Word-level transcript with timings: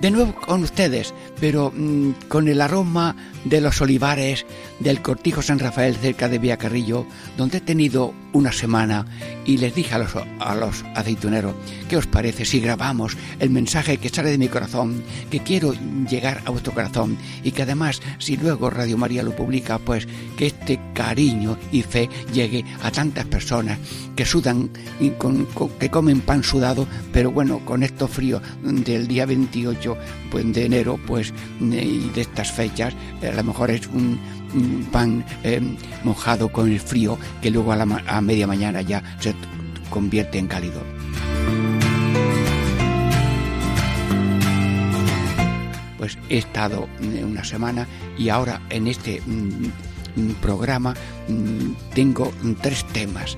De 0.00 0.10
nuevo 0.10 0.34
con 0.34 0.62
ustedes, 0.62 1.14
pero 1.40 1.72
mm, 1.74 2.12
con 2.28 2.48
el 2.48 2.60
aroma 2.60 3.16
de 3.44 3.60
los 3.60 3.80
olivares 3.80 4.44
del 4.78 5.00
Cortijo 5.00 5.40
San 5.40 5.58
Rafael 5.58 5.96
cerca 5.96 6.28
de 6.28 6.56
Carrillo, 6.58 7.06
donde 7.36 7.58
he 7.58 7.60
tenido 7.62 8.12
una 8.32 8.52
semana 8.52 9.06
y 9.46 9.58
les 9.58 9.74
dije 9.74 9.94
a 9.94 9.98
los, 9.98 10.14
a 10.16 10.54
los 10.54 10.84
aceituneros, 10.94 11.54
¿qué 11.88 11.96
os 11.96 12.06
parece 12.06 12.44
si 12.44 12.60
grabamos 12.60 13.16
el 13.38 13.50
mensaje 13.50 13.98
que 13.98 14.08
sale 14.08 14.30
de 14.30 14.38
mi 14.38 14.48
corazón, 14.48 15.02
que 15.30 15.40
quiero 15.40 15.72
llegar 16.08 16.42
a 16.44 16.50
vuestro 16.50 16.74
corazón 16.74 17.16
y 17.42 17.52
que 17.52 17.62
además 17.62 18.00
si 18.18 18.36
luego 18.36 18.70
Radio 18.70 18.98
María 18.98 19.22
lo 19.22 19.34
publica, 19.34 19.78
pues 19.78 20.06
que 20.36 20.46
este 20.46 20.80
cariño 20.94 21.56
y 21.72 21.82
fe 21.82 22.08
llegue 22.32 22.64
a 22.82 22.90
tantas 22.90 23.24
personas 23.26 23.78
que 24.16 24.24
sudan, 24.24 24.70
y 24.98 25.10
con, 25.10 25.46
que 25.78 25.90
comen 25.90 26.20
pan 26.20 26.42
sudado, 26.42 26.86
pero 27.12 27.30
bueno, 27.30 27.60
con 27.64 27.82
estos 27.82 28.10
fríos 28.10 28.42
del 28.62 29.06
día 29.06 29.26
28 29.26 29.96
pues, 30.30 30.52
de 30.52 30.64
enero, 30.64 30.98
pues 31.06 31.32
y 31.60 32.08
de 32.10 32.20
estas 32.22 32.50
fechas, 32.50 32.94
a 33.22 33.34
lo 33.34 33.44
mejor 33.44 33.70
es 33.70 33.86
un, 33.88 34.18
pan 34.92 35.24
eh, 35.42 35.60
mojado 36.04 36.50
con 36.50 36.70
el 36.70 36.80
frío 36.80 37.18
que 37.42 37.50
luego 37.50 37.72
a, 37.72 37.76
la, 37.76 38.02
a 38.06 38.20
media 38.20 38.46
mañana 38.46 38.82
ya 38.82 39.02
se 39.20 39.34
convierte 39.90 40.38
en 40.38 40.46
cálido. 40.46 40.82
Pues 45.98 46.18
he 46.28 46.38
estado 46.38 46.88
eh, 47.00 47.24
una 47.24 47.44
semana 47.44 47.86
y 48.18 48.28
ahora 48.28 48.60
en 48.70 48.86
este 48.86 49.20
mm, 49.24 49.66
mm, 50.16 50.30
programa 50.40 50.94
mm, 51.28 51.94
tengo 51.94 52.32
tres 52.60 52.84
temas. 52.92 53.36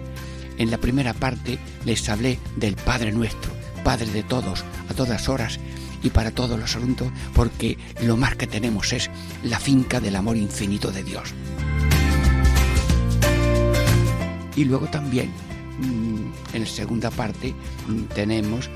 En 0.59 0.71
la 0.71 0.79
primera 0.79 1.15
parte 1.15 1.59
les 1.85 2.09
hablé 2.09 2.39
del 2.57 2.75
Padre 2.75 3.13
Nuestro, 3.13 3.53
Padre 3.85 4.07
de 4.07 4.25
todos, 4.25 4.65
a 4.91 4.95
todas 4.95 5.29
horas, 5.29 5.61
y 6.03 6.11
para 6.11 6.31
todos 6.31 6.59
los 6.59 6.77
asuntos, 6.77 7.09
porque 7.35 7.79
lo 8.03 8.17
más 8.17 8.37
que 8.37 8.47
tenemos 8.47 8.93
es 8.93 9.11
la 9.43 9.59
finca 9.59 10.01
del 10.01 10.17
amor 10.17 10.37
infinito 10.37 10.91
de 10.91 11.05
Dios. 11.05 11.35
Y 14.57 14.65
luego 14.65 14.87
también, 14.87 15.31
mm, 15.81 16.55
en 16.55 16.61
la 16.61 16.67
segunda 16.67 17.11
parte, 17.11 17.55
mm, 17.87 18.03
tenemos 18.15 18.69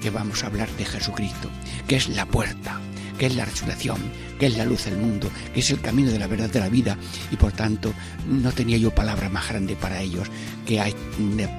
que 0.00 0.10
vamos 0.10 0.42
a 0.42 0.48
hablar 0.48 0.68
de 0.76 0.84
Jesucristo, 0.84 1.48
que 1.86 1.96
es 1.96 2.08
la 2.08 2.26
puerta, 2.26 2.80
que 3.18 3.26
es 3.26 3.36
la 3.36 3.44
resurrección, 3.44 3.98
que 4.38 4.46
es 4.46 4.56
la 4.56 4.64
luz 4.64 4.84
del 4.84 4.96
mundo, 4.96 5.30
que 5.52 5.60
es 5.60 5.70
el 5.70 5.80
camino 5.80 6.10
de 6.10 6.18
la 6.18 6.26
verdad 6.26 6.50
de 6.50 6.60
la 6.60 6.68
vida 6.68 6.96
y 7.30 7.36
por 7.36 7.52
tanto 7.52 7.92
no 8.26 8.52
tenía 8.52 8.78
yo 8.78 8.94
palabra 8.94 9.28
más 9.28 9.48
grande 9.48 9.76
para 9.76 10.00
ellos 10.00 10.28
que 10.66 10.80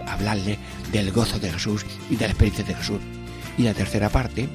hablarle 0.07 0.57
del 0.91 1.11
gozo 1.11 1.39
de 1.39 1.51
Jesús 1.51 1.85
y 2.09 2.15
de 2.15 2.25
la 2.25 2.31
experiencia 2.31 2.65
de 2.65 2.75
Jesús. 2.75 2.99
Y 3.57 3.63
la 3.63 3.73
tercera 3.73 4.09
parte 4.09 4.49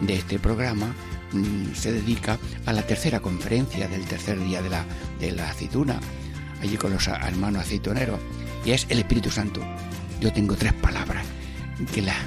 de 0.00 0.14
este 0.14 0.38
programa 0.38 0.94
mm, 1.32 1.74
se 1.74 1.92
dedica 1.92 2.38
a 2.66 2.72
la 2.72 2.82
tercera 2.82 3.20
conferencia 3.20 3.88
del 3.88 4.04
tercer 4.04 4.38
día 4.40 4.62
de 4.62 4.70
la, 4.70 4.84
de 5.20 5.32
la 5.32 5.50
aceituna, 5.50 6.00
allí 6.60 6.76
con 6.76 6.92
los 6.92 7.06
hermanos 7.06 7.62
aceituneros, 7.62 8.20
y 8.64 8.72
es 8.72 8.86
el 8.88 8.98
Espíritu 8.98 9.30
Santo. 9.30 9.60
Yo 10.20 10.32
tengo 10.32 10.56
tres 10.56 10.72
palabras 10.72 11.24
que 11.92 12.02
las, 12.02 12.18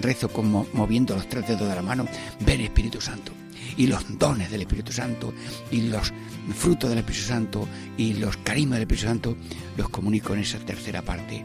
rezo 0.00 0.28
como 0.28 0.66
moviendo 0.72 1.14
los 1.14 1.28
tres 1.28 1.48
dedos 1.48 1.68
de 1.68 1.74
la 1.74 1.82
mano, 1.82 2.06
ven 2.40 2.60
Espíritu 2.60 3.00
Santo. 3.00 3.32
Y 3.76 3.88
los 3.88 4.18
dones 4.18 4.50
del 4.50 4.62
Espíritu 4.62 4.92
Santo, 4.92 5.34
y 5.70 5.82
los 5.82 6.12
frutos 6.54 6.88
del 6.88 7.00
Espíritu 7.00 7.26
Santo, 7.26 7.68
y 7.96 8.14
los 8.14 8.36
carismas 8.38 8.78
del 8.78 8.82
Espíritu 8.82 9.06
Santo, 9.06 9.36
los 9.76 9.88
comunico 9.88 10.32
en 10.34 10.40
esa 10.40 10.58
tercera 10.58 11.02
parte. 11.02 11.44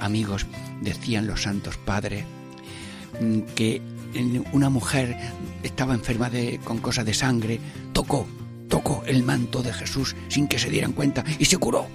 Amigos, 0.00 0.46
decían 0.80 1.26
los 1.26 1.42
santos 1.42 1.76
padres, 1.76 2.24
que 3.54 3.82
una 4.52 4.70
mujer 4.70 5.16
estaba 5.62 5.94
enferma 5.94 6.30
de, 6.30 6.58
con 6.64 6.78
cosas 6.78 7.04
de 7.04 7.14
sangre, 7.14 7.60
tocó, 7.92 8.26
tocó 8.68 9.02
el 9.06 9.22
manto 9.22 9.62
de 9.62 9.72
Jesús 9.72 10.16
sin 10.28 10.48
que 10.48 10.58
se 10.58 10.70
dieran 10.70 10.92
cuenta 10.92 11.24
y 11.38 11.44
se 11.44 11.58
curó. 11.58 11.86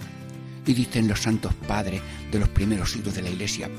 Y 0.65 0.73
dicen 0.73 1.07
los 1.07 1.21
santos 1.21 1.53
padres 1.67 2.01
de 2.31 2.39
los 2.39 2.49
primeros 2.49 2.91
siglos 2.91 3.15
de 3.15 3.21
la 3.21 3.29
iglesia, 3.29 3.69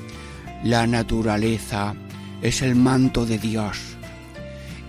la 0.63 0.87
naturaleza 0.87 1.95
es 2.41 2.61
el 2.61 2.75
manto 2.75 3.25
de 3.25 3.37
Dios 3.37 3.77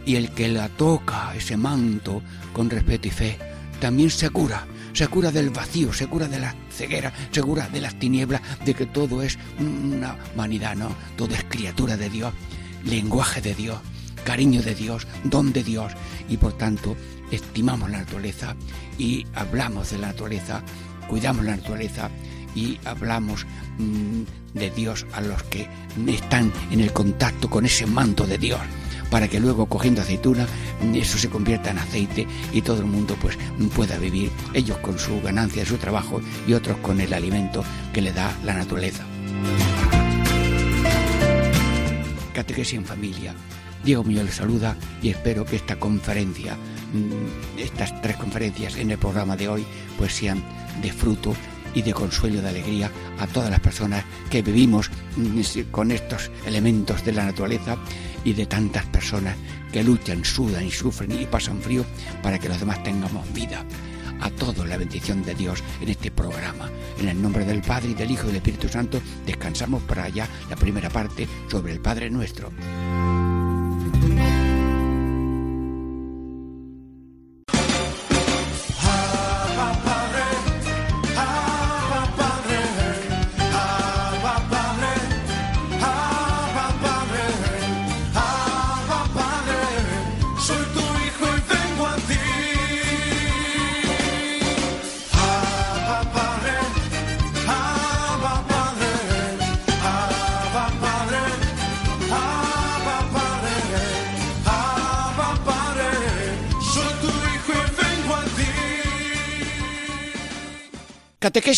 y 0.06 0.16
el 0.16 0.30
que 0.30 0.48
la 0.48 0.68
toca, 0.68 1.34
ese 1.36 1.56
manto, 1.56 2.22
con 2.52 2.70
respeto 2.70 3.08
y 3.08 3.10
fe, 3.10 3.36
también 3.80 4.10
se 4.10 4.30
cura, 4.30 4.66
se 4.98 5.06
cura 5.06 5.30
del 5.30 5.50
vacío, 5.50 5.92
se 5.92 6.08
cura 6.08 6.26
de 6.26 6.40
la 6.40 6.56
ceguera, 6.70 7.12
se 7.30 7.40
cura 7.40 7.68
de 7.68 7.80
las 7.80 7.96
tinieblas, 8.00 8.40
de 8.64 8.74
que 8.74 8.84
todo 8.84 9.22
es 9.22 9.38
una 9.60 10.18
vanidad, 10.34 10.74
¿no? 10.74 10.90
Todo 11.16 11.36
es 11.36 11.44
criatura 11.44 11.96
de 11.96 12.10
Dios, 12.10 12.34
lenguaje 12.82 13.40
de 13.40 13.54
Dios, 13.54 13.78
cariño 14.24 14.60
de 14.60 14.74
Dios, 14.74 15.06
don 15.22 15.52
de 15.52 15.62
Dios, 15.62 15.92
y 16.28 16.36
por 16.36 16.54
tanto 16.54 16.96
estimamos 17.30 17.88
la 17.90 17.98
naturaleza 17.98 18.56
y 18.98 19.24
hablamos 19.36 19.92
de 19.92 19.98
la 19.98 20.08
naturaleza, 20.08 20.64
cuidamos 21.08 21.44
la 21.44 21.54
naturaleza 21.54 22.10
y 22.56 22.80
hablamos 22.84 23.46
mm, 23.78 24.58
de 24.58 24.70
Dios 24.70 25.06
a 25.12 25.20
los 25.20 25.44
que 25.44 25.68
están 26.08 26.52
en 26.72 26.80
el 26.80 26.92
contacto 26.92 27.48
con 27.48 27.64
ese 27.64 27.86
manto 27.86 28.26
de 28.26 28.36
Dios 28.36 28.60
para 29.10 29.28
que 29.28 29.40
luego 29.40 29.66
cogiendo 29.66 30.02
aceituna 30.02 30.46
eso 30.94 31.18
se 31.18 31.28
convierta 31.28 31.70
en 31.70 31.78
aceite 31.78 32.26
y 32.52 32.62
todo 32.62 32.80
el 32.80 32.86
mundo 32.86 33.16
pues 33.20 33.38
pueda 33.74 33.98
vivir, 33.98 34.30
ellos 34.54 34.78
con 34.78 34.98
su 34.98 35.20
ganancia, 35.20 35.64
su 35.64 35.76
trabajo 35.76 36.20
y 36.46 36.54
otros 36.54 36.76
con 36.78 37.00
el 37.00 37.12
alimento 37.12 37.64
que 37.92 38.02
le 38.02 38.12
da 38.12 38.36
la 38.44 38.54
naturaleza. 38.54 39.04
Catequesis 42.32 42.78
en 42.78 42.84
familia. 42.84 43.34
Diego 43.84 44.04
Muñoz 44.04 44.24
les 44.24 44.34
saluda 44.34 44.76
y 45.02 45.10
espero 45.10 45.44
que 45.44 45.56
esta 45.56 45.76
conferencia, 45.76 46.54
mm, 46.54 47.58
estas 47.58 48.00
tres 48.02 48.16
conferencias 48.16 48.76
en 48.76 48.90
el 48.90 48.98
programa 48.98 49.36
de 49.36 49.48
hoy, 49.48 49.66
pues 49.96 50.14
sean 50.14 50.42
de 50.82 50.92
fruto 50.92 51.34
y 51.74 51.82
de 51.82 51.92
consuelo, 51.92 52.40
de 52.40 52.48
alegría 52.48 52.90
a 53.18 53.26
todas 53.26 53.50
las 53.50 53.60
personas 53.60 54.04
que 54.30 54.42
vivimos 54.42 54.90
mm, 55.16 55.70
con 55.70 55.90
estos 55.90 56.30
elementos 56.46 57.04
de 57.04 57.12
la 57.12 57.24
naturaleza 57.24 57.76
y 58.24 58.32
de 58.32 58.46
tantas 58.46 58.84
personas 58.86 59.36
que 59.72 59.84
luchan, 59.84 60.24
sudan 60.24 60.66
y 60.66 60.70
sufren 60.70 61.12
y 61.12 61.26
pasan 61.26 61.60
frío 61.60 61.84
para 62.22 62.38
que 62.38 62.48
los 62.48 62.60
demás 62.60 62.82
tengamos 62.82 63.32
vida. 63.32 63.64
A 64.20 64.30
todos 64.30 64.66
la 64.66 64.76
bendición 64.76 65.22
de 65.22 65.34
Dios 65.34 65.62
en 65.80 65.90
este 65.90 66.10
programa. 66.10 66.70
En 66.98 67.08
el 67.08 67.22
nombre 67.22 67.44
del 67.44 67.62
Padre 67.62 67.90
y 67.90 67.94
del 67.94 68.10
Hijo 68.10 68.24
y 68.24 68.28
del 68.28 68.36
Espíritu 68.36 68.68
Santo 68.68 69.00
descansamos 69.24 69.82
para 69.84 70.04
allá 70.04 70.28
la 70.50 70.56
primera 70.56 70.90
parte 70.90 71.28
sobre 71.48 71.72
el 71.72 71.80
Padre 71.80 72.10
nuestro. 72.10 72.50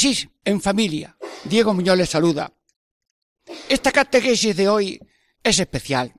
En 0.02 0.62
familia. 0.62 1.14
Diego 1.44 1.74
Muñoz 1.74 1.98
les 1.98 2.08
saluda. 2.08 2.50
Esta 3.68 3.92
catequesis 3.92 4.56
de 4.56 4.66
hoy 4.66 4.98
es 5.42 5.58
especial 5.58 6.14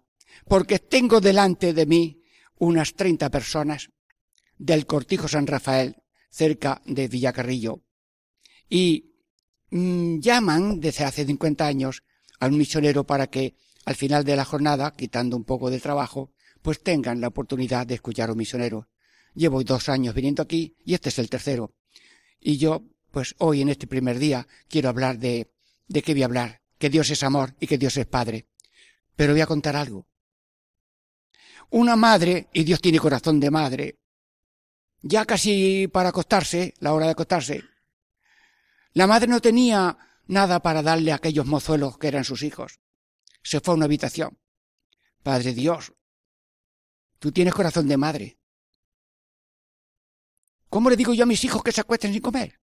porque 0.48 0.78
tengo 0.78 1.20
delante 1.20 1.74
de 1.74 1.88
mí 1.88 2.22
unas 2.60 2.94
30 2.94 3.32
personas 3.32 3.90
del 4.56 4.86
Cortijo 4.86 5.28
San 5.28 5.48
Rafael, 5.48 5.96
cerca 6.30 6.80
de 6.86 7.08
Villacarrillo, 7.08 7.82
y 8.70 9.16
mm, 9.72 10.20
llaman 10.20 10.80
desde 10.80 11.06
hace 11.06 11.26
50 11.26 11.66
años 11.66 12.04
al 12.40 12.52
misionero 12.52 13.08
para 13.08 13.32
que 13.32 13.56
al 13.86 13.96
final 13.96 14.24
de 14.24 14.36
la 14.36 14.46
jornada, 14.46 14.94
quitando 14.96 15.36
un 15.36 15.44
poco 15.44 15.72
de 15.72 15.80
trabajo, 15.80 16.34
pues 16.62 16.84
tengan 16.84 17.20
la 17.20 17.30
oportunidad 17.30 17.88
de 17.88 17.96
escuchar 17.96 18.30
a 18.30 18.34
un 18.34 18.38
misionero. 18.38 18.90
Llevo 19.34 19.64
dos 19.64 19.90
años 19.90 20.14
viniendo 20.14 20.44
aquí 20.44 20.76
y 20.86 20.94
este 20.94 21.10
es 21.10 21.18
el 21.18 21.32
tercero. 21.32 21.74
Y 22.40 22.58
yo 22.58 22.84
pues 23.12 23.36
hoy 23.40 23.62
en 23.62 23.70
este 23.70 23.88
primer 23.88 24.18
día 24.18 24.48
quiero 24.68 24.90
hablar 24.90 25.20
de, 25.20 25.54
de 25.88 26.02
qué 26.02 26.14
voy 26.14 26.24
a 26.24 26.26
hablar, 26.26 26.62
que 26.78 26.90
Dios 26.90 27.10
es 27.10 27.24
amor 27.24 27.56
y 27.60 27.68
que 27.68 27.78
Dios 27.78 27.98
es 27.98 28.06
Padre. 28.06 28.48
Pero 29.16 29.34
voy 29.34 29.42
a 29.42 29.48
contar 29.48 29.76
algo. 29.76 30.08
Una 31.70 31.96
madre, 31.96 32.50
y 32.54 32.64
Dios 32.64 32.82
tiene 32.82 33.00
corazón 33.00 33.40
de 33.40 33.52
madre, 33.52 34.00
ya 35.02 35.26
casi 35.26 35.88
para 35.88 36.10
acostarse, 36.10 36.74
la 36.80 36.94
hora 36.94 37.06
de 37.06 37.12
acostarse, 37.12 37.64
la 38.94 39.08
madre 39.08 39.28
no 39.28 39.40
tenía 39.40 39.98
nada 40.28 40.62
para 40.62 40.82
darle 40.82 41.12
a 41.12 41.16
aquellos 41.16 41.46
mozuelos 41.46 41.98
que 41.98 42.08
eran 42.08 42.24
sus 42.24 42.44
hijos. 42.44 42.80
Se 43.42 43.60
fue 43.60 43.74
a 43.74 43.78
una 43.78 43.86
habitación. 43.86 44.38
Padre 45.24 45.54
Dios, 45.54 45.94
tú 47.20 47.32
tienes 47.32 47.54
corazón 47.54 47.88
de 47.88 47.98
madre. 47.98 48.38
¿Cómo 50.70 50.90
le 50.90 50.96
digo 50.96 51.14
yo 51.14 51.24
a 51.24 51.28
mis 51.28 51.44
hijos 51.44 51.64
que 51.64 51.72
se 51.72 51.82
acuesten 51.82 52.14
sin 52.14 52.22
comer? 52.22 52.61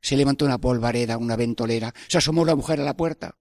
Se 0.00 0.16
levantó 0.16 0.44
una 0.44 0.58
polvareda, 0.58 1.18
una 1.18 1.36
ventolera, 1.36 1.92
se 2.08 2.18
asomó 2.18 2.44
la 2.44 2.54
mujer 2.54 2.80
a 2.80 2.84
la 2.84 2.96
puerta, 2.96 3.36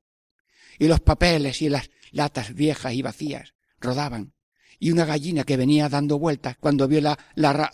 y 0.77 0.87
los 0.87 0.99
papeles 0.99 1.61
y 1.61 1.69
las 1.69 1.89
latas 2.11 2.53
viejas 2.53 2.93
y 2.93 3.01
vacías 3.01 3.53
rodaban. 3.79 4.33
Y 4.79 4.91
una 4.91 5.05
gallina 5.05 5.43
que 5.43 5.57
venía 5.57 5.89
dando 5.89 6.17
vueltas, 6.17 6.55
cuando 6.57 6.87
vio 6.87 7.01
la, 7.01 7.19
la, 7.35 7.71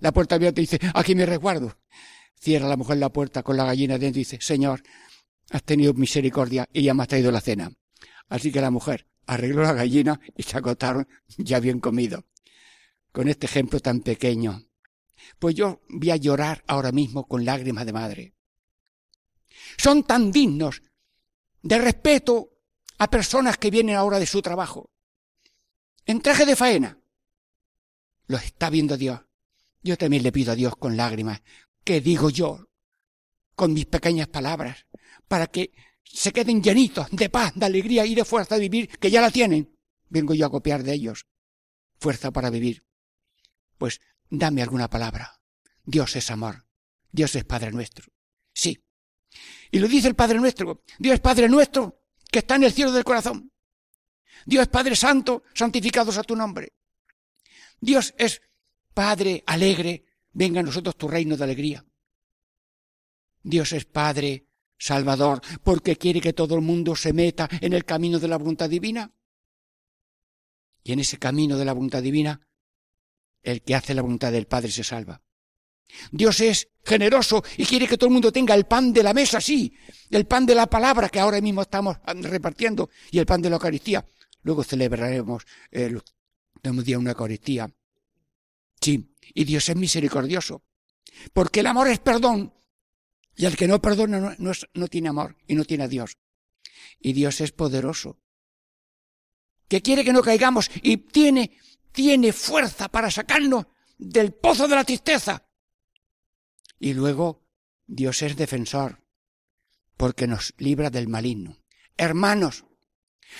la, 0.00 0.12
puerta 0.12 0.34
abierta, 0.34 0.60
dice, 0.60 0.78
aquí 0.94 1.14
me 1.14 1.24
resguardo. 1.24 1.78
Cierra 2.38 2.68
la 2.68 2.76
mujer 2.76 2.98
la 2.98 3.08
puerta 3.08 3.42
con 3.42 3.56
la 3.56 3.64
gallina 3.64 3.98
dentro 3.98 4.18
y 4.18 4.24
dice, 4.24 4.38
Señor, 4.42 4.82
has 5.50 5.62
tenido 5.62 5.94
misericordia 5.94 6.68
y 6.72 6.82
ya 6.82 6.92
me 6.92 7.02
has 7.02 7.08
traído 7.08 7.32
la 7.32 7.40
cena. 7.40 7.72
Así 8.28 8.52
que 8.52 8.60
la 8.60 8.70
mujer 8.70 9.06
arregló 9.26 9.62
la 9.62 9.72
gallina 9.72 10.20
y 10.36 10.42
se 10.42 10.58
acotaron 10.58 11.08
ya 11.38 11.58
bien 11.58 11.80
comido. 11.80 12.24
Con 13.12 13.28
este 13.28 13.46
ejemplo 13.46 13.80
tan 13.80 14.00
pequeño. 14.00 14.66
Pues 15.38 15.54
yo 15.54 15.80
voy 15.88 16.10
a 16.10 16.16
llorar 16.16 16.64
ahora 16.66 16.92
mismo 16.92 17.26
con 17.26 17.44
lágrimas 17.44 17.86
de 17.86 17.92
madre. 17.92 18.34
Son 19.76 20.02
tan 20.04 20.30
dignos 20.30 20.82
de 21.62 21.78
respeto 21.78 22.50
a 22.98 23.10
personas 23.10 23.58
que 23.58 23.70
vienen 23.70 23.96
ahora 23.96 24.18
de 24.18 24.26
su 24.26 24.42
trabajo. 24.42 24.90
En 26.04 26.20
traje 26.20 26.46
de 26.46 26.56
faena. 26.56 26.98
Lo 28.28 28.36
está 28.36 28.70
viendo 28.70 28.96
Dios. 28.96 29.20
Yo 29.82 29.96
también 29.96 30.22
le 30.22 30.32
pido 30.32 30.52
a 30.52 30.56
Dios 30.56 30.76
con 30.76 30.96
lágrimas, 30.96 31.42
que 31.84 32.00
digo 32.00 32.30
yo, 32.30 32.68
con 33.54 33.72
mis 33.72 33.86
pequeñas 33.86 34.28
palabras, 34.28 34.86
para 35.28 35.46
que 35.46 35.72
se 36.04 36.32
queden 36.32 36.62
llenitos 36.62 37.08
de 37.10 37.28
paz, 37.28 37.52
de 37.54 37.66
alegría 37.66 38.04
y 38.06 38.14
de 38.14 38.24
fuerza 38.24 38.56
de 38.56 38.62
vivir, 38.62 38.88
que 38.98 39.10
ya 39.10 39.20
la 39.20 39.30
tienen. 39.30 39.76
Vengo 40.08 40.34
yo 40.34 40.46
a 40.46 40.50
copiar 40.50 40.82
de 40.82 40.92
ellos. 40.94 41.26
Fuerza 41.98 42.30
para 42.30 42.50
vivir. 42.50 42.84
Pues 43.78 44.00
dame 44.30 44.62
alguna 44.62 44.88
palabra. 44.88 45.40
Dios 45.84 46.16
es 46.16 46.30
amor. 46.30 46.66
Dios 47.10 47.34
es 47.34 47.44
Padre 47.44 47.72
nuestro. 47.72 48.06
Sí. 48.52 48.84
Y 49.70 49.78
lo 49.78 49.88
dice 49.88 50.08
el 50.08 50.14
Padre 50.14 50.38
nuestro. 50.38 50.82
Dios 50.98 51.14
es 51.14 51.20
Padre 51.20 51.48
nuestro 51.48 52.02
que 52.30 52.40
está 52.40 52.56
en 52.56 52.64
el 52.64 52.72
cielo 52.72 52.92
del 52.92 53.04
corazón. 53.04 53.52
Dios 54.44 54.62
es 54.62 54.68
Padre 54.68 54.94
Santo, 54.96 55.42
santificados 55.54 56.18
a 56.18 56.22
tu 56.22 56.36
nombre. 56.36 56.74
Dios 57.80 58.14
es 58.18 58.42
Padre 58.94 59.42
alegre, 59.46 60.04
venga 60.32 60.60
a 60.60 60.62
nosotros 60.62 60.96
tu 60.96 61.08
reino 61.08 61.36
de 61.36 61.44
alegría. 61.44 61.84
Dios 63.42 63.72
es 63.72 63.84
Padre 63.84 64.46
Salvador, 64.78 65.40
porque 65.62 65.96
quiere 65.96 66.20
que 66.20 66.32
todo 66.32 66.54
el 66.54 66.60
mundo 66.60 66.94
se 66.96 67.12
meta 67.12 67.48
en 67.60 67.72
el 67.72 67.84
camino 67.84 68.18
de 68.18 68.28
la 68.28 68.36
voluntad 68.36 68.68
divina. 68.68 69.12
Y 70.82 70.92
en 70.92 71.00
ese 71.00 71.18
camino 71.18 71.56
de 71.56 71.64
la 71.64 71.72
voluntad 71.72 72.02
divina, 72.02 72.45
el 73.46 73.62
que 73.62 73.74
hace 73.74 73.94
la 73.94 74.02
voluntad 74.02 74.32
del 74.32 74.46
Padre 74.46 74.70
se 74.70 74.84
salva. 74.84 75.22
Dios 76.10 76.40
es 76.40 76.68
generoso 76.84 77.44
y 77.56 77.64
quiere 77.64 77.86
que 77.86 77.96
todo 77.96 78.08
el 78.08 78.12
mundo 78.12 78.32
tenga 78.32 78.54
el 78.54 78.66
pan 78.66 78.92
de 78.92 79.02
la 79.02 79.14
mesa, 79.14 79.40
sí, 79.40 79.72
el 80.10 80.26
pan 80.26 80.44
de 80.44 80.54
la 80.54 80.66
palabra 80.66 81.08
que 81.08 81.20
ahora 81.20 81.40
mismo 81.40 81.62
estamos 81.62 81.96
repartiendo 82.04 82.90
y 83.10 83.18
el 83.18 83.26
pan 83.26 83.40
de 83.40 83.50
la 83.50 83.56
Eucaristía. 83.56 84.04
Luego 84.42 84.64
celebraremos 84.64 85.44
el 85.70 86.02
día 86.62 86.98
una 86.98 87.12
Eucaristía. 87.12 87.70
Sí, 88.80 89.14
y 89.32 89.44
Dios 89.44 89.68
es 89.68 89.76
misericordioso, 89.76 90.62
porque 91.32 91.60
el 91.60 91.66
amor 91.66 91.88
es 91.88 92.00
perdón 92.00 92.52
y 93.36 93.46
el 93.46 93.56
que 93.56 93.68
no 93.68 93.80
perdona 93.80 94.36
no, 94.38 94.52
no 94.74 94.88
tiene 94.88 95.08
amor 95.08 95.36
y 95.46 95.54
no 95.54 95.64
tiene 95.64 95.84
a 95.84 95.88
Dios. 95.88 96.18
Y 97.00 97.12
Dios 97.12 97.40
es 97.40 97.52
poderoso, 97.52 98.18
que 99.68 99.82
quiere 99.82 100.04
que 100.04 100.12
no 100.12 100.22
caigamos 100.22 100.70
y 100.82 100.96
tiene, 100.98 101.58
tiene 101.96 102.34
fuerza 102.34 102.90
para 102.90 103.10
sacarnos 103.10 103.64
del 103.96 104.34
pozo 104.34 104.68
de 104.68 104.74
la 104.76 104.84
tristeza. 104.84 105.48
Y 106.78 106.92
luego 106.92 107.48
Dios 107.86 108.20
es 108.20 108.36
defensor, 108.36 109.02
porque 109.96 110.26
nos 110.26 110.52
libra 110.58 110.90
del 110.90 111.08
maligno. 111.08 111.56
Hermanos, 111.96 112.66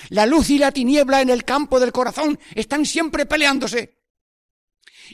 la 0.09 0.25
luz 0.25 0.49
y 0.49 0.57
la 0.57 0.71
tiniebla 0.71 1.21
en 1.21 1.29
el 1.29 1.45
campo 1.45 1.79
del 1.79 1.91
corazón 1.91 2.39
están 2.55 2.87
siempre 2.87 3.27
peleándose. 3.27 4.01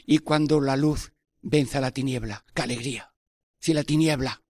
Y 0.06 0.20
cuando 0.20 0.58
la 0.62 0.78
luz 0.78 1.12
vence 1.42 1.76
a 1.76 1.82
la 1.82 1.90
tiniebla, 1.90 2.46
qué 2.54 2.62
alegría. 2.62 3.12
Si 3.58 3.74
la 3.74 3.84
tiniebla 3.84 4.42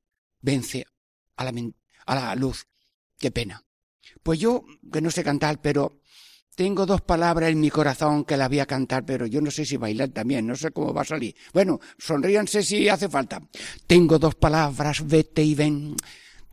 vence 0.42 0.86
a 1.36 1.44
la, 1.44 1.52
a 2.04 2.14
la 2.14 2.34
luz. 2.34 2.68
Qué 3.18 3.30
pena. 3.30 3.64
Pues 4.22 4.38
yo, 4.38 4.64
que 4.92 5.00
no 5.00 5.10
sé 5.10 5.24
cantar, 5.24 5.62
pero 5.62 6.01
tengo 6.54 6.84
dos 6.84 7.00
palabras 7.00 7.50
en 7.50 7.60
mi 7.60 7.70
corazón 7.70 8.24
que 8.24 8.36
las 8.36 8.48
voy 8.48 8.60
a 8.60 8.66
cantar, 8.66 9.04
pero 9.04 9.26
yo 9.26 9.40
no 9.40 9.50
sé 9.50 9.64
si 9.64 9.76
bailar 9.76 10.10
también, 10.10 10.46
no 10.46 10.54
sé 10.54 10.70
cómo 10.70 10.92
va 10.92 11.02
a 11.02 11.04
salir. 11.04 11.34
Bueno, 11.52 11.80
sonríanse 11.98 12.62
si 12.62 12.88
hace 12.88 13.08
falta. 13.08 13.40
Tengo 13.86 14.18
dos 14.18 14.34
palabras, 14.34 15.06
vete 15.06 15.42
y 15.42 15.54
ven. 15.54 15.96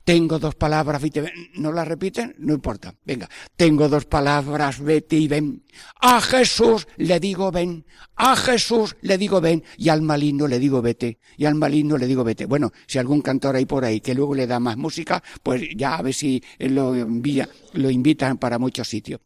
Tengo 0.06 0.40
dos 0.40 0.56
palabras, 0.56 1.01
vete 1.01 1.19
y 1.19 1.22
ven. 1.24 1.34
¿No 1.56 1.72
las 1.72 1.88
repiten? 1.88 2.34
No 2.40 2.54
importa. 2.54 2.96
Venga. 3.06 3.30
Tengo 3.56 3.90
dos 3.90 4.06
palabras, 4.06 4.80
vete 4.80 5.18
y 5.18 5.28
ven. 5.28 5.63
A 6.00 6.22
Jesús 6.22 6.88
le 6.98 7.19
digo 7.19 7.52
ven. 7.52 7.86
A 8.16 8.36
Jesús 8.36 8.95
le 9.02 9.18
digo 9.18 9.42
ven. 9.42 9.63
Y 9.78 9.90
al 9.90 10.02
maligno 10.02 10.48
le 10.48 10.57
digo 10.60 10.81
vete. 10.81 11.19
Y 11.38 11.45
al 11.45 11.56
maligno 11.56 11.97
le 11.97 12.07
digo 12.07 12.24
vete. 12.24 12.45
Bueno, 12.45 12.71
si 12.88 12.97
algún 12.97 13.21
cantor 13.21 13.57
hay 13.57 13.66
por 13.66 13.85
ahí 13.85 14.00
que 14.00 14.16
luego 14.16 14.33
le 14.33 14.47
da 14.47 14.59
más 14.59 14.78
música, 14.78 15.21
pues 15.44 15.62
ya 15.76 15.97
a 15.97 16.02
ver 16.02 16.14
si 16.14 16.42
lo, 16.57 16.95
envía, 16.95 17.47
lo 17.74 17.92
invitan 17.92 18.38
para 18.38 18.57
muchos 18.57 18.88
sitios. 18.88 19.19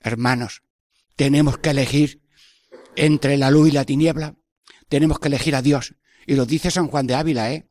Hermanos, 0.00 0.62
tenemos 1.16 1.58
que 1.58 1.70
elegir 1.70 2.22
entre 2.96 3.36
la 3.36 3.50
luz 3.50 3.68
y 3.68 3.72
la 3.72 3.84
tiniebla. 3.84 4.36
Tenemos 4.88 5.18
que 5.18 5.28
elegir 5.28 5.54
a 5.54 5.62
Dios. 5.62 5.94
Y 6.26 6.34
lo 6.34 6.46
dice 6.46 6.70
San 6.70 6.88
Juan 6.88 7.06
de 7.06 7.14
Ávila, 7.14 7.52
¿eh? 7.52 7.68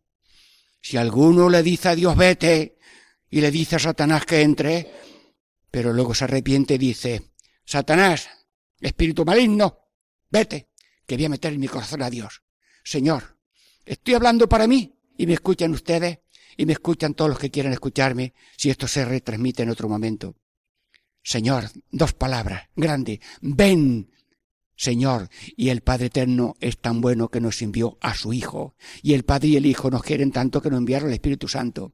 Si 0.82 0.98
alguno 0.98 1.50
le 1.50 1.64
dice 1.64 1.90
a 1.90 1.96
Dios 1.96 2.16
vete 2.16 2.78
y 3.30 3.42
le 3.42 3.52
dice 3.52 3.76
a 3.76 3.80
Satanás 3.80 4.26
que 4.26 4.42
entre, 4.42 4.92
pero 5.70 5.92
luego 5.92 6.14
se 6.14 6.24
arrepiente 6.24 6.76
y 6.76 6.78
dice, 6.78 7.34
Satanás, 7.66 8.30
espíritu 8.80 9.26
maligno, 9.26 9.80
vete, 10.30 10.70
que 11.06 11.16
voy 11.16 11.26
a 11.26 11.30
meter 11.30 11.54
en 11.54 11.60
mi 11.60 11.68
corazón 11.68 12.02
a 12.04 12.10
Dios. 12.10 12.42
Señor, 12.84 13.38
estoy 13.86 14.14
hablando 14.14 14.48
para 14.48 14.68
mí 14.68 14.98
y 15.18 15.28
me 15.28 15.34
escuchan 15.34 15.72
ustedes 15.72 16.20
y 16.56 16.66
me 16.66 16.74
escuchan 16.74 17.14
todos 17.14 17.30
los 17.30 17.40
que 17.40 17.52
quieran 17.52 17.74
escucharme 17.74 18.34
si 18.56 18.70
esto 18.70 18.88
se 18.88 19.04
retransmite 19.04 19.64
en 19.64 19.70
otro 19.70 19.90
momento. 19.90 20.36
Señor, 21.28 21.66
dos 21.92 22.14
palabras, 22.14 22.70
grande, 22.74 23.20
ven, 23.42 24.10
Señor, 24.78 25.28
y 25.58 25.68
el 25.68 25.82
Padre 25.82 26.06
Eterno 26.06 26.56
es 26.62 26.80
tan 26.80 27.02
bueno 27.02 27.28
que 27.28 27.42
nos 27.42 27.62
envió 27.62 27.98
a 28.00 28.16
su 28.16 28.32
Hijo, 28.32 28.78
y 29.02 29.14
el 29.14 29.26
Padre 29.26 29.50
y 29.50 29.58
el 29.58 29.66
Hijo 29.66 29.92
nos 29.92 30.04
quieren 30.04 30.32
tanto 30.32 30.62
que 30.62 30.70
nos 30.70 30.78
enviaron 30.78 31.10
el 31.10 31.16
Espíritu 31.16 31.50
Santo. 31.50 31.92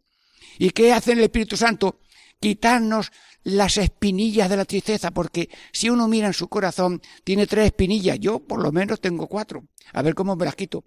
¿Y 0.59 0.69
qué 0.69 0.93
hace 0.93 1.13
el 1.13 1.21
Espíritu 1.21 1.57
Santo? 1.57 2.01
Quitarnos 2.39 3.11
las 3.41 3.77
espinillas 3.77 4.51
de 4.51 4.57
la 4.57 4.65
tristeza, 4.65 5.09
porque 5.09 5.49
si 5.71 5.89
uno 5.89 6.07
mira 6.07 6.27
en 6.27 6.33
su 6.33 6.47
corazón, 6.47 7.01
tiene 7.23 7.47
tres 7.47 7.65
espinillas, 7.65 8.19
yo 8.19 8.39
por 8.39 8.61
lo 8.61 8.71
menos 8.71 9.01
tengo 9.01 9.25
cuatro. 9.27 9.67
A 9.93 10.03
ver 10.03 10.13
cómo 10.13 10.35
me 10.35 10.45
las 10.45 10.55
quito. 10.55 10.83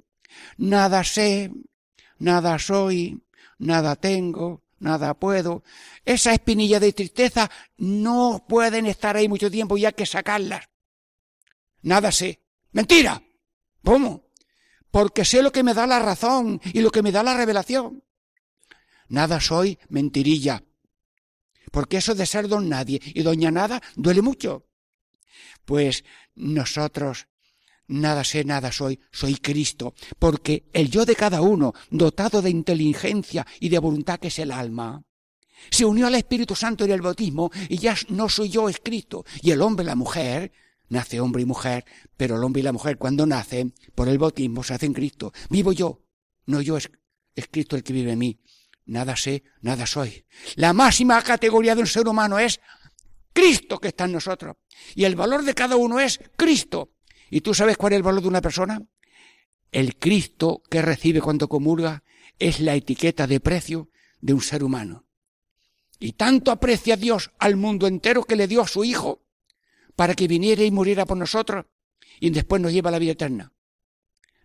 Nada 0.57 1.03
sé, 1.03 1.51
nada 2.21 2.61
soy, 2.61 3.25
nada 3.59 3.97
tengo, 3.97 4.63
nada 4.87 5.15
puedo. 5.15 5.63
Esa 6.05 6.33
espinilla 6.33 6.81
de 6.81 6.93
tristeza 6.93 7.51
no 7.77 8.45
pueden 8.49 8.87
estar 8.87 9.17
ahí 9.17 9.29
mucho 9.29 9.51
tiempo 9.51 9.77
y 9.77 9.85
hay 9.85 9.93
que 9.93 10.07
sacarlas 10.07 10.69
nada 11.87 12.13
sé. 12.13 12.43
Mentira. 12.73 13.23
¿Cómo? 13.83 14.27
Porque 14.91 15.25
sé 15.25 15.43
lo 15.43 15.53
que 15.53 15.63
me 15.63 15.75
da 15.75 15.87
la 15.87 16.01
razón 16.01 16.61
y 16.65 16.81
lo 16.81 16.91
que 16.91 17.03
me 17.03 17.13
da 17.13 17.23
la 17.23 17.37
revelación. 17.37 18.03
Nada 19.09 19.41
soy 19.41 19.79
mentirilla. 19.89 20.65
Porque 21.71 21.99
eso 21.99 22.15
de 22.15 22.27
ser 22.27 22.49
don 22.49 22.69
nadie 22.69 23.01
y 23.03 23.23
doña 23.23 23.51
nada 23.51 23.81
duele 23.95 24.23
mucho. 24.23 24.67
Pues 25.65 26.05
nosotros 26.35 27.29
nada 27.89 28.25
sé, 28.25 28.45
nada 28.45 28.73
soy, 28.73 29.01
soy 29.11 29.37
Cristo, 29.37 29.95
porque 30.19 30.69
el 30.73 30.91
yo 30.91 31.05
de 31.05 31.17
cada 31.17 31.41
uno, 31.41 31.75
dotado 31.91 32.43
de 32.43 32.51
inteligencia 32.51 33.47
y 33.61 33.69
de 33.69 33.79
voluntad 33.79 34.19
que 34.19 34.29
es 34.29 34.39
el 34.39 34.53
alma, 34.53 35.03
se 35.71 35.85
unió 35.85 36.07
al 36.07 36.15
Espíritu 36.15 36.55
Santo 36.55 36.85
en 36.85 36.91
el 36.91 37.01
bautismo 37.01 37.51
y 37.69 37.79
ya 37.79 37.97
no 38.09 38.29
soy 38.29 38.51
yo, 38.51 38.69
es 38.69 38.81
Cristo. 38.83 39.25
Y 39.43 39.51
el 39.51 39.63
hombre, 39.63 39.87
la 39.87 39.97
mujer, 39.97 40.53
nace 40.89 41.21
hombre 41.21 41.43
y 41.43 41.47
mujer, 41.47 41.85
pero 42.17 42.37
el 42.37 42.45
hombre 42.45 42.61
y 42.61 42.65
la 42.65 42.73
mujer 42.73 42.99
cuando 42.99 43.27
nacen 43.27 43.75
por 43.95 44.09
el 44.09 44.19
bautismo 44.19 44.63
se 44.63 44.75
hacen 44.75 44.93
Cristo. 44.93 45.33
Vivo 45.49 45.73
yo, 45.73 46.03
no 46.45 46.61
yo 46.61 46.77
es 46.77 46.91
es 47.37 47.49
Cristo 47.49 47.77
el 47.77 47.85
que 47.85 47.93
vive 47.93 48.13
en 48.13 48.19
mí. 48.19 48.41
Nada 48.87 49.15
sé, 49.15 49.45
nada 49.61 49.87
soy. 49.87 50.25
La 50.57 50.73
máxima 50.73 51.23
categoría 51.23 51.75
de 51.75 51.83
un 51.83 51.87
ser 51.87 52.09
humano 52.09 52.39
es 52.39 52.61
Cristo 53.33 53.79
que 53.79 53.89
está 53.89 54.07
en 54.07 54.13
nosotros. 54.13 54.57
Y 54.95 55.05
el 55.05 55.15
valor 55.15 55.45
de 55.45 55.55
cada 55.55 55.77
uno 55.77 56.01
es 56.01 56.19
Cristo. 56.37 56.96
¿Y 57.31 57.41
tú 57.41 57.55
sabes 57.55 57.77
cuál 57.77 57.93
es 57.93 57.99
el 57.99 58.03
valor 58.03 58.23
de 58.23 58.29
una 58.29 58.41
persona? 58.41 58.83
El 59.73 59.97
Cristo 59.97 60.63
que 60.71 60.83
recibe 60.83 61.21
cuando 61.21 61.49
comulga 61.49 62.03
es 62.39 62.61
la 62.61 62.75
etiqueta 62.75 63.27
de 63.27 63.41
precio 63.41 63.91
de 64.21 64.33
un 64.35 64.41
ser 64.41 64.63
humano. 64.63 65.05
Y 65.99 66.13
tanto 66.13 66.51
aprecia 66.51 66.97
Dios 66.97 67.31
al 67.39 67.57
mundo 67.57 67.87
entero 67.87 68.25
que 68.25 68.37
le 68.37 68.47
dio 68.47 68.63
a 68.63 68.69
su 68.69 68.85
Hijo 68.85 69.23
para 69.95 70.15
que 70.15 70.29
viniera 70.29 70.63
y 70.63 70.71
muriera 70.71 71.07
por 71.07 71.17
nosotros 71.17 71.67
y 72.21 72.31
después 72.31 72.61
nos 72.61 72.73
lleva 72.73 72.91
a 72.91 72.93
la 72.93 72.99
vida 72.99 73.13
eterna. 73.13 73.53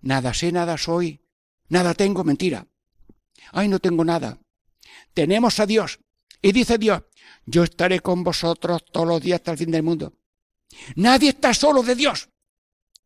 Nada 0.01 0.33
sé, 0.33 0.51
nada 0.51 0.77
soy, 0.77 1.21
nada 1.69 1.93
tengo, 1.93 2.23
mentira. 2.23 2.67
Ay, 3.51 3.67
no 3.67 3.79
tengo 3.79 4.03
nada. 4.03 4.39
Tenemos 5.13 5.59
a 5.59 5.65
Dios. 5.65 5.99
Y 6.41 6.53
dice 6.53 6.77
Dios, 6.77 7.03
yo 7.45 7.63
estaré 7.63 7.99
con 7.99 8.23
vosotros 8.23 8.83
todos 8.91 9.07
los 9.07 9.21
días 9.21 9.39
hasta 9.39 9.51
el 9.51 9.57
fin 9.57 9.71
del 9.71 9.83
mundo. 9.83 10.13
Nadie 10.95 11.29
está 11.29 11.53
solo 11.53 11.83
de 11.83 11.95
Dios. 11.95 12.29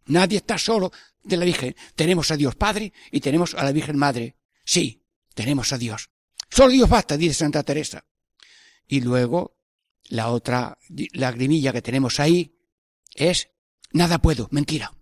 Nadie 0.08 0.38
está 0.38 0.58
solo 0.58 0.92
de 1.24 1.38
la 1.38 1.46
Virgen. 1.46 1.76
Tenemos 1.96 2.32
a 2.32 2.38
Dios 2.38 2.56
Padre 2.56 2.94
y 3.12 3.20
tenemos 3.20 3.54
a 3.56 3.64
la 3.64 3.72
Virgen 3.72 3.98
Madre. 3.98 4.38
Sí, 4.64 5.04
tenemos 5.34 5.74
a 5.74 5.78
Dios. 5.78 6.10
Solo 6.50 6.72
Dios 6.72 6.90
basta, 6.90 7.18
dice 7.18 7.34
Santa 7.34 7.64
Teresa. 7.64 8.06
Y 8.88 9.02
luego, 9.02 9.58
la 10.06 10.30
otra 10.30 10.78
lagrimilla 11.14 11.74
que 11.74 11.82
tenemos 11.82 12.20
ahí 12.20 12.56
es, 13.14 13.50
nada 13.92 14.20
puedo, 14.20 14.48
mentira. 14.52 14.94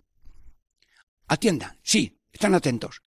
Atiendan, 1.27 1.79
sí, 1.83 2.21
están 2.31 2.55
atentos. 2.55 3.03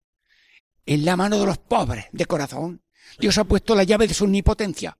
En 0.85 1.03
la 1.03 1.17
mano 1.17 1.39
de 1.39 1.45
los 1.45 1.57
pobres 1.57 2.05
de 2.11 2.25
corazón, 2.25 2.83
Dios 3.19 3.37
ha 3.37 3.43
puesto 3.43 3.75
la 3.75 3.83
llave 3.83 4.07
de 4.07 4.13
su 4.13 4.25
omnipotencia. 4.25 4.97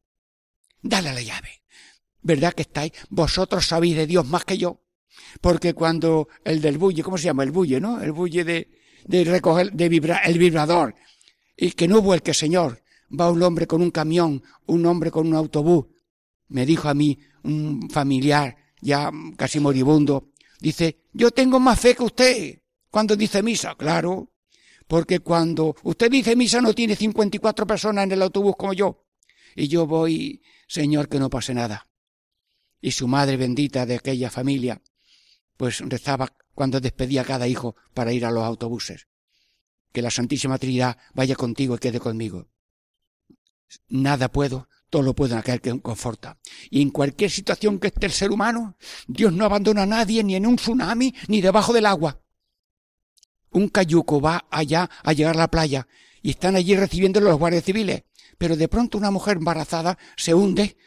Dale 0.82 1.14
la 1.14 1.22
llave. 1.22 1.64
¿Verdad 2.22 2.54
que 2.54 2.64
estáis? 2.64 2.92
Vosotros 3.10 3.66
sabéis 3.66 3.96
de 3.96 4.08
Dios 4.08 4.26
más 4.26 4.44
que 4.44 4.58
yo. 4.58 4.84
Porque 5.42 5.74
cuando 5.74 6.28
el 6.44 6.62
del 6.62 6.78
bulle, 6.78 7.04
¿cómo 7.04 7.18
se 7.18 7.26
llama? 7.26 7.44
El 7.44 7.52
bulle, 7.52 7.80
¿no? 7.80 8.02
El 8.02 8.12
bulle 8.12 8.44
de, 8.44 8.70
de 9.06 9.24
recoger, 9.24 9.72
de 9.72 9.90
vibrar, 9.90 10.22
el 10.26 10.38
vibrador. 10.38 10.96
Y 11.56 11.72
que 11.72 11.88
no 11.88 12.02
vuelque, 12.02 12.34
Señor. 12.34 12.84
Va 13.10 13.32
un 13.32 13.42
hombre 13.42 13.68
con 13.68 13.82
un 13.82 13.92
camión, 13.92 14.44
un 14.66 14.86
hombre 14.86 15.12
con 15.12 15.28
un 15.28 15.36
autobús. 15.36 15.86
Me 16.50 16.66
dijo 16.66 16.90
a 16.90 16.94
mí 16.94 17.18
un 17.44 17.90
familiar, 17.90 18.56
ya 18.82 19.12
casi 19.38 19.60
moribundo, 19.60 20.32
dice, 20.60 21.04
yo 21.14 21.32
tengo 21.32 21.60
más 21.60 21.80
fe 21.80 21.96
que 21.96 22.04
usted 22.04 22.62
cuando 22.90 23.16
dice 23.16 23.42
misa. 23.42 23.76
Claro, 23.76 24.32
porque 24.88 25.20
cuando 25.20 25.76
usted 25.84 26.10
dice 26.10 26.36
misa 26.36 26.62
no 26.62 26.74
tiene 26.74 26.96
54 26.96 27.66
personas 27.68 28.06
en 28.06 28.14
el 28.14 28.22
autobús 28.22 28.56
como 28.58 28.74
yo. 28.74 29.06
Y 29.56 29.68
yo 29.68 29.88
voy, 29.88 30.42
Señor, 30.68 31.10
que 31.10 31.20
no 31.20 31.30
pase 31.30 31.54
nada. 31.54 31.88
Y 32.80 32.92
su 32.92 33.08
madre 33.08 33.38
bendita 33.38 33.86
de 33.86 33.96
aquella 33.96 34.30
familia, 34.30 34.82
pues 35.58 35.80
rezaba 35.80 36.34
cuando 36.54 36.80
despedía 36.80 37.22
a 37.22 37.26
cada 37.26 37.48
hijo 37.48 37.76
para 37.94 38.14
ir 38.14 38.26
a 38.26 38.32
los 38.32 38.44
autobuses. 38.44 39.08
Que 39.92 40.02
la 40.02 40.12
Santísima 40.12 40.58
Trinidad 40.58 40.98
vaya 41.14 41.36
contigo 41.36 41.76
y 41.76 41.80
quede 41.80 42.00
conmigo. 42.00 42.48
Nada 43.90 44.32
puedo, 44.32 44.70
todo 44.90 45.02
lo 45.02 45.14
puedo 45.14 45.34
en 45.34 45.40
aquel 45.40 45.60
que 45.60 45.82
conforta. 45.82 46.40
Y 46.70 46.82
en 46.82 46.92
cualquier 46.92 47.32
situación 47.32 47.80
que 47.80 47.88
esté 47.88 48.06
el 48.06 48.12
ser 48.12 48.32
humano, 48.32 48.78
Dios 49.08 49.34
no 49.34 49.46
abandona 49.46 49.84
a 49.84 49.88
nadie 49.88 50.24
ni 50.24 50.36
en 50.36 50.46
un 50.46 50.56
tsunami 50.56 51.14
ni 51.28 51.42
debajo 51.42 51.74
del 51.74 51.86
agua. 51.86 52.22
Un 53.52 53.70
cayuco 53.70 54.22
va 54.22 54.46
allá 54.50 54.90
a 55.04 55.14
llegar 55.14 55.36
a 55.36 55.40
la 55.40 55.52
playa 55.52 55.88
y 56.22 56.32
están 56.32 56.56
allí 56.56 56.76
recibiendo 56.76 57.20
los 57.20 57.38
guardias 57.38 57.64
civiles. 57.64 58.04
Pero 58.38 58.56
de 58.56 58.68
pronto 58.68 58.98
una 58.98 59.12
mujer 59.12 59.38
embarazada 59.38 59.98
se 60.16 60.34
hunde 60.34 60.78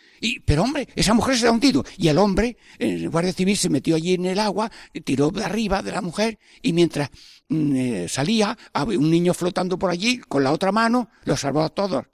pero 0.45 0.63
hombre, 0.63 0.89
esa 0.95 1.15
mujer 1.15 1.37
se 1.39 1.47
ha 1.47 1.51
hundido. 1.51 1.85
Y 1.97 2.09
el 2.09 2.19
hombre, 2.19 2.59
el 2.79 3.09
guardia 3.09 3.33
civil, 3.33 3.57
se 3.57 3.71
metió 3.71 3.97
allí 3.97 4.15
en 4.15 4.27
el 4.27 4.39
agua, 4.39 4.71
tiró 5.05 5.31
de 5.31 5.45
arriba 5.45 5.83
de 5.83 5.93
la 5.93 6.03
mujer 6.03 6.39
y 6.63 6.73
mientras 6.73 7.11
mm, 7.49 7.77
eh, 7.77 8.09
salía, 8.09 8.57
había 8.73 8.99
un 8.99 9.11
niño 9.11 9.33
flotando 9.33 9.79
por 9.79 9.91
allí 9.91 10.19
con 10.19 10.45
la 10.45 10.53
otra 10.53 10.73
mano, 10.73 11.09
lo 11.25 11.37
salvó 11.37 11.63
a 11.63 11.71
todos. 11.71 12.05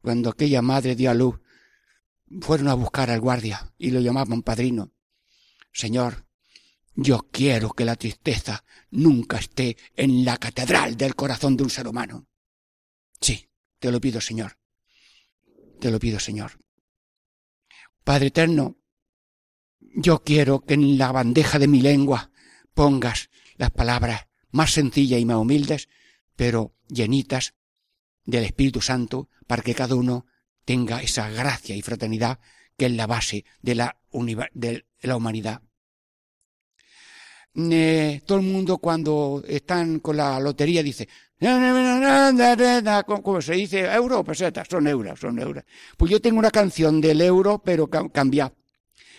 Cuando 0.00 0.30
aquella 0.30 0.62
madre 0.62 0.96
dio 0.96 1.10
a 1.10 1.14
luz, 1.14 1.38
fueron 2.40 2.68
a 2.68 2.74
buscar 2.74 3.10
al 3.10 3.20
guardia 3.20 3.72
y 3.78 3.90
lo 3.90 4.00
llamaban 4.00 4.42
padrino. 4.42 4.92
Señor, 5.72 6.26
yo 6.94 7.28
quiero 7.30 7.70
que 7.70 7.84
la 7.84 7.96
tristeza 7.96 8.64
nunca 8.90 9.38
esté 9.38 9.76
en 9.96 10.24
la 10.24 10.36
catedral 10.38 10.96
del 10.96 11.14
corazón 11.14 11.56
de 11.56 11.62
un 11.62 11.70
ser 11.70 11.86
humano. 11.86 12.26
Sí, 13.20 13.48
te 13.78 13.92
lo 13.92 14.00
pido, 14.00 14.20
Señor. 14.20 14.58
Te 15.80 15.90
lo 15.90 15.98
pido, 15.98 16.18
Señor. 16.18 16.58
Padre 18.04 18.28
eterno, 18.28 18.76
yo 19.80 20.22
quiero 20.22 20.60
que 20.60 20.74
en 20.74 20.98
la 20.98 21.12
bandeja 21.12 21.58
de 21.58 21.68
mi 21.68 21.80
lengua 21.80 22.30
pongas 22.74 23.30
las 23.56 23.70
palabras 23.70 24.26
más 24.50 24.72
sencillas 24.72 25.20
y 25.20 25.24
más 25.24 25.36
humildes, 25.36 25.88
pero 26.36 26.74
llenitas 26.88 27.54
del 28.24 28.44
Espíritu 28.44 28.80
Santo, 28.80 29.28
para 29.46 29.62
que 29.62 29.74
cada 29.74 29.94
uno 29.94 30.26
tenga 30.64 31.02
esa 31.02 31.28
gracia 31.28 31.74
y 31.74 31.82
fraternidad 31.82 32.38
que 32.76 32.86
es 32.86 32.92
la 32.92 33.06
base 33.06 33.44
de 33.60 33.74
la, 33.74 33.96
humanidad. 35.14 35.62
Eh, 37.54 38.22
todo 38.24 38.38
el 38.38 38.44
mundo 38.46 38.78
cuando 38.78 39.42
están 39.46 40.00
con 40.00 40.16
la 40.16 40.40
lotería 40.40 40.82
dice, 40.82 41.08
¿cómo 43.22 43.42
se 43.42 43.54
dice? 43.54 43.80
Euro 43.80 44.22
pesetas, 44.22 44.68
son 44.70 44.86
euros, 44.86 45.18
son 45.18 45.38
euros. 45.40 45.64
Pues 45.96 46.10
yo 46.10 46.20
tengo 46.20 46.38
una 46.38 46.50
canción 46.50 47.00
del 47.00 47.20
euro, 47.20 47.60
pero 47.64 47.88
cambiada, 47.88 48.52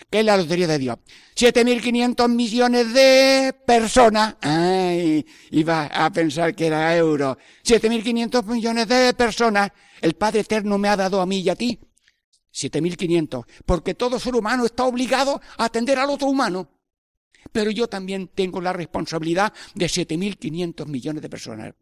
que 0.09 0.19
es 0.19 0.25
la 0.25 0.37
lotería 0.37 0.67
de 0.67 0.77
Dios. 0.79 0.97
7.500 1.35 2.29
millones 2.29 2.93
de 2.93 3.53
personas, 3.65 4.35
ay, 4.41 5.25
iba 5.51 5.87
a 5.87 6.09
pensar 6.11 6.55
que 6.55 6.67
era 6.67 6.95
euro. 6.95 7.37
7.500 7.63 8.45
millones 8.45 8.87
de 8.87 9.13
personas, 9.13 9.71
el 10.01 10.13
Padre 10.13 10.41
Eterno 10.41 10.77
me 10.77 10.87
ha 10.87 10.95
dado 10.95 11.19
a 11.19 11.25
mí 11.25 11.39
y 11.39 11.49
a 11.49 11.55
ti. 11.55 11.77
7.500, 12.53 13.45
porque 13.65 13.95
todo 13.95 14.19
ser 14.19 14.35
humano 14.35 14.65
está 14.65 14.85
obligado 14.85 15.41
a 15.57 15.65
atender 15.65 15.99
al 15.99 16.09
otro 16.11 16.27
humano 16.27 16.69
pero 17.51 17.71
yo 17.71 17.87
también 17.87 18.29
tengo 18.33 18.61
la 18.61 18.73
responsabilidad 18.73 19.53
de 19.75 19.85
7.500 19.85 20.87
millones 20.87 21.21
de 21.21 21.29
personas. 21.29 21.73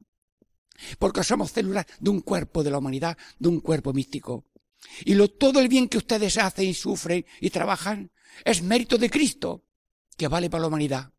Porque 1.00 1.24
somos 1.24 1.52
células 1.52 1.86
de 2.00 2.10
un 2.10 2.22
cuerpo 2.22 2.64
de 2.64 2.72
la 2.72 2.78
humanidad, 2.78 3.18
de 3.40 3.50
un 3.50 3.60
cuerpo 3.60 3.94
místico. 3.94 4.46
Y 5.06 5.14
lo, 5.14 5.30
todo 5.30 5.60
el 5.60 5.68
bien 5.68 5.88
que 5.88 5.98
ustedes 5.98 6.38
hacen 6.38 6.68
y 6.68 6.74
sufren 6.74 7.26
y 7.40 7.50
trabajan 7.50 8.12
es 8.46 8.62
mérito 8.64 8.98
de 8.98 9.10
Cristo, 9.10 9.66
que 10.18 10.28
vale 10.28 10.50
para 10.50 10.62
la 10.62 10.68
humanidad. 10.68 11.14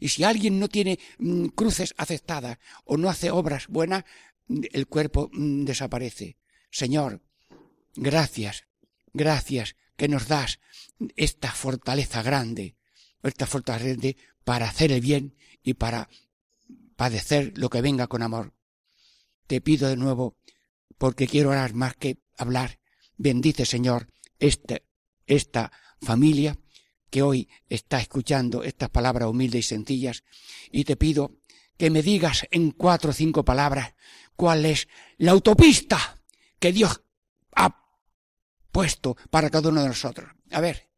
Y 0.00 0.08
si 0.08 0.24
alguien 0.24 0.58
no 0.58 0.68
tiene 0.68 0.98
mm, 1.18 1.46
cruces 1.48 1.94
aceptadas 1.96 2.58
o 2.84 2.96
no 2.96 3.08
hace 3.08 3.30
obras 3.30 3.66
buenas, 3.68 4.04
el 4.48 4.86
cuerpo 4.86 5.30
mm, 5.32 5.64
desaparece. 5.64 6.36
Señor, 6.70 7.22
gracias, 7.94 8.64
gracias 9.12 9.76
que 9.96 10.08
nos 10.08 10.28
das 10.28 10.60
esta 11.16 11.50
fortaleza 11.50 12.22
grande 12.22 12.78
esta 13.22 13.46
fortaleza 13.46 14.16
para 14.44 14.68
hacer 14.68 14.92
el 14.92 15.00
bien 15.00 15.34
y 15.62 15.74
para 15.74 16.08
padecer 16.96 17.52
lo 17.56 17.70
que 17.70 17.80
venga 17.80 18.06
con 18.06 18.22
amor. 18.22 18.54
Te 19.48 19.62
pido 19.62 19.88
de 19.88 19.96
nuevo, 19.96 20.36
porque 20.98 21.26
quiero 21.26 21.50
orar 21.50 21.72
más 21.72 21.96
que 21.96 22.18
hablar. 22.36 22.78
Bendice, 23.16 23.64
Señor, 23.64 24.12
esta, 24.38 24.80
esta 25.26 25.72
familia 26.02 26.58
que 27.10 27.22
hoy 27.22 27.48
está 27.68 27.98
escuchando 27.98 28.62
estas 28.62 28.90
palabras 28.90 29.28
humildes 29.28 29.64
y 29.64 29.68
sencillas, 29.68 30.22
y 30.70 30.84
te 30.84 30.96
pido 30.96 31.32
que 31.78 31.88
me 31.88 32.02
digas 32.02 32.46
en 32.50 32.72
cuatro 32.72 33.10
o 33.10 33.14
cinco 33.14 33.42
palabras 33.42 33.94
cuál 34.36 34.66
es 34.66 34.86
la 35.16 35.30
autopista 35.32 36.20
que 36.58 36.70
Dios 36.70 37.02
ha 37.56 37.74
puesto 38.70 39.16
para 39.30 39.48
cada 39.48 39.70
uno 39.70 39.80
de 39.80 39.88
nosotros. 39.88 40.30
A 40.50 40.60
ver, 40.60 40.90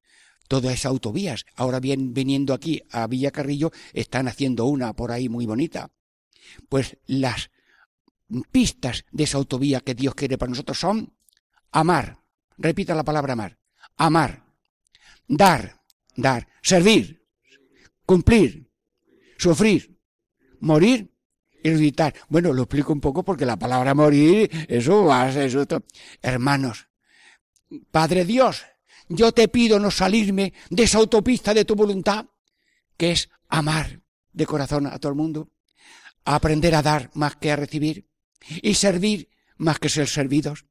todas 0.49 0.75
esas 0.75 0.87
autovías. 0.87 1.47
Ahora 1.55 1.79
bien, 1.79 2.15
viniendo 2.15 2.53
aquí 2.53 2.83
a 2.91 3.07
Villa 3.07 3.31
Carrillo, 3.31 3.71
están 3.93 4.27
haciendo 4.27 4.65
una 4.65 4.93
por 4.97 5.13
ahí 5.13 5.29
muy 5.29 5.47
bonita. 5.47 5.93
Pues 6.69 6.97
las 7.07 7.51
pistas 8.51 9.05
de 9.11 9.25
esa 9.25 9.39
autovía 9.39 9.81
que 9.81 9.95
Dios 9.95 10.15
quiere 10.15 10.39
para 10.39 10.51
nosotros 10.51 10.79
son 10.79 11.13
amar. 11.73 12.19
Repita 12.57 12.95
la 12.95 13.05
palabra 13.05 13.33
amar. 13.33 13.59
Amar. 13.97 14.45
Dar. 15.27 15.83
Dar. 16.15 16.49
Servir. 16.63 17.27
Cumplir. 18.05 18.71
Sufrir. 19.39 19.99
Morir 20.61 21.11
y 21.63 21.71
resucitar. 21.71 22.15
Bueno, 22.29 22.53
lo 22.53 22.63
explico 22.63 22.93
un 22.93 23.01
poco 23.01 23.23
porque 23.23 23.47
la 23.47 23.59
palabra 23.59 23.95
morir, 23.95 24.51
eso 24.69 25.05
va 25.05 25.23
a 25.23 25.33
ser. 25.33 25.51
Hermanos, 26.23 26.89
Padre 27.91 28.25
Dios, 28.25 28.65
yo 29.09 29.33
te 29.33 29.49
pido 29.49 29.79
no 29.79 29.91
salirme 29.91 30.53
de 30.71 30.83
esa 30.83 30.99
autopista 30.99 31.55
de 31.55 31.65
tu 31.65 31.75
voluntad, 31.75 32.27
que 32.97 33.13
es 33.13 33.31
amar 33.49 34.01
de 34.33 34.47
corazón 34.47 34.87
a 34.87 34.99
todo 34.99 35.13
el 35.13 35.19
mundo, 35.19 35.51
aprender 36.25 36.75
a 36.75 36.83
dar 36.83 37.11
más 37.15 37.37
que 37.37 37.51
a 37.51 37.57
recibir, 37.57 38.10
y 38.63 38.75
servir 38.75 39.29
más 39.57 39.79
que 39.79 39.89
ser 39.89 40.09
servidos 40.09 40.65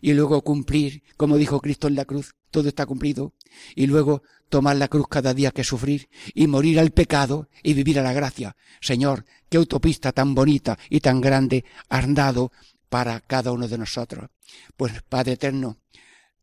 y 0.00 0.12
luego 0.14 0.42
cumplir, 0.42 1.02
como 1.16 1.36
dijo 1.36 1.60
Cristo 1.60 1.88
en 1.88 1.94
la 1.94 2.04
cruz, 2.04 2.34
todo 2.50 2.68
está 2.68 2.86
cumplido, 2.86 3.34
y 3.74 3.86
luego 3.86 4.22
tomar 4.48 4.76
la 4.76 4.88
cruz 4.88 5.06
cada 5.08 5.34
día 5.34 5.50
que 5.50 5.64
sufrir 5.64 6.08
y 6.34 6.46
morir 6.46 6.78
al 6.78 6.90
pecado 6.90 7.48
y 7.62 7.74
vivir 7.74 7.98
a 7.98 8.02
la 8.02 8.12
gracia. 8.12 8.56
Señor, 8.80 9.24
qué 9.48 9.56
autopista 9.56 10.12
tan 10.12 10.34
bonita 10.34 10.78
y 10.88 11.00
tan 11.00 11.20
grande 11.20 11.64
has 11.88 12.12
dado 12.14 12.52
para 12.88 13.20
cada 13.20 13.52
uno 13.52 13.68
de 13.68 13.78
nosotros. 13.78 14.30
Pues 14.76 15.02
Padre 15.02 15.32
eterno, 15.32 15.78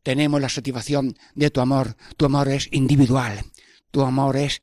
tenemos 0.02 0.40
la 0.40 0.48
satisfacción 0.48 1.16
de 1.34 1.50
tu 1.50 1.60
amor. 1.60 1.96
Tu 2.16 2.26
amor 2.26 2.48
es 2.48 2.68
individual, 2.72 3.40
tu 3.90 4.02
amor 4.02 4.36
es 4.36 4.62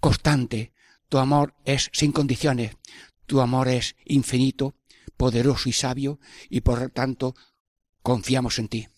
constante, 0.00 0.72
tu 1.08 1.18
amor 1.18 1.54
es 1.64 1.90
sin 1.92 2.12
condiciones, 2.12 2.76
tu 3.26 3.40
amor 3.40 3.68
es 3.68 3.94
infinito, 4.04 4.74
poderoso 5.16 5.68
y 5.68 5.72
sabio, 5.72 6.20
y 6.48 6.60
por 6.60 6.90
tanto 6.90 7.34
confiamos 8.02 8.58
en 8.58 8.68
ti. 8.68 8.88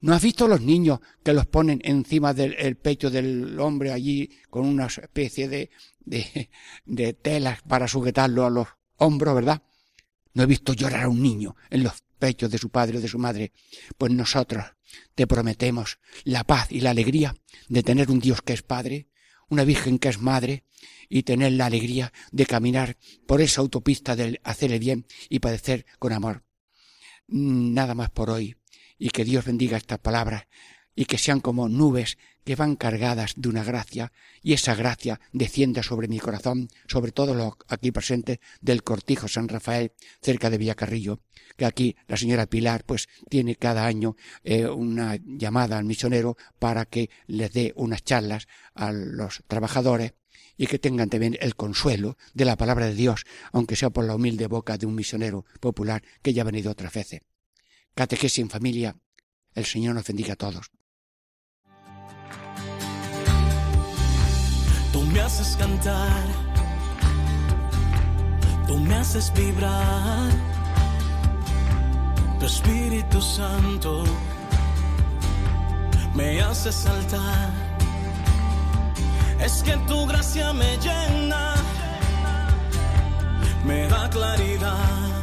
¿No 0.00 0.14
has 0.14 0.22
visto 0.22 0.46
los 0.46 0.60
niños 0.60 1.00
que 1.24 1.32
los 1.32 1.46
ponen 1.46 1.80
encima 1.84 2.34
del 2.34 2.76
pecho 2.76 3.10
del 3.10 3.58
hombre 3.58 3.92
allí 3.92 4.30
con 4.50 4.66
una 4.66 4.86
especie 4.86 5.48
de, 5.48 5.70
de, 6.00 6.50
de 6.84 7.12
telas 7.14 7.62
para 7.62 7.88
sujetarlo 7.88 8.44
a 8.44 8.50
los 8.50 8.68
hombros, 8.96 9.34
verdad? 9.34 9.62
No 10.34 10.42
he 10.42 10.46
visto 10.46 10.74
llorar 10.74 11.04
a 11.04 11.08
un 11.08 11.22
niño 11.22 11.56
en 11.70 11.82
los 11.82 12.02
pechos 12.18 12.50
de 12.50 12.58
su 12.58 12.68
padre 12.68 12.98
o 12.98 13.00
de 13.00 13.08
su 13.08 13.18
madre. 13.18 13.52
Pues 13.96 14.12
nosotros 14.12 14.64
te 15.14 15.26
prometemos 15.26 15.98
la 16.24 16.44
paz 16.44 16.70
y 16.70 16.80
la 16.80 16.90
alegría 16.90 17.34
de 17.68 17.82
tener 17.82 18.10
un 18.10 18.20
Dios 18.20 18.42
que 18.42 18.52
es 18.52 18.62
Padre, 18.62 19.08
una 19.48 19.64
Virgen 19.64 19.98
que 19.98 20.08
es 20.08 20.20
Madre, 20.20 20.64
y 21.08 21.22
tener 21.22 21.52
la 21.52 21.66
alegría 21.66 22.12
de 22.32 22.46
caminar 22.46 22.96
por 23.26 23.40
esa 23.40 23.60
autopista 23.60 24.16
del 24.16 24.40
hacer 24.44 24.72
el 24.72 24.78
bien 24.78 25.06
y 25.28 25.38
padecer 25.38 25.86
con 25.98 26.12
amor. 26.12 26.44
Nada 27.28 27.94
más 27.94 28.10
por 28.10 28.30
hoy, 28.30 28.56
y 28.98 29.10
que 29.10 29.24
Dios 29.24 29.44
bendiga 29.44 29.76
estas 29.76 29.98
palabras, 29.98 30.46
y 30.94 31.04
que 31.04 31.18
sean 31.18 31.40
como 31.40 31.68
nubes 31.68 32.16
que 32.44 32.56
van 32.56 32.76
cargadas 32.76 33.34
de 33.36 33.48
una 33.48 33.64
gracia, 33.64 34.12
y 34.40 34.52
esa 34.52 34.76
gracia 34.76 35.20
descienda 35.32 35.82
sobre 35.82 36.06
mi 36.06 36.20
corazón, 36.20 36.68
sobre 36.86 37.10
todos 37.10 37.36
los 37.36 37.54
aquí 37.68 37.90
presentes 37.90 38.38
del 38.60 38.84
Cortijo 38.84 39.26
San 39.26 39.48
Rafael, 39.48 39.92
cerca 40.22 40.48
de 40.48 40.58
Villacarrillo, 40.58 41.20
que 41.56 41.66
aquí 41.66 41.96
la 42.06 42.16
señora 42.16 42.46
Pilar 42.46 42.84
pues 42.84 43.08
tiene 43.28 43.56
cada 43.56 43.84
año 43.84 44.16
eh, 44.44 44.66
una 44.66 45.18
llamada 45.24 45.76
al 45.76 45.84
misionero 45.84 46.36
para 46.58 46.84
que 46.84 47.10
les 47.26 47.52
dé 47.52 47.72
unas 47.76 48.04
charlas 48.04 48.46
a 48.74 48.92
los 48.92 49.42
trabajadores 49.48 50.14
y 50.56 50.66
que 50.66 50.78
tengan 50.78 51.08
también 51.08 51.36
el 51.40 51.54
consuelo 51.56 52.16
de 52.34 52.44
la 52.44 52.56
palabra 52.56 52.86
de 52.86 52.94
Dios, 52.94 53.24
aunque 53.52 53.76
sea 53.76 53.90
por 53.90 54.04
la 54.04 54.14
humilde 54.14 54.46
boca 54.46 54.78
de 54.78 54.86
un 54.86 54.94
misionero 54.94 55.44
popular 55.60 56.02
que 56.22 56.32
ya 56.32 56.42
ha 56.42 56.44
venido 56.44 56.70
otras 56.70 56.92
veces. 56.92 57.20
Catequesis 57.94 58.38
en 58.40 58.50
familia, 58.50 58.96
el 59.54 59.64
Señor 59.64 59.94
nos 59.94 60.06
bendiga 60.06 60.34
a 60.34 60.36
todos. 60.36 60.70
Tú 64.92 65.02
me 65.02 65.20
haces 65.20 65.56
cantar, 65.56 66.24
tú 68.66 68.78
me 68.78 68.94
haces 68.94 69.32
vibrar, 69.34 70.30
tu 72.38 72.46
Espíritu 72.46 73.20
Santo 73.20 74.04
me 76.16 76.40
hace 76.40 76.72
saltar. 76.72 77.75
Es 79.46 79.62
que 79.62 79.76
tu 79.86 80.04
gracia 80.06 80.52
me 80.52 80.76
llena, 80.78 81.54
me 83.64 83.86
da 83.86 84.10
claridad, 84.10 85.22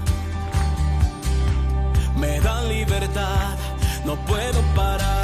me 2.15 2.39
da 2.39 2.61
libertad, 2.63 3.57
no 4.05 4.15
puedo 4.25 4.61
parar. 4.75 5.22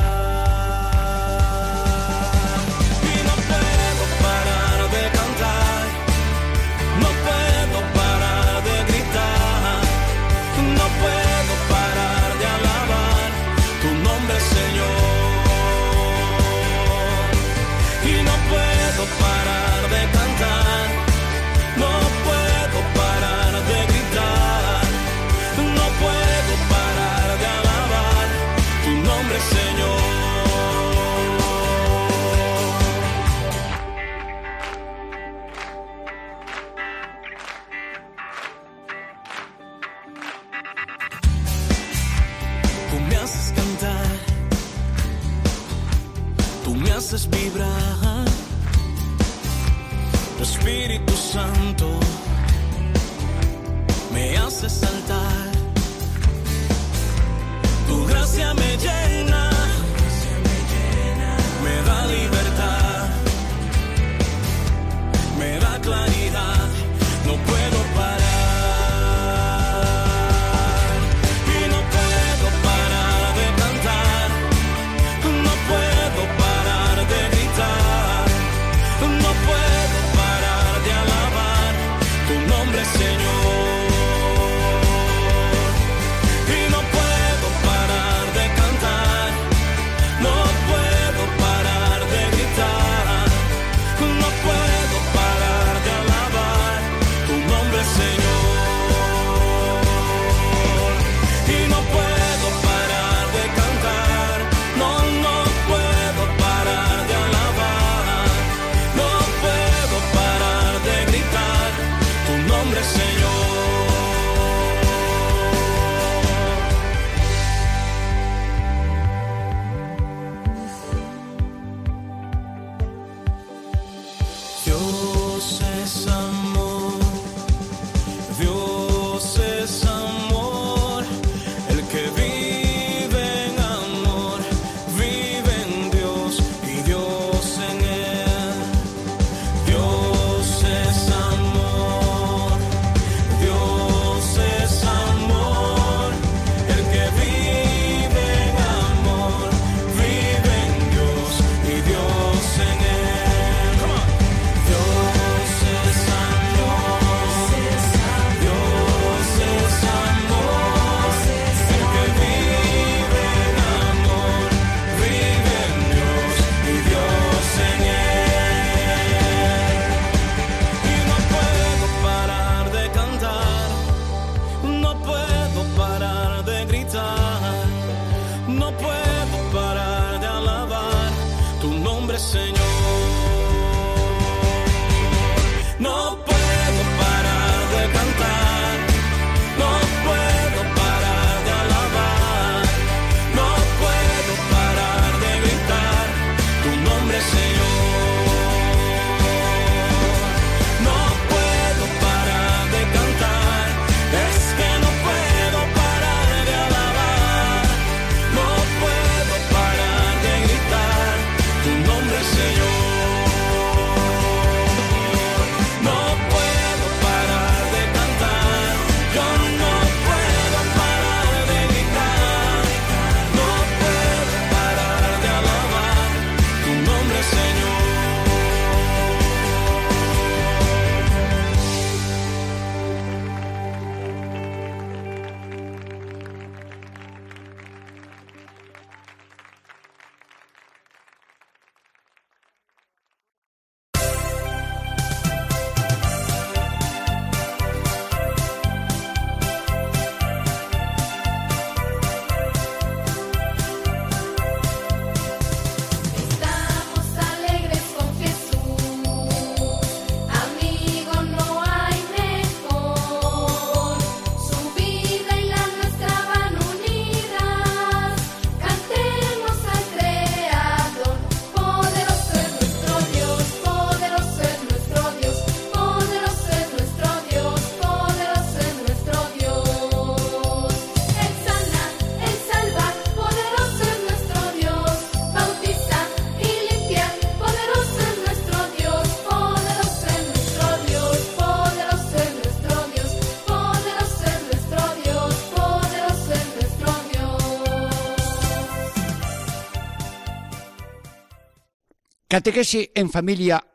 Catequesis 302.30 302.92
en 302.94 303.10
familia, 303.10 303.65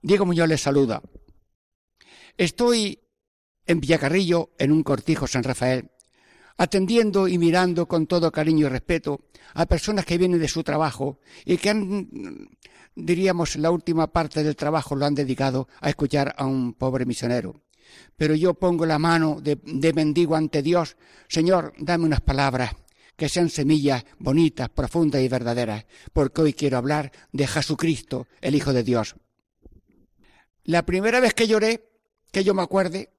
Diego 0.00 0.24
Muñoz 0.24 0.46
les 0.46 0.60
saluda. 0.60 1.02
Estoy 2.36 3.00
en 3.66 3.80
Villacarrillo, 3.80 4.52
en 4.56 4.70
un 4.70 4.84
cortijo 4.84 5.26
San 5.26 5.42
Rafael, 5.42 5.90
atendiendo 6.56 7.26
y 7.26 7.38
mirando 7.38 7.88
con 7.88 8.06
todo 8.06 8.30
cariño 8.30 8.66
y 8.66 8.70
respeto 8.70 9.18
a 9.54 9.66
personas 9.66 10.06
que 10.06 10.16
vienen 10.16 10.38
de 10.38 10.46
su 10.46 10.62
trabajo 10.62 11.18
y 11.44 11.56
que 11.56 11.70
han, 11.70 12.50
diríamos, 12.94 13.56
la 13.56 13.72
última 13.72 14.06
parte 14.12 14.44
del 14.44 14.54
trabajo 14.54 14.94
lo 14.94 15.06
han 15.06 15.16
dedicado 15.16 15.66
a 15.80 15.88
escuchar 15.88 16.36
a 16.38 16.46
un 16.46 16.74
pobre 16.74 17.06
misionero. 17.06 17.64
Pero 18.14 18.36
yo 18.36 18.54
pongo 18.54 18.86
la 18.86 19.00
mano 19.00 19.40
de, 19.40 19.58
de 19.60 19.92
mendigo 19.92 20.36
ante 20.36 20.62
Dios, 20.62 20.96
Señor, 21.26 21.72
dame 21.78 22.04
unas 22.04 22.20
palabras 22.20 22.76
que 23.16 23.28
sean 23.28 23.48
semillas 23.48 24.04
bonitas, 24.18 24.68
profundas 24.68 25.22
y 25.22 25.28
verdaderas, 25.28 25.86
porque 26.12 26.42
hoy 26.42 26.52
quiero 26.52 26.78
hablar 26.78 27.12
de 27.32 27.46
Jesucristo, 27.46 28.26
el 28.40 28.54
Hijo 28.54 28.72
de 28.72 28.82
Dios. 28.82 29.16
La 30.64 30.84
primera 30.84 31.20
vez 31.20 31.34
que 31.34 31.46
lloré, 31.46 31.88
que 32.32 32.42
yo 32.42 32.54
me 32.54 32.62
acuerde, 32.62 33.10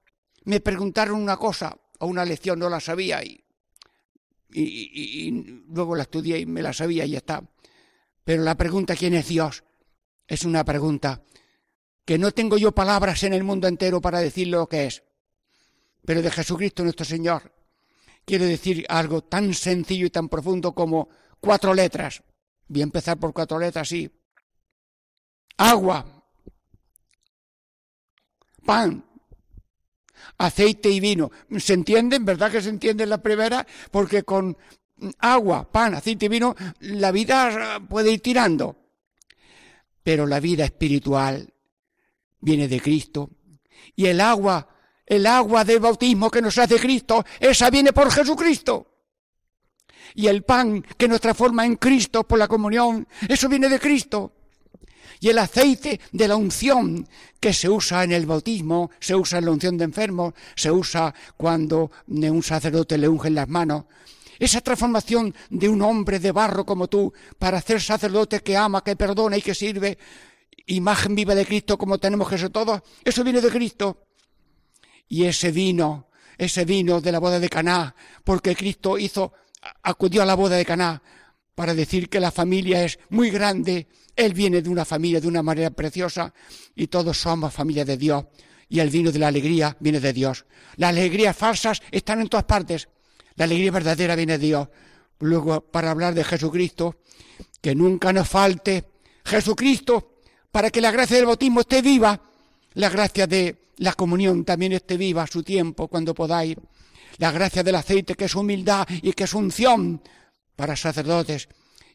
me 0.43 0.59
preguntaron 0.59 1.21
una 1.21 1.37
cosa 1.37 1.77
o 1.99 2.07
una 2.07 2.25
lección, 2.25 2.59
no 2.59 2.69
la 2.69 2.79
sabía 2.79 3.23
y, 3.23 3.43
y, 4.51 5.31
luego 5.67 5.95
la 5.95 6.03
estudié 6.03 6.39
y 6.39 6.45
me 6.45 6.61
la 6.61 6.73
sabía 6.73 7.05
y 7.05 7.11
ya 7.11 7.17
está. 7.19 7.43
Pero 8.23 8.43
la 8.43 8.55
pregunta 8.55 8.95
¿quién 8.95 9.13
es 9.13 9.27
Dios? 9.27 9.63
es 10.27 10.43
una 10.43 10.65
pregunta 10.65 11.23
que 12.03 12.17
no 12.17 12.31
tengo 12.31 12.57
yo 12.57 12.71
palabras 12.71 13.23
en 13.23 13.33
el 13.33 13.43
mundo 13.43 13.67
entero 13.67 14.01
para 14.01 14.19
decir 14.19 14.47
lo 14.47 14.67
que 14.67 14.85
es. 14.85 15.03
Pero 16.03 16.21
de 16.21 16.31
Jesucristo 16.31 16.83
nuestro 16.83 17.05
Señor 17.05 17.54
quiero 18.25 18.45
decir 18.45 18.85
algo 18.89 19.23
tan 19.23 19.53
sencillo 19.53 20.07
y 20.07 20.09
tan 20.09 20.27
profundo 20.27 20.73
como 20.73 21.09
cuatro 21.39 21.73
letras. 21.73 22.23
Voy 22.67 22.81
a 22.81 22.83
empezar 22.83 23.17
por 23.17 23.33
cuatro 23.33 23.59
letras, 23.59 23.87
sí. 23.87 24.09
Agua, 25.57 26.25
pan, 28.65 29.05
aceite 30.37 30.89
y 30.89 30.99
vino. 30.99 31.31
¿Se 31.57 31.73
entienden? 31.73 32.25
¿Verdad 32.25 32.51
que 32.51 32.61
se 32.61 32.69
entiende 32.69 33.05
la 33.05 33.21
primera? 33.21 33.65
Porque 33.91 34.23
con 34.23 34.57
agua, 35.19 35.71
pan, 35.71 35.93
aceite 35.93 36.25
y 36.25 36.29
vino 36.29 36.55
la 36.79 37.11
vida 37.11 37.79
puede 37.87 38.11
ir 38.11 38.21
tirando. 38.21 38.75
Pero 40.03 40.25
la 40.25 40.39
vida 40.39 40.65
espiritual 40.65 41.53
viene 42.39 42.67
de 42.67 42.81
Cristo. 42.81 43.29
Y 43.95 44.07
el 44.07 44.19
agua 44.19 44.74
el 45.05 45.25
agua 45.25 45.63
del 45.63 45.79
bautismo 45.79 46.31
que 46.31 46.41
nos 46.41 46.57
hace 46.57 46.79
Cristo, 46.79 47.25
esa 47.39 47.69
viene 47.69 47.93
por 47.93 48.11
Jesucristo. 48.11 48.87
Y 50.15 50.27
el 50.27 50.43
pan 50.43 50.83
que 50.97 51.07
nos 51.07 51.21
transforma 51.21 51.65
en 51.65 51.75
Cristo 51.75 52.23
por 52.23 52.39
la 52.39 52.47
comunión, 52.47 53.07
eso 53.27 53.49
viene 53.49 53.69
de 53.69 53.79
Cristo. 53.79 54.31
Y 55.19 55.29
el 55.29 55.37
aceite 55.39 55.99
de 56.11 56.27
la 56.27 56.35
unción 56.35 57.07
que 57.39 57.53
se 57.53 57.69
usa 57.69 58.03
en 58.03 58.11
el 58.11 58.25
bautismo, 58.25 58.91
se 58.99 59.15
usa 59.15 59.39
en 59.39 59.45
la 59.45 59.51
unción 59.51 59.77
de 59.77 59.85
enfermos, 59.85 60.33
se 60.55 60.71
usa 60.71 61.13
cuando 61.37 61.91
un 62.07 62.43
sacerdote 62.43 62.97
le 62.97 63.07
unge 63.07 63.29
las 63.29 63.47
manos. 63.47 63.85
Esa 64.37 64.61
transformación 64.61 65.33
de 65.49 65.69
un 65.69 65.81
hombre 65.81 66.19
de 66.19 66.31
barro 66.31 66.65
como 66.65 66.87
tú 66.87 67.13
para 67.39 67.59
hacer 67.59 67.81
sacerdote 67.81 68.41
que 68.41 68.57
ama, 68.57 68.83
que 68.83 68.95
perdona 68.95 69.37
y 69.37 69.41
que 69.41 69.55
sirve, 69.55 69.97
imagen 70.67 71.15
viva 71.15 71.35
de 71.35 71.45
Cristo 71.45 71.77
como 71.77 71.97
tenemos 71.97 72.29
ser 72.29 72.49
todos, 72.49 72.81
eso 73.03 73.23
viene 73.23 73.41
de 73.41 73.49
Cristo. 73.49 74.04
Y 75.07 75.25
ese 75.25 75.51
vino, 75.51 76.09
ese 76.37 76.65
vino 76.65 77.01
de 77.01 77.11
la 77.11 77.19
boda 77.19 77.39
de 77.39 77.49
Caná, 77.49 77.95
porque 78.23 78.55
Cristo 78.55 78.97
hizo, 78.97 79.33
acudió 79.83 80.21
a 80.23 80.25
la 80.25 80.35
boda 80.35 80.55
de 80.55 80.65
Caná 80.65 81.01
para 81.55 81.73
decir 81.73 82.09
que 82.09 82.19
la 82.19 82.31
familia 82.31 82.83
es 82.83 82.99
muy 83.09 83.29
grande. 83.29 83.87
Él 84.15 84.33
viene 84.33 84.61
de 84.61 84.69
una 84.69 84.85
familia 84.85 85.21
de 85.21 85.27
una 85.27 85.41
manera 85.41 85.71
preciosa 85.71 86.33
y 86.75 86.87
todos 86.87 87.17
somos 87.17 87.53
familia 87.53 87.85
de 87.85 87.97
Dios. 87.97 88.25
Y 88.67 88.79
el 88.79 88.89
vino 88.89 89.11
de 89.11 89.19
la 89.19 89.27
alegría 89.27 89.77
viene 89.79 89.99
de 89.99 90.11
Dios. 90.11 90.45
Las 90.75 90.89
alegrías 90.89 91.35
falsas 91.35 91.81
están 91.91 92.19
en 92.21 92.27
todas 92.27 92.45
partes. 92.45 92.89
La 93.35 93.45
alegría 93.45 93.71
verdadera 93.71 94.15
viene 94.15 94.37
de 94.37 94.45
Dios. 94.45 94.67
Luego, 95.19 95.61
para 95.61 95.91
hablar 95.91 96.13
de 96.13 96.23
Jesucristo, 96.23 96.97
que 97.61 97.75
nunca 97.75 98.11
nos 98.11 98.27
falte 98.27 98.85
Jesucristo, 99.23 100.19
para 100.51 100.69
que 100.69 100.81
la 100.81 100.91
gracia 100.91 101.17
del 101.17 101.25
bautismo 101.25 101.61
esté 101.61 101.81
viva, 101.81 102.21
la 102.75 102.89
gracia 102.89 103.25
de 103.27 103.65
la 103.77 103.93
comunión 103.93 104.45
también 104.45 104.73
esté 104.73 104.97
viva 104.97 105.23
a 105.23 105.27
su 105.27 105.43
tiempo 105.43 105.87
cuando 105.87 106.13
podáis. 106.13 106.55
La 107.17 107.31
gracia 107.31 107.63
del 107.63 107.75
aceite 107.75 108.15
que 108.15 108.25
es 108.25 108.35
humildad 108.35 108.87
y 109.01 109.13
que 109.13 109.23
es 109.23 109.33
unción 109.33 110.01
para 110.55 110.75
sacerdotes. 110.75 111.47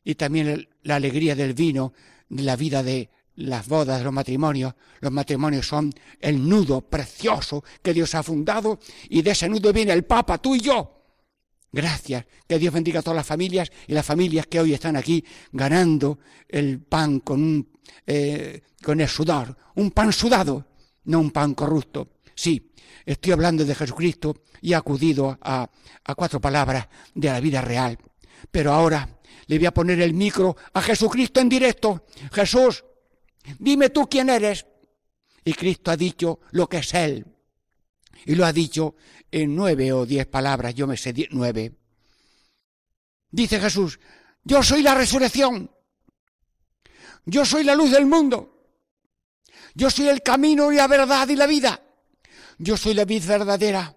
Y 0.05 0.15
también 0.15 0.69
la 0.83 0.97
alegría 0.97 1.35
del 1.35 1.53
vino, 1.53 1.93
de 2.29 2.43
la 2.43 2.57
vida 2.57 2.83
de 2.83 3.11
las 3.37 3.69
bodas, 3.69 3.99
de 3.99 4.05
los 4.05 4.13
matrimonios. 4.13 4.75
Los 5.01 5.13
matrimonios 5.13 5.67
son 5.67 5.93
el 6.19 6.49
nudo 6.49 6.81
precioso 6.81 7.63
que 7.83 7.93
Dios 7.93 8.15
ha 8.15 8.23
fundado 8.23 8.81
y 9.09 9.23
de 9.23 9.33
ese 9.33 9.49
nudo 9.49 9.73
viene 9.73 9.93
el 9.93 10.05
Papa, 10.05 10.39
tú 10.39 10.55
y 10.55 10.61
yo. 10.61 10.97
Gracias. 11.73 12.25
Que 12.49 12.59
Dios 12.59 12.73
bendiga 12.73 13.01
a 13.01 13.03
todas 13.03 13.17
las 13.17 13.27
familias 13.27 13.71
y 13.87 13.93
las 13.93 14.05
familias 14.05 14.47
que 14.47 14.61
hoy 14.61 14.73
están 14.73 14.97
aquí 14.97 15.25
ganando 15.53 16.19
el 16.49 16.81
pan 16.81 17.21
con, 17.21 17.69
eh, 18.07 18.63
con 18.83 19.01
el 19.01 19.09
sudor. 19.09 19.57
Un 19.75 19.91
pan 19.91 20.13
sudado 20.13 20.70
no 21.11 21.21
un 21.21 21.31
pan 21.31 21.55
corrupto. 21.55 22.09
Sí, 22.35 22.73
estoy 23.05 23.33
hablando 23.33 23.65
de 23.65 23.75
Jesucristo 23.75 24.43
y 24.63 24.73
he 24.73 24.77
acudido 24.77 25.39
a, 25.43 25.69
a 26.05 26.15
cuatro 26.15 26.41
palabras 26.41 26.89
de 27.15 27.29
la 27.29 27.41
vida 27.41 27.61
real. 27.61 27.99
Pero 28.51 28.73
ahora 28.73 29.21
le 29.47 29.59
voy 29.59 29.67
a 29.67 29.75
poner 29.75 30.01
el 30.01 30.15
micro 30.15 30.57
a 30.73 30.81
Jesucristo 30.81 31.41
en 31.41 31.49
directo. 31.49 32.07
Jesús, 32.33 32.85
dime 33.59 33.91
tú 33.91 34.09
quién 34.09 34.31
eres. 34.31 34.67
Y 35.45 35.53
Cristo 35.55 35.91
ha 35.91 35.97
dicho 35.97 36.41
lo 36.53 36.69
que 36.69 36.79
es 36.79 36.95
Él. 36.95 37.27
Y 38.27 38.35
lo 38.35 38.47
ha 38.47 38.53
dicho 38.53 38.95
en 39.31 39.55
nueve 39.55 39.93
o 39.93 40.07
diez 40.07 40.27
palabras, 40.27 40.75
yo 40.75 40.87
me 40.87 40.97
sé 40.97 41.15
nueve. 41.31 41.73
Dice 43.31 43.61
Jesús, 43.61 43.99
yo 44.45 44.63
soy 44.63 44.83
la 44.83 44.95
resurrección. 44.95 45.71
Yo 47.25 47.45
soy 47.45 47.65
la 47.65 47.75
luz 47.75 47.91
del 47.91 48.07
mundo. 48.07 48.60
Yo 49.75 49.91
soy 49.91 50.09
el 50.09 50.23
camino 50.23 50.73
y 50.73 50.77
la 50.77 50.87
verdad 50.87 51.29
y 51.29 51.37
la 51.37 51.47
vida. 51.47 51.83
Yo 52.59 52.77
soy 52.77 52.95
la 52.95 53.05
vid 53.05 53.25
verdadera 53.25 53.97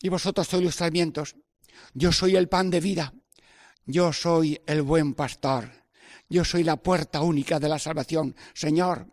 y 0.00 0.08
vosotros 0.08 0.46
sois 0.46 0.62
los 0.62 0.74
sarmientos. 0.74 1.34
Yo 1.94 2.12
soy 2.12 2.36
el 2.36 2.48
pan 2.48 2.70
de 2.70 2.80
vida. 2.80 3.12
Yo 3.86 4.12
soy 4.12 4.60
el 4.66 4.82
buen 4.82 5.14
pastor. 5.14 5.70
Yo 6.28 6.44
soy 6.44 6.64
la 6.64 6.76
puerta 6.76 7.20
única 7.20 7.58
de 7.58 7.68
la 7.68 7.78
salvación. 7.78 8.34
Señor, 8.52 9.06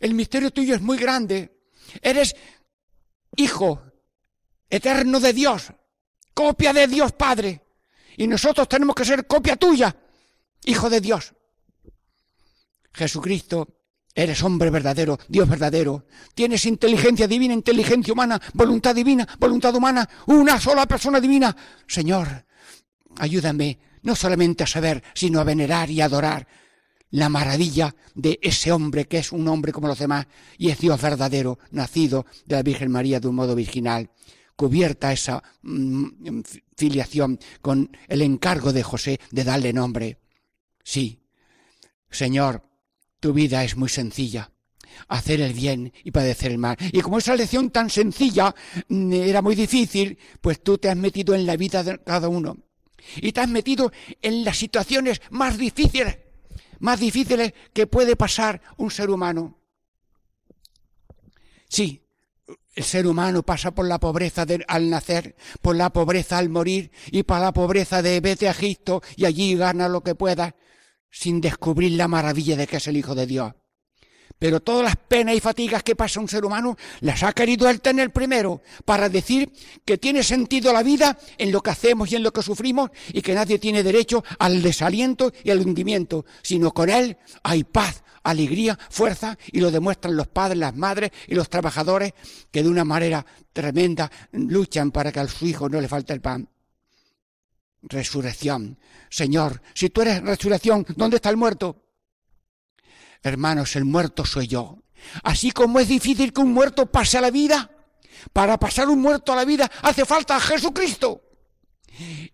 el 0.00 0.14
misterio 0.14 0.50
tuyo 0.50 0.74
es 0.74 0.80
muy 0.80 0.98
grande. 0.98 1.62
Eres 2.00 2.34
hijo 3.36 3.82
eterno 4.68 5.20
de 5.20 5.32
Dios, 5.32 5.72
copia 6.34 6.72
de 6.72 6.86
Dios 6.86 7.12
Padre. 7.12 7.66
Y 8.16 8.26
nosotros 8.26 8.68
tenemos 8.68 8.94
que 8.94 9.04
ser 9.04 9.26
copia 9.26 9.56
tuya, 9.56 9.94
hijo 10.64 10.88
de 10.88 11.00
Dios. 11.00 11.34
Jesucristo 12.92 13.81
Eres 14.14 14.42
hombre 14.42 14.68
verdadero, 14.70 15.18
Dios 15.28 15.48
verdadero. 15.48 16.04
Tienes 16.34 16.66
inteligencia 16.66 17.26
divina, 17.26 17.54
inteligencia 17.54 18.12
humana, 18.12 18.40
voluntad 18.52 18.94
divina, 18.94 19.26
voluntad 19.38 19.74
humana, 19.74 20.08
una 20.26 20.60
sola 20.60 20.86
persona 20.86 21.18
divina. 21.18 21.56
Señor, 21.86 22.44
ayúdame 23.18 23.78
no 24.02 24.14
solamente 24.14 24.64
a 24.64 24.66
saber, 24.66 25.02
sino 25.14 25.40
a 25.40 25.44
venerar 25.44 25.90
y 25.90 26.00
adorar 26.00 26.46
la 27.10 27.28
maravilla 27.28 27.94
de 28.14 28.38
ese 28.42 28.72
hombre 28.72 29.06
que 29.06 29.18
es 29.18 29.32
un 29.32 29.46
hombre 29.48 29.72
como 29.72 29.88
los 29.88 29.98
demás 29.98 30.26
y 30.58 30.70
es 30.70 30.78
Dios 30.78 31.00
verdadero, 31.00 31.58
nacido 31.70 32.26
de 32.46 32.56
la 32.56 32.62
Virgen 32.62 32.90
María 32.90 33.20
de 33.20 33.28
un 33.28 33.36
modo 33.36 33.54
virginal. 33.54 34.10
Cubierta 34.56 35.12
esa 35.12 35.42
mm, 35.62 36.40
filiación 36.76 37.38
con 37.60 37.96
el 38.08 38.22
encargo 38.22 38.72
de 38.72 38.82
José 38.82 39.20
de 39.30 39.44
darle 39.44 39.72
nombre. 39.72 40.18
Sí, 40.82 41.22
Señor, 42.10 42.62
tu 43.22 43.32
vida 43.32 43.62
es 43.62 43.76
muy 43.76 43.88
sencilla. 43.88 44.50
Hacer 45.08 45.40
el 45.40 45.54
bien 45.54 45.92
y 46.02 46.10
padecer 46.10 46.50
el 46.50 46.58
mal. 46.58 46.76
Y 46.92 47.00
como 47.00 47.18
esa 47.18 47.36
lección 47.36 47.70
tan 47.70 47.88
sencilla 47.88 48.54
mm, 48.88 49.12
era 49.12 49.40
muy 49.40 49.54
difícil, 49.54 50.18
pues 50.40 50.60
tú 50.62 50.76
te 50.76 50.90
has 50.90 50.96
metido 50.96 51.34
en 51.34 51.46
la 51.46 51.56
vida 51.56 51.84
de 51.84 51.98
cada 52.00 52.28
uno. 52.28 52.58
Y 53.16 53.32
te 53.32 53.40
has 53.40 53.48
metido 53.48 53.92
en 54.20 54.44
las 54.44 54.58
situaciones 54.58 55.22
más 55.30 55.56
difíciles, 55.56 56.18
más 56.80 56.98
difíciles 56.98 57.54
que 57.72 57.86
puede 57.86 58.16
pasar 58.16 58.60
un 58.76 58.90
ser 58.90 59.08
humano. 59.08 59.56
Sí, 61.68 62.02
el 62.74 62.84
ser 62.84 63.06
humano 63.06 63.44
pasa 63.44 63.70
por 63.72 63.86
la 63.86 64.00
pobreza 64.00 64.44
al 64.66 64.90
nacer, 64.90 65.36
por 65.60 65.76
la 65.76 65.90
pobreza 65.90 66.38
al 66.38 66.48
morir 66.48 66.90
y 67.10 67.22
por 67.22 67.38
la 67.38 67.52
pobreza 67.52 68.02
de 68.02 68.20
vete 68.20 68.48
a 68.48 68.50
Egipto 68.50 69.00
y 69.16 69.26
allí 69.26 69.54
gana 69.54 69.88
lo 69.88 70.02
que 70.02 70.16
puedas 70.16 70.54
sin 71.12 71.40
descubrir 71.40 71.92
la 71.92 72.08
maravilla 72.08 72.56
de 72.56 72.66
que 72.66 72.78
es 72.78 72.88
el 72.88 72.96
Hijo 72.96 73.14
de 73.14 73.26
Dios. 73.26 73.52
Pero 74.38 74.58
todas 74.58 74.82
las 74.82 74.96
penas 74.96 75.36
y 75.36 75.40
fatigas 75.40 75.84
que 75.84 75.94
pasa 75.94 76.18
un 76.18 76.26
ser 76.26 76.44
humano 76.44 76.76
las 77.00 77.22
ha 77.22 77.32
querido 77.32 77.68
él 77.68 77.80
tener 77.80 78.12
primero 78.12 78.60
para 78.84 79.08
decir 79.08 79.52
que 79.84 79.98
tiene 79.98 80.24
sentido 80.24 80.72
la 80.72 80.82
vida 80.82 81.16
en 81.38 81.52
lo 81.52 81.62
que 81.62 81.70
hacemos 81.70 82.10
y 82.10 82.16
en 82.16 82.24
lo 82.24 82.32
que 82.32 82.42
sufrimos 82.42 82.90
y 83.12 83.22
que 83.22 83.34
nadie 83.34 83.60
tiene 83.60 83.84
derecho 83.84 84.24
al 84.40 84.60
desaliento 84.60 85.32
y 85.44 85.50
al 85.50 85.60
hundimiento, 85.60 86.24
sino 86.42 86.72
con 86.72 86.90
él 86.90 87.18
hay 87.44 87.62
paz, 87.62 88.02
alegría, 88.24 88.76
fuerza 88.90 89.38
y 89.52 89.60
lo 89.60 89.70
demuestran 89.70 90.16
los 90.16 90.26
padres, 90.26 90.58
las 90.58 90.74
madres 90.74 91.12
y 91.28 91.36
los 91.36 91.48
trabajadores 91.48 92.12
que 92.50 92.64
de 92.64 92.68
una 92.68 92.84
manera 92.84 93.24
tremenda 93.52 94.10
luchan 94.32 94.90
para 94.90 95.12
que 95.12 95.20
a 95.20 95.28
su 95.28 95.46
hijo 95.46 95.68
no 95.68 95.80
le 95.80 95.86
falte 95.86 96.14
el 96.14 96.20
pan. 96.20 96.48
Resurrección. 97.82 98.78
Señor, 99.10 99.60
si 99.74 99.90
tú 99.90 100.02
eres 100.02 100.22
resurrección, 100.22 100.86
¿dónde 100.96 101.16
está 101.16 101.30
el 101.30 101.36
muerto? 101.36 101.82
Hermanos, 103.22 103.76
el 103.76 103.84
muerto 103.84 104.24
soy 104.24 104.46
yo. 104.46 104.78
Así 105.22 105.50
como 105.50 105.80
es 105.80 105.88
difícil 105.88 106.32
que 106.32 106.40
un 106.40 106.52
muerto 106.52 106.86
pase 106.86 107.18
a 107.18 107.20
la 107.20 107.30
vida, 107.30 107.70
para 108.32 108.58
pasar 108.58 108.88
un 108.88 109.00
muerto 109.00 109.32
a 109.32 109.36
la 109.36 109.44
vida 109.44 109.70
hace 109.82 110.04
falta 110.04 110.36
a 110.36 110.40
Jesucristo. 110.40 111.22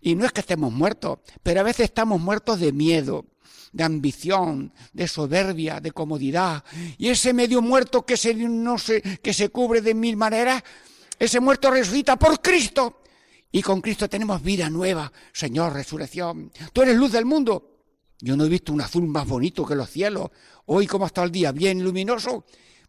Y 0.01 0.15
no 0.15 0.25
es 0.25 0.31
que 0.31 0.41
estemos 0.41 0.71
muertos, 0.71 1.19
pero 1.43 1.59
a 1.59 1.63
veces 1.63 1.85
estamos 1.85 2.21
muertos 2.21 2.59
de 2.59 2.71
miedo, 2.71 3.25
de 3.71 3.83
ambición, 3.83 4.73
de 4.93 5.07
soberbia, 5.07 5.79
de 5.79 5.91
comodidad. 5.91 6.63
Y 6.97 7.09
ese 7.09 7.33
medio 7.33 7.61
muerto 7.61 8.05
que 8.05 8.17
se, 8.17 8.33
no 8.33 8.77
se, 8.77 9.01
que 9.01 9.33
se 9.33 9.49
cubre 9.49 9.81
de 9.81 9.93
mil 9.93 10.15
maneras, 10.15 10.63
ese 11.17 11.39
muerto 11.39 11.71
resucita 11.71 12.17
por 12.17 12.41
Cristo. 12.41 12.98
Y 13.51 13.61
con 13.61 13.81
Cristo 13.81 14.07
tenemos 14.07 14.41
vida 14.43 14.69
nueva. 14.69 15.11
Señor, 15.33 15.73
resurrección. 15.73 16.51
Tú 16.71 16.81
eres 16.83 16.95
luz 16.95 17.11
del 17.11 17.25
mundo. 17.25 17.79
Yo 18.21 18.35
no 18.35 18.45
he 18.45 18.49
visto 18.49 18.73
un 18.73 18.81
azul 18.81 19.07
más 19.07 19.27
bonito 19.27 19.65
que 19.65 19.75
los 19.75 19.89
cielos. 19.89 20.29
Hoy, 20.65 20.85
como 20.85 21.07
está 21.07 21.23
el 21.23 21.31
día, 21.31 21.51
bien 21.51 21.83
luminoso. 21.83 22.45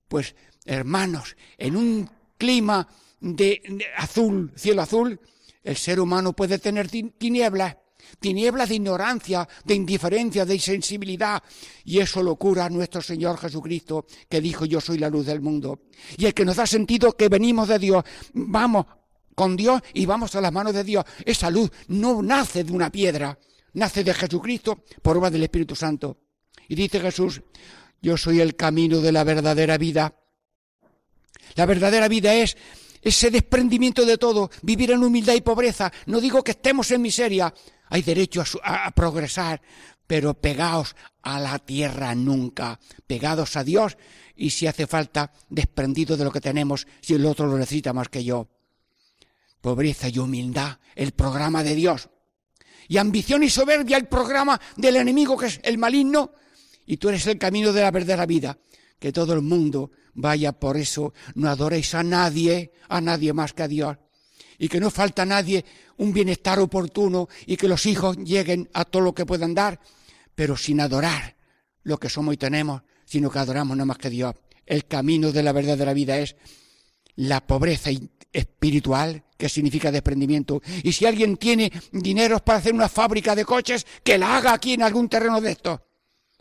Pues, 0.09 0.35
hermanos, 0.65 1.37
en 1.57 1.77
un 1.77 2.11
clima 2.37 2.87
de, 3.21 3.87
azul, 3.97 4.53
cielo 4.57 4.83
azul, 4.83 5.19
el 5.63 5.77
ser 5.77 6.01
humano 6.01 6.33
puede 6.33 6.59
tener 6.59 6.89
tinieblas, 6.89 7.77
tinieblas 8.19 8.71
de 8.71 8.75
ignorancia, 8.75 9.49
de 9.65 9.75
indiferencia, 9.75 10.45
de 10.45 10.55
insensibilidad. 10.57 11.43
Y 11.85 12.01
eso 12.01 12.23
lo 12.23 12.37
cura 12.37 12.69
nuestro 12.69 13.01
Señor 13.01 13.39
Jesucristo, 13.39 14.07
que 14.29 14.41
dijo, 14.41 14.65
yo 14.65 14.81
soy 14.81 14.99
la 14.99 15.09
luz 15.09 15.27
del 15.27 15.41
mundo. 15.41 15.83
Y 16.19 16.27
el 16.27 16.35
que 16.35 16.45
nos 16.45 16.57
da 16.57 16.67
sentido 16.67 17.13
que 17.13 17.29
venimos 17.29 17.69
de 17.69 17.79
Dios, 17.79 18.05
vamos 18.35 18.87
con 19.41 19.57
Dios 19.57 19.81
y 19.95 20.05
vamos 20.05 20.35
a 20.35 20.41
las 20.43 20.53
manos 20.53 20.75
de 20.75 20.85
Dios. 20.85 21.03
Esa 21.25 21.49
luz 21.49 21.71
no 21.89 22.21
nace 22.21 22.63
de 22.63 22.73
una 22.75 22.93
piedra, 22.93 23.39
nace 23.73 24.05
de 24.05 24.13
Jesucristo 24.13 24.85
por 25.01 25.17
obra 25.17 25.31
del 25.31 25.45
Espíritu 25.45 25.75
Santo. 25.75 26.19
Y 26.69 26.75
dice 26.75 27.01
Jesús, 27.01 27.41
yo 28.03 28.19
soy 28.19 28.43
el 28.43 28.55
camino 28.55 29.01
de 29.01 29.13
la 29.13 29.25
verdadera 29.25 29.79
vida. 29.79 30.15
La 31.55 31.65
verdadera 31.65 32.07
vida 32.07 32.35
es 32.35 32.55
ese 33.01 33.31
desprendimiento 33.31 34.05
de 34.05 34.19
todo, 34.19 34.51
vivir 34.61 34.91
en 34.91 35.03
humildad 35.03 35.33
y 35.33 35.41
pobreza. 35.41 35.91
No 36.05 36.21
digo 36.21 36.45
que 36.45 36.51
estemos 36.51 36.91
en 36.91 37.01
miseria, 37.01 37.55
hay 37.89 38.03
derecho 38.03 38.45
a, 38.63 38.91
progresar, 38.91 39.63
pero 40.07 40.35
pegaos 40.35 40.95
a 41.23 41.41
la 41.41 41.59
tierra 41.61 42.15
nunca, 42.15 42.79
pegados 43.07 43.57
a 43.57 43.65
Dios 43.65 43.97
y 44.37 44.51
si 44.51 44.67
hace 44.67 44.87
falta, 44.87 45.33
desprendido 45.49 46.19
de 46.19 46.25
lo 46.25 46.31
que 46.31 46.43
tenemos, 46.43 46.87
si 47.01 47.15
el 47.15 47.25
otro 47.25 47.47
lo 47.47 47.57
necesita 47.57 47.95
más 47.95 48.11
que 48.11 48.23
yo. 48.23 48.51
Pobreza 49.61 50.09
y 50.09 50.19
humildad, 50.19 50.79
el 50.95 51.13
programa 51.13 51.63
de 51.63 51.75
Dios 51.75 52.09
y 52.91 52.99
ambición 52.99 53.45
y 53.45 53.49
soberbia 53.49 53.97
el 53.97 54.09
programa 54.09 54.61
del 54.77 54.97
enemigo 54.97 55.37
que 55.39 55.47
es 55.47 55.61
el 55.63 55.79
maligno, 55.79 56.33
y 56.85 56.97
tú 56.97 57.09
eres 57.09 57.25
el 57.29 57.39
camino 57.39 57.73
de 57.73 57.83
la 57.83 57.93
verdadera 57.93 58.27
vida. 58.27 58.59
Que 58.99 59.13
todo 59.13 59.33
el 59.33 59.43
mundo 59.43 59.93
vaya 60.15 60.51
por 60.51 60.77
eso, 60.77 61.15
no 61.37 61.49
adoréis 61.49 61.95
a 61.95 62.03
nadie, 62.03 62.73
a 62.89 63.01
nadie 63.01 63.33
más 63.33 63.53
que 63.53 63.63
a 63.63 63.69
Dios. 63.69 63.97
Y 64.59 64.67
que 64.67 64.81
no 64.81 64.91
falta 64.91 65.23
a 65.23 65.25
nadie 65.25 65.65
un 65.99 66.13
bienestar 66.13 66.59
oportuno 66.59 67.29
y 67.47 67.57
que 67.57 67.69
los 67.69 67.87
hijos 67.87 68.17
lleguen 68.17 68.69
a 68.73 68.85
todo 68.85 69.03
lo 69.03 69.15
que 69.15 69.25
puedan 69.25 69.55
dar, 69.55 69.79
pero 70.35 70.57
sin 70.57 70.81
adorar 70.81 71.37
lo 71.85 71.97
que 71.97 72.09
somos 72.09 72.35
y 72.35 72.39
tenemos, 72.39 72.83
sino 73.05 73.31
que 73.31 73.39
adoramos 73.39 73.77
nada 73.77 73.87
más 73.87 73.99
que 73.99 74.11
Dios. 74.11 74.35
El 74.67 74.87
camino 74.87 75.31
de 75.31 75.45
la 75.45 75.53
verdadera 75.53 75.93
vida 75.93 76.19
es 76.19 76.35
la 77.21 77.47
pobreza 77.47 77.91
espiritual, 78.33 79.25
que 79.37 79.51
significa 79.51 79.93
desprendimiento. 79.93 80.63
Y 80.83 80.93
si 80.93 81.05
alguien 81.05 81.37
tiene 81.37 81.71
dinero 81.93 82.39
para 82.39 82.59
hacer 82.59 82.73
una 82.73 82.89
fábrica 82.89 83.35
de 83.35 83.45
coches, 83.45 83.87
que 84.03 84.17
la 84.17 84.39
haga 84.39 84.55
aquí 84.55 84.73
en 84.73 84.83
algún 84.83 85.09
terreno 85.09 85.39
de 85.41 85.53
estos. 85.53 85.81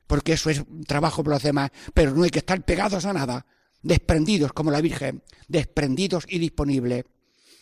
Porque 0.07 0.33
eso 0.33 0.49
es 0.49 0.63
trabajo 0.87 1.21
para 1.21 1.35
los 1.35 1.43
demás. 1.43 1.71
Pero 1.93 2.11
no 2.11 2.23
hay 2.23 2.29
que 2.29 2.39
estar 2.39 2.63
pegados 2.63 3.03
a 3.05 3.11
nada. 3.11 3.45
Desprendidos 3.81 4.53
como 4.53 4.71
la 4.71 4.79
Virgen. 4.79 5.21
Desprendidos 5.49 6.23
y 6.29 6.39
disponibles. 6.39 7.03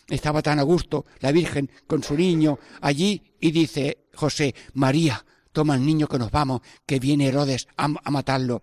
Estaba 0.08 0.40
tan 0.40 0.60
a 0.60 0.62
gusto 0.62 1.04
la 1.18 1.32
Virgen 1.32 1.70
con 1.88 2.04
su 2.04 2.14
niño 2.14 2.60
allí 2.80 3.34
y 3.40 3.50
dice 3.50 4.06
José, 4.14 4.54
María, 4.74 5.26
toma 5.52 5.74
al 5.74 5.84
niño 5.84 6.06
que 6.06 6.18
nos 6.18 6.30
vamos, 6.30 6.62
que 6.86 7.00
viene 7.00 7.26
Herodes 7.26 7.66
a, 7.76 7.84
a 8.02 8.10
matarlo. 8.10 8.62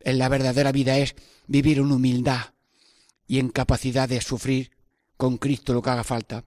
En 0.00 0.18
la 0.18 0.28
verdadera 0.28 0.70
vida 0.70 0.98
es 0.98 1.16
vivir 1.48 1.78
en 1.78 1.90
humildad 1.90 2.52
y 3.32 3.38
en 3.38 3.48
capacidad 3.48 4.10
de 4.10 4.20
sufrir 4.20 4.72
con 5.16 5.38
Cristo 5.38 5.72
lo 5.72 5.80
que 5.80 5.88
haga 5.88 6.04
falta. 6.04 6.44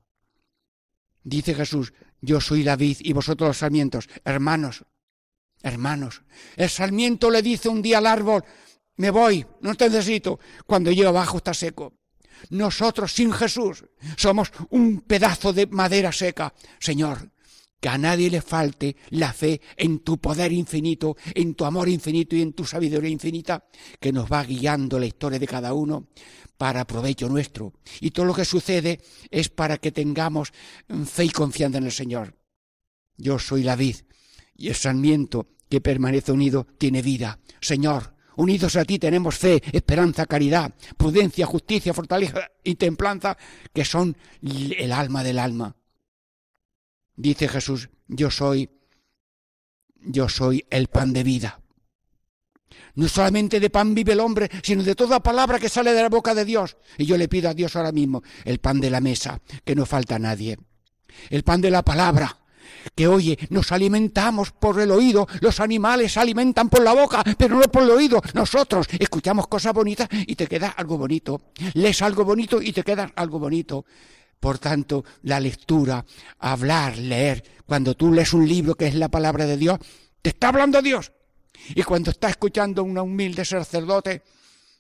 Dice 1.23 1.55
Jesús, 1.55 1.93
yo 2.21 2.39
soy 2.39 2.61
la 2.61 2.75
vid 2.75 2.97
y 2.99 3.11
vosotros 3.11 3.47
los 3.47 3.57
sarmientos, 3.57 4.07
hermanos, 4.23 4.85
hermanos. 5.63 6.21
El 6.55 6.69
sarmiento 6.69 7.31
le 7.31 7.41
dice 7.41 7.69
un 7.69 7.81
día 7.81 7.97
al 7.97 8.05
árbol, 8.05 8.43
me 8.97 9.09
voy, 9.09 9.47
no 9.61 9.73
te 9.73 9.89
necesito, 9.89 10.39
cuando 10.67 10.91
yo 10.91 11.09
abajo 11.09 11.37
está 11.37 11.55
seco. 11.55 11.95
Nosotros 12.51 13.11
sin 13.13 13.33
Jesús 13.33 13.83
somos 14.15 14.51
un 14.69 15.01
pedazo 15.01 15.53
de 15.53 15.65
madera 15.65 16.11
seca. 16.11 16.53
Señor, 16.77 17.31
que 17.85 17.89
a 17.89 17.99
nadie 17.99 18.31
le 18.31 18.41
falte 18.41 18.95
la 19.11 19.31
fe 19.31 19.61
en 19.77 19.99
tu 19.99 20.17
poder 20.17 20.51
infinito, 20.51 21.15
en 21.35 21.53
tu 21.53 21.65
amor 21.65 21.87
infinito 21.87 22.35
y 22.35 22.41
en 22.41 22.53
tu 22.53 22.65
sabiduría 22.65 23.11
infinita, 23.11 23.63
que 23.99 24.11
nos 24.11 24.25
va 24.25 24.43
guiando 24.43 24.97
la 24.97 25.05
historia 25.05 25.37
de 25.37 25.45
cada 25.45 25.71
uno, 25.71 26.07
para 26.57 26.87
provecho 26.87 27.29
nuestro. 27.29 27.73
Y 28.01 28.09
todo 28.09 28.25
lo 28.25 28.33
que 28.33 28.43
sucede 28.43 29.01
es 29.29 29.49
para 29.49 29.77
que 29.77 29.91
tengamos 29.91 30.51
fe 31.05 31.25
y 31.25 31.29
confianza 31.29 31.77
en 31.77 31.83
el 31.83 31.91
Señor. 31.91 32.35
Yo 33.17 33.37
soy 33.37 33.61
la 33.61 33.75
vid 33.75 33.97
y 34.55 34.69
el 34.69 34.75
sarmiento 34.75 35.49
que 35.69 35.79
permanece 35.79 36.31
unido 36.31 36.65
tiene 36.79 37.03
vida. 37.03 37.37
Señor, 37.61 38.15
unidos 38.35 38.77
a 38.77 38.85
ti 38.85 38.97
tenemos 38.97 39.37
fe, 39.37 39.61
esperanza, 39.71 40.25
caridad, 40.25 40.73
prudencia, 40.97 41.45
justicia, 41.45 41.93
fortaleza 41.93 42.49
y 42.63 42.73
templanza, 42.73 43.37
que 43.71 43.85
son 43.85 44.17
el 44.41 44.91
alma 44.91 45.23
del 45.23 45.37
alma. 45.37 45.75
Dice 47.15 47.47
Jesús, 47.47 47.89
yo 48.07 48.29
soy, 48.29 48.69
yo 50.01 50.29
soy 50.29 50.65
el 50.69 50.87
pan 50.87 51.13
de 51.13 51.23
vida. 51.23 51.61
No 52.95 53.07
solamente 53.07 53.59
de 53.59 53.69
pan 53.69 53.93
vive 53.93 54.13
el 54.13 54.19
hombre, 54.19 54.49
sino 54.63 54.83
de 54.83 54.95
toda 54.95 55.21
palabra 55.21 55.59
que 55.59 55.69
sale 55.69 55.93
de 55.93 56.01
la 56.01 56.09
boca 56.09 56.33
de 56.33 56.45
Dios. 56.45 56.77
Y 56.97 57.05
yo 57.05 57.17
le 57.17 57.27
pido 57.27 57.49
a 57.49 57.53
Dios 57.53 57.75
ahora 57.75 57.91
mismo 57.91 58.23
el 58.45 58.59
pan 58.59 58.79
de 58.79 58.89
la 58.89 59.01
mesa, 59.01 59.41
que 59.63 59.75
no 59.75 59.85
falta 59.85 60.15
a 60.15 60.19
nadie. 60.19 60.57
El 61.29 61.43
pan 61.43 61.61
de 61.61 61.71
la 61.71 61.83
palabra, 61.83 62.37
que 62.95 63.07
oye, 63.07 63.37
nos 63.49 63.71
alimentamos 63.71 64.51
por 64.51 64.79
el 64.79 64.91
oído, 64.91 65.27
los 65.41 65.59
animales 65.59 66.13
se 66.13 66.19
alimentan 66.19 66.69
por 66.69 66.83
la 66.83 66.93
boca, 66.93 67.23
pero 67.37 67.57
no 67.57 67.63
por 67.63 67.83
el 67.83 67.91
oído. 67.91 68.21
Nosotros 68.33 68.87
escuchamos 68.99 69.47
cosas 69.47 69.73
bonitas 69.73 70.07
y 70.11 70.35
te 70.35 70.47
queda 70.47 70.69
algo 70.69 70.97
bonito. 70.97 71.41
Lees 71.73 72.01
algo 72.01 72.23
bonito 72.23 72.61
y 72.61 72.71
te 72.71 72.83
queda 72.83 73.11
algo 73.15 73.39
bonito. 73.39 73.85
Por 74.39 74.59
tanto, 74.59 75.03
la 75.23 75.39
lectura, 75.39 76.05
hablar, 76.39 76.97
leer, 76.97 77.43
cuando 77.65 77.95
tú 77.95 78.11
lees 78.11 78.33
un 78.33 78.47
libro 78.47 78.75
que 78.75 78.87
es 78.87 78.95
la 78.95 79.09
palabra 79.09 79.45
de 79.45 79.57
Dios, 79.57 79.79
te 80.21 80.29
está 80.29 80.49
hablando 80.49 80.81
Dios. 80.81 81.11
Y 81.69 81.83
cuando 81.83 82.11
está 82.11 82.29
escuchando 82.29 82.81
a 82.81 82.85
un 82.85 82.97
humilde 82.97 83.45
sacerdote, 83.45 84.23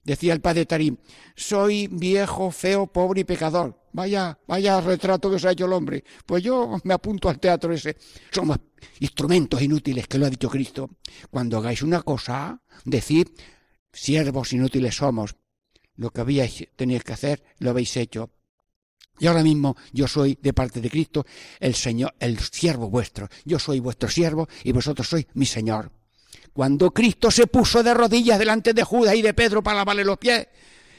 decía 0.03 0.33
el 0.33 0.41
padre 0.41 0.65
Tarim, 0.65 0.97
soy 1.35 1.87
viejo, 1.87 2.51
feo, 2.51 2.87
pobre 2.87 3.21
y 3.21 3.23
pecador. 3.23 3.81
Vaya, 3.91 4.37
vaya 4.47 4.81
retrato 4.81 5.31
que 5.31 5.39
se 5.39 5.47
ha 5.47 5.51
hecho 5.51 5.65
el 5.65 5.73
hombre. 5.73 6.03
Pues 6.25 6.43
yo 6.43 6.77
me 6.83 6.93
apunto 6.93 7.29
al 7.29 7.39
teatro 7.39 7.71
ese. 7.73 7.95
Somos 8.29 8.57
instrumentos 8.99 9.61
inútiles, 9.61 10.07
que 10.07 10.17
lo 10.17 10.25
ha 10.25 10.29
dicho 10.29 10.49
Cristo. 10.49 10.89
Cuando 11.31 11.57
hagáis 11.57 11.81
una 11.81 12.01
cosa, 12.01 12.61
decid, 12.83 13.29
siervos 13.93 14.51
inútiles 14.53 14.95
somos. 14.95 15.35
Lo 15.95 16.11
que 16.11 16.21
habíais 16.21 16.67
tenéis 16.75 17.03
que 17.03 17.13
hacer, 17.13 17.43
lo 17.59 17.69
habéis 17.69 17.95
hecho. 17.95 18.31
Y 19.19 19.27
ahora 19.27 19.43
mismo 19.43 19.75
yo 19.93 20.07
soy 20.07 20.37
de 20.41 20.53
parte 20.53 20.81
de 20.81 20.89
Cristo 20.89 21.25
el 21.59 21.75
Señor, 21.75 22.13
el 22.19 22.39
siervo 22.39 22.89
vuestro. 22.89 23.29
Yo 23.45 23.59
soy 23.59 23.79
vuestro 23.79 24.09
siervo 24.09 24.47
y 24.63 24.71
vosotros 24.71 25.07
sois 25.07 25.27
mi 25.33 25.45
Señor. 25.45 25.91
Cuando 26.53 26.91
Cristo 26.91 27.31
se 27.31 27.47
puso 27.47 27.83
de 27.83 27.93
rodillas 27.93 28.39
delante 28.39 28.73
de 28.73 28.83
Judas 28.83 29.15
y 29.15 29.21
de 29.21 29.33
Pedro 29.33 29.61
para 29.61 29.77
lavarle 29.77 30.05
los 30.05 30.17
pies, 30.17 30.47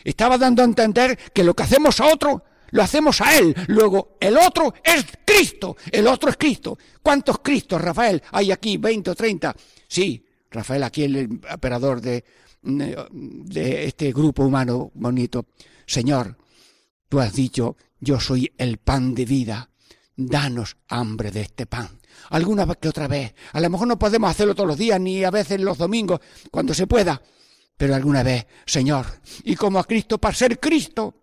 estaba 0.05 0.39
dando 0.39 0.63
a 0.63 0.67
entender 0.67 1.19
que 1.33 1.45
lo 1.45 1.55
que 1.55 1.63
hacemos 1.63 2.01
a 2.01 2.07
otro, 2.07 2.45
lo 2.71 2.83
hacemos 2.83 3.21
a 3.21 3.37
Él. 3.39 3.55
Luego, 3.69 4.17
el 4.21 4.37
otro 4.37 4.75
es 4.85 5.05
Cristo, 5.25 5.77
el 5.91 6.07
otro 6.07 6.31
es 6.31 6.37
Cristo. 6.37 6.79
¿Cuántos 7.03 7.39
Cristos, 7.41 7.81
Rafael? 7.81 8.23
Hay 8.33 8.53
aquí, 8.53 8.77
20 8.77 9.11
o 9.11 9.15
30. 9.15 9.55
Sí, 9.89 10.27
Rafael 10.51 10.83
aquí 10.83 11.05
el 11.05 11.17
emperador 11.17 12.01
de, 12.01 12.25
de 12.63 13.85
este 13.85 14.13
grupo 14.13 14.45
humano 14.45 14.91
bonito, 14.95 15.47
Señor, 15.87 16.37
tú 17.09 17.21
has 17.21 17.33
dicho, 17.33 17.77
yo 18.07 18.21
soy 18.21 18.53
el 18.57 18.79
pan 18.79 19.17
de 19.17 19.25
vida, 19.25 19.69
danos 20.15 20.77
hambre 20.87 21.33
de 21.33 21.41
este 21.41 21.67
pan. 21.67 21.89
Alguna 22.31 22.65
vez 22.65 22.77
que 22.81 22.89
otra 22.89 23.09
vez, 23.09 23.35
a 23.53 23.61
lo 23.61 23.69
mejor 23.69 23.89
no 23.89 23.99
podemos 23.99 24.31
hacerlo 24.31 24.55
todos 24.55 24.69
los 24.69 24.79
días, 24.79 25.01
ni 25.01 25.25
a 25.25 25.31
veces 25.33 25.61
los 25.61 25.77
domingos, 25.77 26.21
cuando 26.53 26.73
se 26.73 26.87
pueda, 26.87 27.21
pero 27.77 27.97
alguna 27.97 28.23
vez, 28.23 28.47
Señor, 28.65 29.07
y 29.43 29.57
como 29.57 29.81
a 29.81 29.85
Cristo 29.85 30.19
para 30.19 30.37
ser 30.37 30.61
Cristo. 30.61 31.17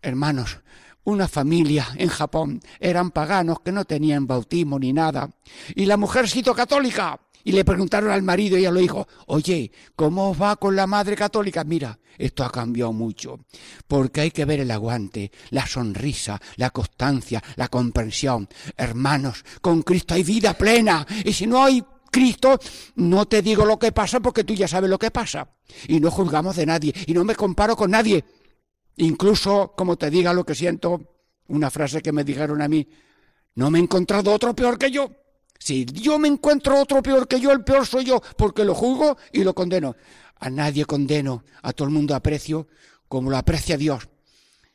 Hermanos, 0.00 0.60
una 1.08 1.26
familia 1.26 1.88
en 1.96 2.08
Japón 2.08 2.60
eran 2.80 3.10
paganos 3.10 3.60
que 3.60 3.72
no 3.72 3.84
tenían 3.84 4.26
bautismo 4.26 4.78
ni 4.78 4.92
nada, 4.92 5.30
y 5.74 5.86
la 5.86 5.96
mujer 5.96 6.28
se 6.28 6.40
hizo 6.40 6.54
católica. 6.54 7.18
Y 7.44 7.52
le 7.52 7.64
preguntaron 7.64 8.10
al 8.10 8.22
marido 8.22 8.58
y 8.58 8.66
a 8.66 8.70
los 8.70 8.82
hijos, 8.82 9.06
oye, 9.26 9.70
¿cómo 9.96 10.36
va 10.36 10.56
con 10.56 10.76
la 10.76 10.86
madre 10.86 11.16
católica? 11.16 11.64
Mira, 11.64 11.98
esto 12.18 12.44
ha 12.44 12.50
cambiado 12.50 12.92
mucho, 12.92 13.38
porque 13.86 14.20
hay 14.20 14.30
que 14.32 14.44
ver 14.44 14.60
el 14.60 14.70
aguante, 14.70 15.30
la 15.50 15.66
sonrisa, 15.66 16.38
la 16.56 16.68
constancia, 16.70 17.42
la 17.56 17.68
comprensión. 17.68 18.48
Hermanos, 18.76 19.44
con 19.62 19.82
Cristo 19.82 20.12
hay 20.12 20.24
vida 20.24 20.52
plena, 20.52 21.06
y 21.24 21.32
si 21.32 21.46
no 21.46 21.62
hay 21.62 21.82
Cristo, 22.10 22.58
no 22.96 23.24
te 23.26 23.40
digo 23.40 23.64
lo 23.64 23.78
que 23.78 23.92
pasa 23.92 24.20
porque 24.20 24.44
tú 24.44 24.52
ya 24.52 24.68
sabes 24.68 24.90
lo 24.90 24.98
que 24.98 25.10
pasa. 25.10 25.48
Y 25.86 26.00
no 26.00 26.10
juzgamos 26.10 26.56
de 26.56 26.66
nadie, 26.66 26.92
y 27.06 27.14
no 27.14 27.24
me 27.24 27.34
comparo 27.34 27.76
con 27.76 27.92
nadie. 27.92 28.24
Incluso, 28.98 29.74
como 29.76 29.96
te 29.96 30.10
diga 30.10 30.32
lo 30.32 30.44
que 30.44 30.54
siento, 30.54 31.00
una 31.48 31.70
frase 31.70 32.02
que 32.02 32.12
me 32.12 32.24
dijeron 32.24 32.60
a 32.62 32.68
mí, 32.68 32.86
no 33.54 33.70
me 33.70 33.78
he 33.78 33.82
encontrado 33.82 34.32
otro 34.32 34.54
peor 34.54 34.76
que 34.76 34.90
yo. 34.90 35.10
Si 35.58 35.84
yo 35.84 36.18
me 36.18 36.28
encuentro 36.28 36.80
otro 36.80 37.02
peor 37.02 37.28
que 37.28 37.40
yo, 37.40 37.52
el 37.52 37.62
peor 37.62 37.86
soy 37.86 38.04
yo, 38.04 38.20
porque 38.36 38.64
lo 38.64 38.74
juzgo 38.74 39.16
y 39.32 39.44
lo 39.44 39.54
condeno. 39.54 39.94
A 40.40 40.50
nadie 40.50 40.84
condeno, 40.84 41.44
a 41.62 41.72
todo 41.72 41.86
el 41.86 41.94
mundo 41.94 42.14
aprecio 42.14 42.66
como 43.08 43.30
lo 43.30 43.36
aprecia 43.36 43.76
Dios. 43.76 44.08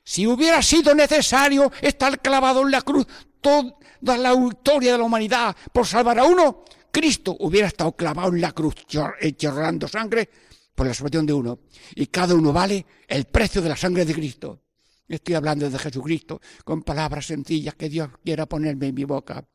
Si 0.04 0.26
hubiera 0.26 0.62
sido 0.62 0.96
necesario 0.96 1.72
estar 1.82 2.22
clavado 2.22 2.62
en 2.62 2.72
la 2.72 2.82
cruz 2.82 3.06
toda 3.42 4.18
la 4.18 4.34
historia 4.34 4.94
de 4.94 4.98
la 4.98 5.04
humanidad 5.04 5.56
por 5.72 5.86
salvar 5.86 6.20
a 6.20 6.26
uno, 6.26 6.64
Cristo 6.92 7.36
hubiera 7.40 7.68
estado 7.68 7.92
clavado 7.94 8.30
en 8.30 8.42
la 8.42 8.54
cruz 8.54 8.76
chorrando 8.86 9.88
sangre 9.88 10.30
por 10.76 10.88
la 10.88 10.94
salvación 10.94 11.26
de 11.26 11.34
uno. 11.34 11.60
Y 11.96 12.08
cada 12.08 12.36
uno 12.36 12.54
vale 12.54 12.86
el 13.08 13.26
precio 13.26 13.62
de 13.62 13.70
la 13.70 13.76
sangre 13.76 14.06
de 14.06 14.14
Cristo. 14.14 14.62
Estoy 15.08 15.36
hablando 15.36 15.70
de 15.70 15.78
Jesucristo 15.78 16.42
con 16.64 16.84
palabras 16.84 17.28
sencillas 17.28 17.76
que 17.76 17.90
Dios 17.90 18.10
quiera 18.24 18.46
ponerme 18.46 18.88
en 18.88 18.96
mi 18.96 19.04
boca. 19.04 19.46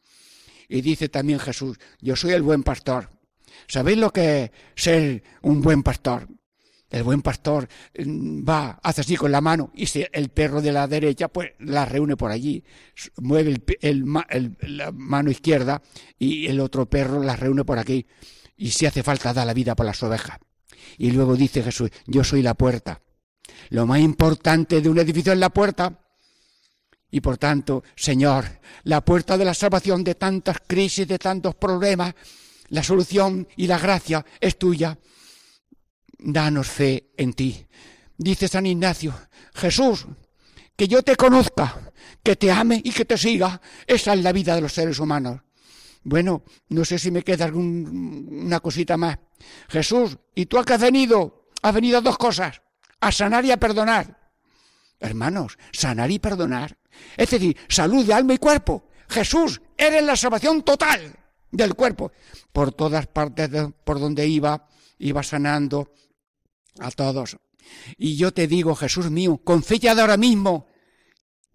Y 0.69 0.83
dice 0.83 1.09
también 1.09 1.39
Jesús, 1.39 1.79
yo 2.01 2.15
soy 2.15 2.33
el 2.33 2.43
buen 2.43 2.63
pastor. 2.63 3.09
¿Sabéis 3.67 3.99
lo 3.99 4.11
que 4.13 4.45
es 4.45 4.51
ser 4.77 5.23
un 5.43 5.63
buen 5.63 5.83
pastor? 5.83 6.29
El 6.91 7.03
buen 7.03 7.21
pastor 7.21 7.69
mm, 7.99 8.49
va, 8.49 8.79
hace 8.83 9.03
así 9.03 9.17
con 9.17 9.31
la 9.31 9.41
mano 9.41 9.71
y 9.75 9.87
si 9.87 10.07
el 10.11 10.31
perro 10.31 10.63
de 10.63 10.73
la 10.73 10.87
derecha 10.87 11.29
pues 11.29 11.53
la 11.59 11.85
reúne 11.85 12.17
por 12.17 12.31
allí, 12.31 12.65
mueve 13.19 13.61
la 14.61 14.91
mano 14.93 15.31
izquierda 15.31 15.83
y 16.19 16.47
el 16.47 16.61
otro 16.61 16.89
perro 16.89 17.23
la 17.23 17.37
reúne 17.37 17.65
por 17.65 17.79
aquí 17.79 18.07
y 18.57 18.71
si 18.71 18.87
hace 18.87 19.03
falta 19.03 19.35
da 19.35 19.45
la 19.45 19.55
vida 19.55 19.77
por 19.77 19.85
las 19.87 20.03
ovejas. 20.03 20.39
Y 20.97 21.11
luego 21.11 21.37
dice 21.37 21.63
Jesús, 21.63 21.91
yo 22.07 22.25
soy 22.25 22.43
la 22.43 22.55
puerta. 22.55 23.01
Lo 23.71 23.87
más 23.87 24.01
importante 24.01 24.81
de 24.81 24.89
un 24.89 24.99
edificio 24.99 25.33
es 25.33 25.39
la 25.39 25.51
puerta. 25.51 26.01
Y 27.11 27.21
por 27.21 27.39
tanto, 27.39 27.85
Señor, 27.97 28.45
la 28.85 29.05
puerta 29.05 29.37
de 29.37 29.45
la 29.45 29.55
salvación 29.55 30.05
de 30.05 30.15
tantas 30.15 30.59
crisis, 30.67 31.09
de 31.09 31.19
tantos 31.19 31.55
problemas, 31.55 32.15
la 32.69 32.83
solución 32.83 33.49
y 33.57 33.67
la 33.67 33.79
gracia 33.79 34.25
es 34.41 34.59
tuya 34.59 34.99
danos 36.19 36.67
fe 36.69 37.11
en 37.17 37.33
ti. 37.33 37.67
Dice 38.17 38.49
San 38.49 38.67
Ignacio, 38.67 39.15
Jesús, 39.55 40.07
que 40.77 40.89
yo 40.89 41.03
te 41.03 41.17
conozca, 41.17 41.93
que 42.23 42.37
te 42.37 42.51
ame 42.51 42.81
y 42.85 42.91
que 42.91 43.05
te 43.05 43.17
siga, 43.17 43.61
esa 43.87 44.15
es 44.15 44.23
la 44.23 44.33
vida 44.33 44.55
de 44.55 44.61
los 44.61 44.73
seres 44.73 44.99
humanos. 44.99 45.41
Bueno, 46.05 46.45
no 46.69 46.85
sé 46.85 46.99
si 46.99 47.11
me 47.11 47.23
queda 47.23 47.47
alguna 47.47 48.61
cosita 48.61 48.97
más. 48.97 49.19
Jesús, 49.69 50.19
¿y 50.35 50.47
tú 50.47 50.59
a 50.59 50.65
qué 50.65 50.75
has 50.75 50.81
venido? 50.81 51.49
Has 51.63 51.75
venido 51.75 51.99
a 51.99 52.03
dos 52.03 52.17
cosas, 52.17 52.63
a 53.01 53.13
sanar 53.13 53.45
y 53.45 53.51
a 53.51 53.57
perdonar. 53.57 54.19
Hermanos, 55.01 55.59
sanar 55.73 56.11
y 56.11 56.19
perdonar. 56.19 56.79
Es 57.17 57.31
decir, 57.31 57.57
salud 57.69 58.05
de 58.05 58.15
alma 58.15 58.35
y 58.35 58.39
cuerpo. 58.39 58.89
Jesús, 59.09 59.61
eres 59.77 60.03
la 60.03 60.17
salvación 60.17 60.63
total 60.63 61.17
del 61.51 61.75
cuerpo. 61.75 62.13
Por 62.53 62.73
todas 62.73 63.07
partes 63.07 63.51
por 63.85 64.01
donde 64.01 64.27
iba, 64.27 64.69
iba 64.99 65.23
sanando, 65.23 65.93
a 66.79 66.91
todos. 66.91 67.37
Y 67.97 68.17
yo 68.17 68.33
te 68.33 68.47
digo, 68.47 68.75
Jesús 68.75 69.11
mío, 69.11 69.41
con 69.43 69.63
fe 69.63 69.79
ya 69.79 69.95
de 69.95 70.01
ahora 70.01 70.17
mismo, 70.17 70.68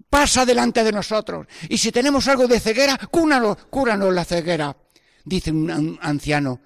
pasa 0.10 0.46
delante 0.46 0.84
de 0.84 0.92
nosotros. 0.92 1.48
Y 1.70 1.78
si 1.78 1.92
tenemos 1.92 2.28
algo 2.28 2.48
de 2.48 2.60
ceguera, 2.60 2.98
cúralo, 3.10 3.58
cúranos 3.70 4.14
la 4.14 4.26
ceguera. 4.26 4.78
Dice 5.26 5.52
un 5.52 5.98
anciano 6.02 6.62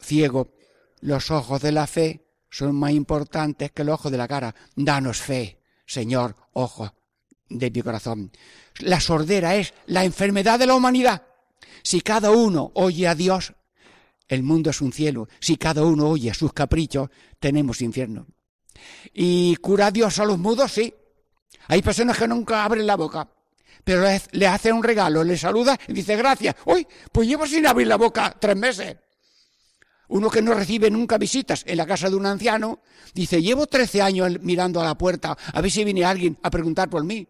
ciego, 0.00 0.54
los 1.00 1.30
ojos 1.30 1.60
de 1.60 1.72
la 1.72 1.86
fe 1.86 2.26
son 2.50 2.74
más 2.76 2.92
importantes 2.92 3.72
que 3.72 3.84
los 3.84 3.94
ojos 3.94 4.12
de 4.12 4.18
la 4.18 4.28
cara. 4.28 4.54
Danos 4.74 5.20
fe, 5.20 5.60
Señor, 5.86 6.36
ojo 6.52 6.94
de 7.48 7.70
mi 7.70 7.82
corazón. 7.82 8.32
La 8.78 9.00
sordera 9.00 9.56
es 9.56 9.74
la 9.86 10.04
enfermedad 10.04 10.58
de 10.58 10.66
la 10.66 10.74
humanidad. 10.74 11.26
Si 11.82 12.00
cada 12.00 12.30
uno 12.30 12.72
oye 12.74 13.06
a 13.06 13.14
Dios, 13.14 13.54
el 14.28 14.42
mundo 14.42 14.70
es 14.70 14.80
un 14.80 14.92
cielo. 14.92 15.28
Si 15.40 15.56
cada 15.56 15.84
uno 15.84 16.08
oye 16.08 16.32
sus 16.34 16.52
caprichos, 16.52 17.10
tenemos 17.38 17.80
infierno. 17.80 18.26
¿Y 19.12 19.56
cura 19.56 19.90
Dios 19.90 20.18
a 20.18 20.24
los 20.24 20.38
mudos? 20.38 20.72
Sí. 20.72 20.94
Hay 21.68 21.82
personas 21.82 22.18
que 22.18 22.28
nunca 22.28 22.64
abren 22.64 22.86
la 22.86 22.96
boca, 22.96 23.28
pero 23.84 24.04
le 24.32 24.46
hace 24.46 24.72
un 24.72 24.82
regalo, 24.82 25.22
le 25.24 25.36
saluda 25.36 25.78
y 25.88 25.92
dice 25.92 26.16
gracias. 26.16 26.56
Uy, 26.64 26.86
pues 27.12 27.28
llevo 27.28 27.46
sin 27.46 27.66
abrir 27.66 27.86
la 27.86 27.96
boca 27.96 28.34
tres 28.38 28.56
meses. 28.56 28.96
Uno 30.08 30.30
que 30.30 30.42
no 30.42 30.54
recibe 30.54 30.90
nunca 30.90 31.18
visitas 31.18 31.64
en 31.66 31.76
la 31.76 31.86
casa 31.86 32.08
de 32.08 32.16
un 32.16 32.26
anciano, 32.26 32.80
dice, 33.12 33.42
llevo 33.42 33.66
trece 33.66 34.00
años 34.00 34.38
mirando 34.40 34.80
a 34.80 34.84
la 34.84 34.96
puerta 34.96 35.36
a 35.52 35.60
ver 35.60 35.70
si 35.70 35.84
viene 35.84 36.04
alguien 36.04 36.38
a 36.42 36.50
preguntar 36.50 36.88
por 36.88 37.04
mí. 37.04 37.26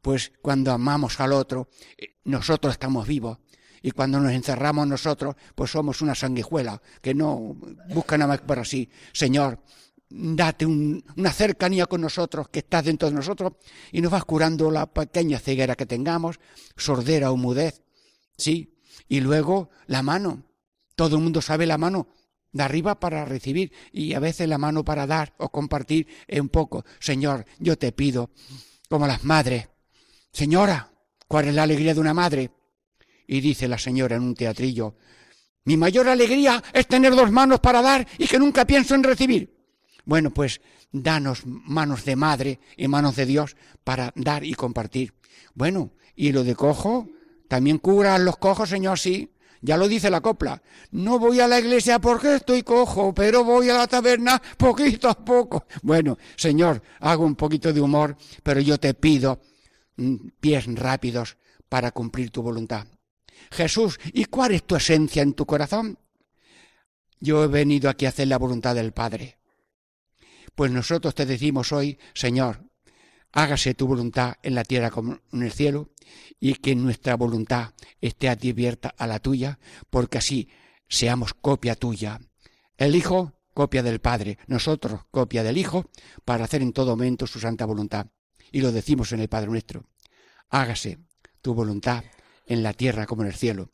Pues 0.00 0.32
cuando 0.40 0.72
amamos 0.72 1.18
al 1.18 1.32
otro, 1.32 1.68
eh, 1.96 2.14
nosotros 2.24 2.72
estamos 2.72 3.06
vivos 3.06 3.38
y 3.82 3.90
cuando 3.90 4.20
nos 4.20 4.32
encerramos 4.32 4.86
nosotros, 4.86 5.34
pues 5.54 5.70
somos 5.70 6.00
una 6.00 6.14
sanguijuela 6.14 6.80
que 7.00 7.14
no 7.14 7.56
busca 7.90 8.16
nada 8.16 8.28
más 8.28 8.40
por 8.40 8.58
así. 8.58 8.88
Señor, 9.12 9.60
date 10.10 10.66
una 10.66 11.32
cercanía 11.32 11.86
con 11.86 12.00
nosotros 12.00 12.48
que 12.48 12.60
estás 12.60 12.84
dentro 12.84 13.08
de 13.08 13.14
nosotros 13.14 13.52
y 13.92 14.00
nos 14.00 14.12
vas 14.12 14.24
curando 14.24 14.70
la 14.70 14.86
pequeña 14.86 15.38
ceguera 15.38 15.76
que 15.76 15.86
tengamos, 15.86 16.40
sordera 16.76 17.30
o 17.30 17.36
mudez. 17.36 17.82
Sí. 18.36 18.74
Y 19.08 19.20
luego 19.20 19.70
la 19.86 20.02
mano. 20.02 20.44
Todo 20.94 21.16
el 21.16 21.22
mundo 21.22 21.40
sabe 21.40 21.66
la 21.66 21.78
mano 21.78 22.08
de 22.52 22.62
arriba 22.62 22.98
para 22.98 23.24
recibir 23.24 23.72
y 23.92 24.14
a 24.14 24.20
veces 24.20 24.48
la 24.48 24.58
mano 24.58 24.84
para 24.84 25.06
dar 25.06 25.34
o 25.38 25.48
compartir 25.50 26.08
es 26.26 26.40
un 26.40 26.48
poco. 26.48 26.84
Señor, 26.98 27.44
yo 27.58 27.78
te 27.78 27.92
pido, 27.92 28.30
como 28.88 29.06
las 29.06 29.22
madres, 29.24 29.68
Señora, 30.32 30.92
¿cuál 31.26 31.48
es 31.48 31.54
la 31.54 31.64
alegría 31.64 31.94
de 31.94 32.00
una 32.00 32.14
madre? 32.14 32.50
Y 33.26 33.40
dice 33.40 33.68
la 33.68 33.78
señora 33.78 34.16
en 34.16 34.22
un 34.22 34.34
teatrillo, 34.34 34.96
mi 35.64 35.76
mayor 35.76 36.08
alegría 36.08 36.62
es 36.72 36.86
tener 36.86 37.14
dos 37.14 37.30
manos 37.30 37.60
para 37.60 37.82
dar 37.82 38.06
y 38.18 38.26
que 38.26 38.38
nunca 38.38 38.64
pienso 38.64 38.94
en 38.94 39.02
recibir. 39.02 39.57
Bueno, 40.08 40.30
pues 40.30 40.62
danos 40.90 41.42
manos 41.44 42.06
de 42.06 42.16
madre 42.16 42.60
y 42.78 42.88
manos 42.88 43.14
de 43.14 43.26
Dios 43.26 43.56
para 43.84 44.10
dar 44.16 44.42
y 44.42 44.54
compartir. 44.54 45.12
Bueno, 45.52 45.90
y 46.16 46.32
lo 46.32 46.44
de 46.44 46.54
cojo, 46.54 47.10
también 47.46 47.76
cura 47.76 48.14
a 48.14 48.18
los 48.18 48.38
cojos, 48.38 48.70
Señor, 48.70 48.98
sí. 48.98 49.34
Ya 49.60 49.76
lo 49.76 49.86
dice 49.86 50.08
la 50.08 50.22
copla. 50.22 50.62
No 50.92 51.18
voy 51.18 51.40
a 51.40 51.46
la 51.46 51.60
iglesia 51.60 51.98
porque 51.98 52.36
estoy 52.36 52.62
cojo, 52.62 53.12
pero 53.12 53.44
voy 53.44 53.68
a 53.68 53.74
la 53.74 53.86
taberna 53.86 54.40
poquito 54.56 55.10
a 55.10 55.14
poco. 55.22 55.66
Bueno, 55.82 56.16
Señor, 56.36 56.82
hago 57.00 57.26
un 57.26 57.36
poquito 57.36 57.70
de 57.70 57.82
humor, 57.82 58.16
pero 58.42 58.62
yo 58.62 58.80
te 58.80 58.94
pido 58.94 59.42
mm, 59.96 60.28
pies 60.40 60.74
rápidos 60.74 61.36
para 61.68 61.90
cumplir 61.90 62.30
tu 62.30 62.40
voluntad. 62.40 62.86
Jesús, 63.50 64.00
¿y 64.14 64.24
cuál 64.24 64.54
es 64.54 64.64
tu 64.64 64.74
esencia 64.74 65.20
en 65.20 65.34
tu 65.34 65.44
corazón? 65.44 65.98
Yo 67.20 67.44
he 67.44 67.48
venido 67.48 67.90
aquí 67.90 68.06
a 68.06 68.08
hacer 68.08 68.28
la 68.28 68.38
voluntad 68.38 68.74
del 68.74 68.92
Padre. 68.92 69.37
Pues 70.58 70.72
nosotros 70.72 71.14
te 71.14 71.24
decimos 71.24 71.70
hoy, 71.70 72.00
Señor, 72.14 72.64
hágase 73.30 73.74
tu 73.74 73.86
voluntad 73.86 74.38
en 74.42 74.56
la 74.56 74.64
tierra 74.64 74.90
como 74.90 75.20
en 75.32 75.44
el 75.44 75.52
cielo, 75.52 75.90
y 76.40 76.54
que 76.54 76.74
nuestra 76.74 77.14
voluntad 77.14 77.74
esté 78.00 78.28
abierta 78.28 78.92
a 78.98 79.06
la 79.06 79.20
tuya, 79.20 79.60
porque 79.88 80.18
así 80.18 80.48
seamos 80.88 81.32
copia 81.32 81.76
tuya. 81.76 82.18
El 82.76 82.96
Hijo, 82.96 83.34
copia 83.54 83.84
del 83.84 84.00
Padre, 84.00 84.38
nosotros, 84.48 85.02
copia 85.12 85.44
del 85.44 85.58
Hijo, 85.58 85.92
para 86.24 86.42
hacer 86.42 86.60
en 86.60 86.72
todo 86.72 86.96
momento 86.96 87.28
su 87.28 87.38
santa 87.38 87.64
voluntad. 87.64 88.08
Y 88.50 88.60
lo 88.60 88.72
decimos 88.72 89.12
en 89.12 89.20
el 89.20 89.28
Padre 89.28 89.50
nuestro. 89.50 89.84
Hágase 90.48 90.98
tu 91.40 91.54
voluntad 91.54 92.02
en 92.46 92.64
la 92.64 92.72
tierra 92.72 93.06
como 93.06 93.22
en 93.22 93.28
el 93.28 93.34
cielo. 93.34 93.70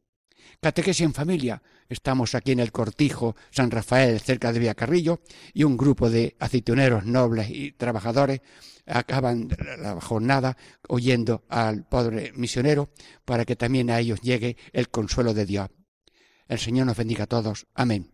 Catequesis 0.60 1.06
en 1.06 1.14
familia. 1.14 1.62
Estamos 1.88 2.34
aquí 2.34 2.52
en 2.52 2.60
el 2.60 2.72
Cortijo 2.72 3.36
San 3.50 3.70
Rafael, 3.70 4.20
cerca 4.20 4.52
de 4.52 4.58
Villacarrillo, 4.58 5.20
y 5.52 5.64
un 5.64 5.76
grupo 5.76 6.10
de 6.10 6.36
aceituneros 6.38 7.04
nobles 7.04 7.50
y 7.50 7.72
trabajadores 7.72 8.40
acaban 8.86 9.48
la 9.78 10.00
jornada 10.00 10.56
oyendo 10.88 11.44
al 11.48 11.84
pobre 11.84 12.32
misionero 12.34 12.90
para 13.24 13.44
que 13.44 13.56
también 13.56 13.90
a 13.90 14.00
ellos 14.00 14.20
llegue 14.20 14.56
el 14.72 14.88
consuelo 14.88 15.34
de 15.34 15.46
Dios. 15.46 15.68
El 16.48 16.58
Señor 16.58 16.86
nos 16.86 16.96
bendiga 16.96 17.24
a 17.24 17.28
todos. 17.28 17.66
Amén. 17.74 18.13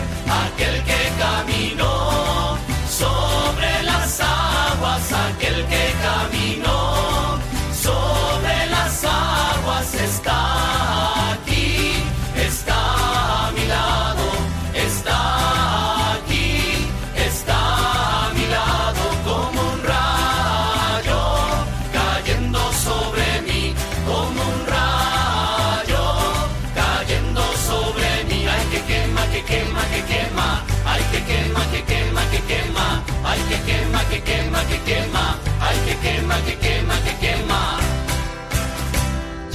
Que 34.11 34.21
quema, 34.21 34.59
que 34.67 34.67
quema, 34.67 34.67
que 34.69 34.79
quema, 34.87 35.39
ay, 35.61 35.77
que 35.85 35.95
quema, 36.03 36.35
que 36.45 36.55
quema, 36.63 36.95
que 37.05 37.13
quema. 37.23 37.61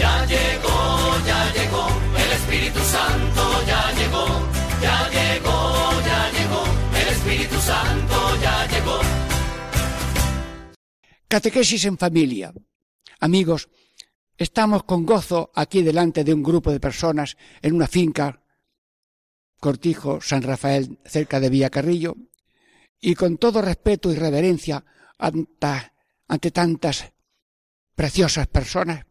Ya 0.00 0.14
llegó, 0.32 0.78
ya 1.30 1.40
llegó, 1.56 1.84
el 2.22 2.30
Espíritu 2.38 2.80
Santo 2.80 3.42
ya 3.70 3.82
llegó, 3.98 4.26
ya 4.84 4.98
llegó, 5.16 5.56
ya 6.08 6.20
llegó, 6.36 6.62
el 7.00 7.08
Espíritu 7.16 7.58
Santo 7.60 8.16
ya 8.44 8.66
llegó. 8.72 8.98
Catequesis 11.28 11.84
en 11.84 11.98
familia. 11.98 12.52
Amigos, 13.20 13.68
estamos 14.38 14.84
con 14.84 15.04
gozo 15.04 15.50
aquí 15.54 15.82
delante 15.82 16.24
de 16.24 16.32
un 16.32 16.42
grupo 16.42 16.72
de 16.72 16.80
personas 16.80 17.36
en 17.60 17.74
una 17.74 17.86
finca, 17.86 18.42
Cortijo, 19.60 20.20
San 20.20 20.42
Rafael, 20.42 20.98
cerca 21.04 21.40
de 21.40 21.48
Villacarrillo, 21.48 22.16
y 23.00 23.14
con 23.14 23.38
todo 23.38 23.62
respeto 23.62 24.12
y 24.12 24.16
reverencia 24.16 24.84
ante, 25.18 25.92
ante 26.28 26.50
tantas 26.50 27.12
preciosas 27.94 28.46
personas 28.46 29.06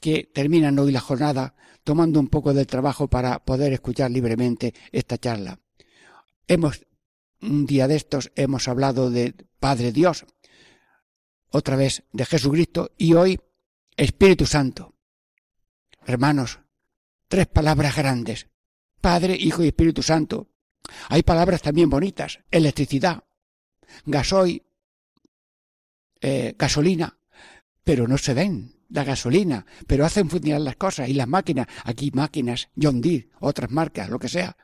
que 0.00 0.30
terminan 0.32 0.78
hoy 0.78 0.92
la 0.92 1.00
jornada 1.00 1.54
tomando 1.84 2.18
un 2.18 2.28
poco 2.28 2.52
del 2.52 2.66
trabajo 2.66 3.08
para 3.08 3.44
poder 3.44 3.72
escuchar 3.72 4.10
libremente 4.10 4.74
esta 4.90 5.18
charla. 5.18 5.60
Hemos, 6.48 6.84
un 7.40 7.66
día 7.66 7.88
de 7.88 7.96
estos, 7.96 8.32
hemos 8.34 8.68
hablado 8.68 9.10
de 9.10 9.34
Padre 9.58 9.92
Dios, 9.92 10.26
otra 11.50 11.76
vez 11.76 12.02
de 12.12 12.26
Jesucristo 12.26 12.90
y 12.98 13.14
hoy 13.14 13.40
Espíritu 13.96 14.46
Santo. 14.46 14.94
Hermanos, 16.04 16.60
tres 17.28 17.46
palabras 17.46 17.96
grandes. 17.96 18.48
Padre, 19.00 19.36
Hijo 19.36 19.62
y 19.62 19.68
Espíritu 19.68 20.02
Santo. 20.02 20.50
Hay 21.08 21.22
palabras 21.22 21.62
también 21.62 21.90
bonitas. 21.90 22.40
Electricidad, 22.50 23.24
gasoil, 24.04 24.62
eh, 26.20 26.54
gasolina, 26.58 27.18
pero 27.84 28.08
no 28.08 28.18
se 28.18 28.34
ven 28.34 28.76
la 28.88 29.04
gasolina, 29.04 29.66
pero 29.86 30.04
hacen 30.04 30.30
funcionar 30.30 30.60
las 30.60 30.76
cosas 30.76 31.08
y 31.08 31.14
las 31.14 31.28
máquinas. 31.28 31.66
Aquí 31.84 32.10
máquinas, 32.12 32.68
John 32.80 33.00
Deere, 33.00 33.28
otras 33.40 33.70
marcas, 33.70 34.08
lo 34.08 34.18
que 34.18 34.28
sea. 34.28 34.56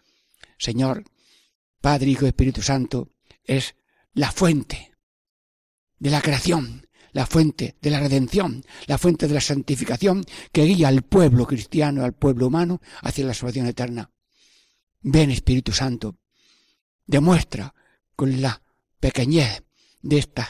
Señor, 0.58 1.04
Padre, 1.80 2.10
Hijo 2.10 2.26
Espíritu 2.26 2.62
Santo 2.62 3.10
es 3.44 3.74
la 4.14 4.30
fuente 4.30 4.92
de 5.98 6.10
la 6.10 6.20
creación, 6.20 6.86
la 7.12 7.26
fuente 7.26 7.76
de 7.80 7.90
la 7.90 8.00
redención, 8.00 8.64
la 8.86 8.98
fuente 8.98 9.28
de 9.28 9.34
la 9.34 9.40
santificación 9.40 10.24
que 10.52 10.64
guía 10.64 10.88
al 10.88 11.02
pueblo 11.02 11.46
cristiano, 11.46 12.04
al 12.04 12.12
pueblo 12.12 12.46
humano 12.46 12.80
hacia 13.02 13.26
la 13.26 13.34
salvación 13.34 13.66
eterna. 13.66 14.10
Ven 15.02 15.30
Espíritu 15.30 15.72
Santo, 15.72 16.16
demuestra 17.06 17.74
con 18.14 18.40
la 18.40 18.62
pequeñez 19.00 19.64
de 20.00 20.18
esta 20.18 20.48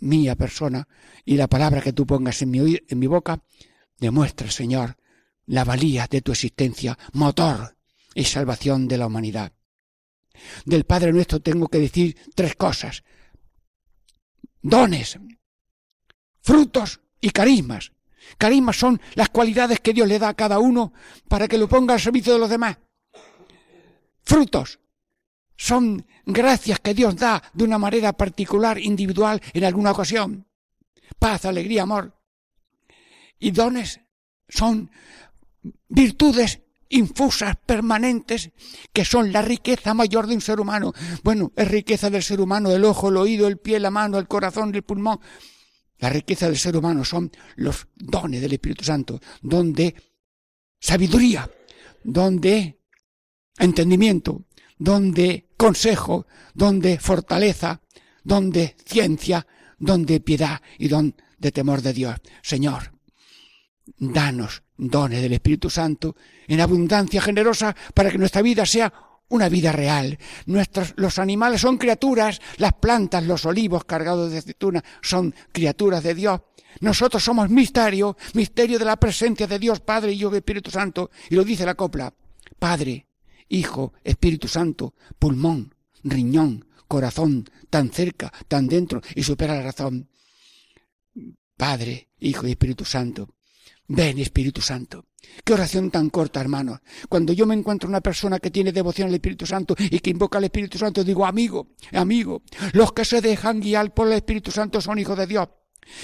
mía 0.00 0.36
persona 0.36 0.86
y 1.24 1.36
la 1.36 1.48
palabra 1.48 1.80
que 1.80 1.92
tú 1.92 2.06
pongas 2.06 2.40
en 2.42 2.50
mi, 2.50 2.78
en 2.88 2.98
mi 2.98 3.06
boca, 3.06 3.42
demuestra, 3.98 4.50
Señor, 4.50 4.96
la 5.46 5.64
valía 5.64 6.06
de 6.10 6.22
tu 6.22 6.32
existencia, 6.32 6.98
motor 7.12 7.76
y 8.14 8.24
salvación 8.24 8.88
de 8.88 8.98
la 8.98 9.06
humanidad. 9.06 9.52
Del 10.64 10.84
Padre 10.84 11.12
nuestro 11.12 11.40
tengo 11.40 11.68
que 11.68 11.78
decir 11.78 12.16
tres 12.34 12.54
cosas. 12.56 13.04
Dones, 14.62 15.18
frutos 16.40 17.00
y 17.20 17.30
carismas. 17.30 17.92
Carismas 18.38 18.76
son 18.76 19.00
las 19.14 19.28
cualidades 19.28 19.80
que 19.80 19.92
Dios 19.92 20.08
le 20.08 20.18
da 20.18 20.30
a 20.30 20.34
cada 20.34 20.58
uno 20.58 20.92
para 21.28 21.48
que 21.48 21.58
lo 21.58 21.68
ponga 21.68 21.94
al 21.94 22.00
servicio 22.00 22.32
de 22.32 22.38
los 22.38 22.50
demás. 22.50 22.78
Frutos 24.22 24.80
son 25.56 26.06
gracias 26.26 26.80
que 26.80 26.94
Dios 26.94 27.16
da 27.16 27.42
de 27.52 27.64
una 27.64 27.78
manera 27.78 28.12
particular, 28.12 28.78
individual, 28.78 29.40
en 29.52 29.64
alguna 29.64 29.92
ocasión. 29.92 30.46
Paz, 31.18 31.44
alegría, 31.44 31.82
amor. 31.82 32.16
Y 33.38 33.50
dones 33.50 34.00
son 34.48 34.90
virtudes 35.88 36.60
infusas, 36.88 37.56
permanentes, 37.64 38.50
que 38.92 39.04
son 39.04 39.32
la 39.32 39.42
riqueza 39.42 39.94
mayor 39.94 40.26
de 40.26 40.34
un 40.34 40.40
ser 40.40 40.60
humano. 40.60 40.92
Bueno, 41.22 41.52
es 41.56 41.68
riqueza 41.68 42.10
del 42.10 42.22
ser 42.22 42.40
humano, 42.40 42.70
el 42.70 42.84
ojo, 42.84 43.08
el 43.08 43.16
oído, 43.16 43.48
el 43.48 43.58
pie, 43.58 43.80
la 43.80 43.90
mano, 43.90 44.18
el 44.18 44.28
corazón, 44.28 44.74
el 44.74 44.82
pulmón. 44.82 45.18
La 45.98 46.10
riqueza 46.10 46.46
del 46.46 46.58
ser 46.58 46.76
humano 46.76 47.04
son 47.04 47.30
los 47.56 47.86
dones 47.94 48.40
del 48.40 48.52
Espíritu 48.52 48.84
Santo, 48.84 49.20
donde 49.40 49.94
sabiduría, 50.80 51.48
donde 52.02 52.81
entendimiento, 53.58 54.44
donde 54.78 55.48
consejo, 55.56 56.26
donde 56.54 56.98
fortaleza, 56.98 57.80
donde 58.24 58.76
ciencia, 58.84 59.46
donde 59.78 60.20
piedad 60.20 60.60
y 60.78 60.88
don 60.88 61.14
de 61.38 61.52
temor 61.52 61.82
de 61.82 61.92
Dios. 61.92 62.16
Señor, 62.42 62.92
danos 63.98 64.62
dones 64.76 65.22
del 65.22 65.32
Espíritu 65.32 65.70
Santo 65.70 66.16
en 66.46 66.60
abundancia 66.60 67.20
generosa 67.20 67.74
para 67.94 68.10
que 68.10 68.18
nuestra 68.18 68.42
vida 68.42 68.64
sea 68.66 68.92
una 69.28 69.48
vida 69.48 69.72
real. 69.72 70.18
Nuestros, 70.46 70.92
los 70.96 71.18
animales 71.18 71.60
son 71.60 71.78
criaturas, 71.78 72.40
las 72.58 72.74
plantas, 72.74 73.24
los 73.24 73.46
olivos 73.46 73.84
cargados 73.84 74.30
de 74.30 74.38
aceituna 74.38 74.84
son 75.00 75.34
criaturas 75.52 76.02
de 76.02 76.14
Dios. 76.14 76.40
Nosotros 76.80 77.22
somos 77.22 77.50
misterio, 77.50 78.16
misterio 78.34 78.78
de 78.78 78.84
la 78.84 78.96
presencia 78.96 79.46
de 79.46 79.58
Dios 79.58 79.80
Padre, 79.80 80.12
y 80.12 80.24
Espíritu 80.24 80.70
Santo. 80.70 81.10
Y 81.30 81.34
lo 81.34 81.44
dice 81.44 81.66
la 81.66 81.74
copla. 81.74 82.12
Padre, 82.58 83.06
Hijo, 83.52 83.92
Espíritu 84.02 84.48
Santo, 84.48 84.94
pulmón, 85.18 85.74
riñón, 86.04 86.64
corazón, 86.88 87.44
tan 87.68 87.90
cerca, 87.90 88.32
tan 88.48 88.66
dentro 88.66 89.02
y 89.14 89.22
supera 89.22 89.56
la 89.56 89.62
razón. 89.62 90.08
Padre, 91.54 92.08
Hijo 92.20 92.46
y 92.46 92.52
Espíritu 92.52 92.86
Santo. 92.86 93.34
Ven, 93.88 94.18
Espíritu 94.20 94.62
Santo. 94.62 95.04
Qué 95.44 95.52
oración 95.52 95.90
tan 95.90 96.08
corta, 96.08 96.40
hermanos. 96.40 96.80
Cuando 97.10 97.34
yo 97.34 97.44
me 97.46 97.54
encuentro 97.54 97.90
una 97.90 98.00
persona 98.00 98.38
que 98.38 98.50
tiene 98.50 98.72
devoción 98.72 99.08
al 99.08 99.14
Espíritu 99.14 99.44
Santo 99.44 99.76
y 99.78 99.98
que 99.98 100.08
invoca 100.08 100.38
al 100.38 100.44
Espíritu 100.44 100.78
Santo, 100.78 101.04
digo, 101.04 101.26
amigo, 101.26 101.68
amigo, 101.92 102.42
los 102.72 102.94
que 102.94 103.04
se 103.04 103.20
dejan 103.20 103.60
guiar 103.60 103.92
por 103.92 104.06
el 104.06 104.14
Espíritu 104.14 104.50
Santo 104.50 104.80
son 104.80 104.98
hijos 104.98 105.18
de 105.18 105.26
Dios. 105.26 105.48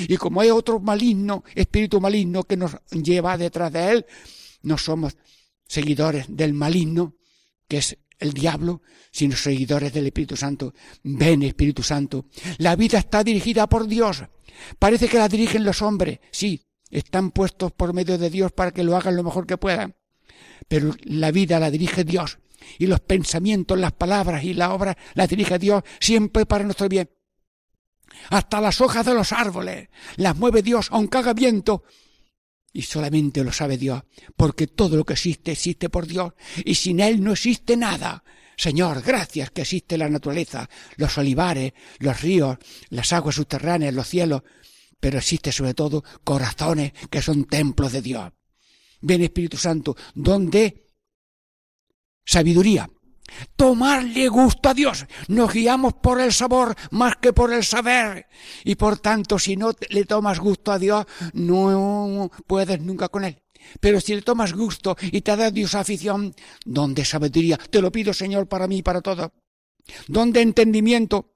Y 0.00 0.18
como 0.18 0.42
hay 0.42 0.50
otro 0.50 0.80
maligno, 0.80 1.44
espíritu 1.54 1.98
maligno 1.98 2.44
que 2.44 2.58
nos 2.58 2.76
lleva 2.90 3.38
detrás 3.38 3.72
de 3.72 3.92
él, 3.92 4.06
no 4.62 4.76
somos 4.76 5.16
seguidores 5.66 6.26
del 6.28 6.52
maligno, 6.52 7.17
que 7.68 7.78
es 7.78 7.98
el 8.18 8.32
diablo, 8.32 8.82
sino 9.12 9.36
seguidores 9.36 9.92
del 9.92 10.06
Espíritu 10.06 10.36
Santo. 10.36 10.74
Ven, 11.02 11.42
Espíritu 11.42 11.82
Santo. 11.82 12.26
La 12.58 12.74
vida 12.74 12.98
está 12.98 13.22
dirigida 13.22 13.68
por 13.68 13.86
Dios. 13.86 14.24
Parece 14.78 15.08
que 15.08 15.18
la 15.18 15.28
dirigen 15.28 15.64
los 15.64 15.82
hombres. 15.82 16.18
Sí, 16.30 16.66
están 16.90 17.30
puestos 17.30 17.72
por 17.72 17.92
medio 17.92 18.18
de 18.18 18.30
Dios 18.30 18.52
para 18.52 18.72
que 18.72 18.82
lo 18.82 18.96
hagan 18.96 19.16
lo 19.16 19.22
mejor 19.22 19.46
que 19.46 19.58
puedan. 19.58 19.94
Pero 20.66 20.94
la 21.04 21.30
vida 21.30 21.60
la 21.60 21.70
dirige 21.70 22.04
Dios. 22.04 22.38
y 22.78 22.86
los 22.86 23.00
pensamientos, 23.00 23.78
las 23.78 23.92
palabras 23.92 24.42
y 24.42 24.52
la 24.52 24.74
obra 24.74 24.98
las 25.14 25.28
dirige 25.28 25.58
Dios 25.58 25.84
siempre 26.00 26.44
para 26.44 26.64
nuestro 26.64 26.88
bien. 26.88 27.08
Hasta 28.30 28.60
las 28.60 28.80
hojas 28.80 29.06
de 29.06 29.14
los 29.14 29.32
árboles 29.32 29.88
las 30.16 30.36
mueve 30.36 30.62
Dios 30.62 30.88
aunque 30.90 31.18
haga 31.18 31.34
viento. 31.34 31.84
Y 32.78 32.82
solamente 32.82 33.42
lo 33.42 33.52
sabe 33.52 33.76
Dios, 33.76 34.04
porque 34.36 34.68
todo 34.68 34.96
lo 34.96 35.04
que 35.04 35.14
existe 35.14 35.50
existe 35.50 35.88
por 35.88 36.06
Dios 36.06 36.34
y 36.64 36.76
sin 36.76 37.00
Él 37.00 37.20
no 37.24 37.32
existe 37.32 37.76
nada. 37.76 38.22
Señor, 38.56 39.02
gracias 39.02 39.50
que 39.50 39.62
existe 39.62 39.98
la 39.98 40.08
naturaleza, 40.08 40.70
los 40.94 41.18
olivares, 41.18 41.72
los 41.98 42.20
ríos, 42.20 42.56
las 42.90 43.12
aguas 43.12 43.34
subterráneas, 43.34 43.92
los 43.92 44.06
cielos, 44.06 44.42
pero 45.00 45.18
existe 45.18 45.50
sobre 45.50 45.74
todo 45.74 46.04
corazones 46.22 46.92
que 47.10 47.20
son 47.20 47.46
templos 47.46 47.90
de 47.90 48.00
Dios. 48.00 48.30
Ven 49.00 49.24
Espíritu 49.24 49.56
Santo, 49.56 49.96
donde 50.14 50.86
sabiduría, 52.24 52.88
tomarle 53.56 54.28
gusto 54.28 54.68
a 54.68 54.74
Dios. 54.74 55.06
Nos 55.28 55.52
guiamos 55.52 55.94
por 55.94 56.20
el 56.20 56.32
sabor 56.32 56.74
más 56.90 57.16
que 57.16 57.32
por 57.32 57.52
el 57.52 57.64
saber. 57.64 58.26
Y 58.64 58.74
por 58.74 58.98
tanto, 58.98 59.38
si 59.38 59.56
no 59.56 59.72
le 59.90 60.04
tomas 60.04 60.38
gusto 60.38 60.72
a 60.72 60.78
Dios, 60.78 61.06
no 61.32 62.30
puedes 62.46 62.80
nunca 62.80 63.08
con 63.08 63.24
Él. 63.24 63.42
Pero 63.80 64.00
si 64.00 64.14
le 64.14 64.22
tomas 64.22 64.52
gusto 64.52 64.96
y 65.00 65.20
te 65.20 65.36
da 65.36 65.50
Dios 65.50 65.74
afición, 65.74 66.34
¿dónde 66.64 67.04
sabiduría? 67.04 67.58
Te 67.58 67.82
lo 67.82 67.92
pido, 67.92 68.14
Señor, 68.14 68.48
para 68.48 68.66
mí 68.66 68.78
y 68.78 68.82
para 68.82 69.00
todo. 69.00 69.32
¿Dónde 70.06 70.40
entendimiento? 70.42 71.34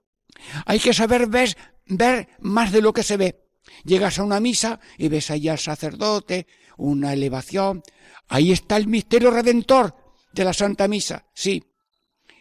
Hay 0.66 0.78
que 0.78 0.95
saber 0.95 1.26
ver, 1.26 1.57
ver 1.86 2.28
más 2.40 2.72
de 2.72 2.82
lo 2.82 2.93
que 2.93 3.03
se 3.03 3.16
ve. 3.16 3.49
Llegas 3.84 4.18
a 4.18 4.24
una 4.24 4.40
misa 4.40 4.80
y 4.99 5.09
ves 5.09 5.30
allí 5.30 5.49
al 5.49 5.59
sacerdote, 5.59 6.47
una 6.76 7.12
elevación. 7.12 7.82
Ahí 8.28 8.53
está 8.53 8.76
el 8.76 8.86
misterio 8.86 9.30
redentor 9.30 9.95
de 10.32 10.45
la 10.45 10.53
Santa 10.53 10.88
Misa, 10.88 11.26
sí. 11.34 11.72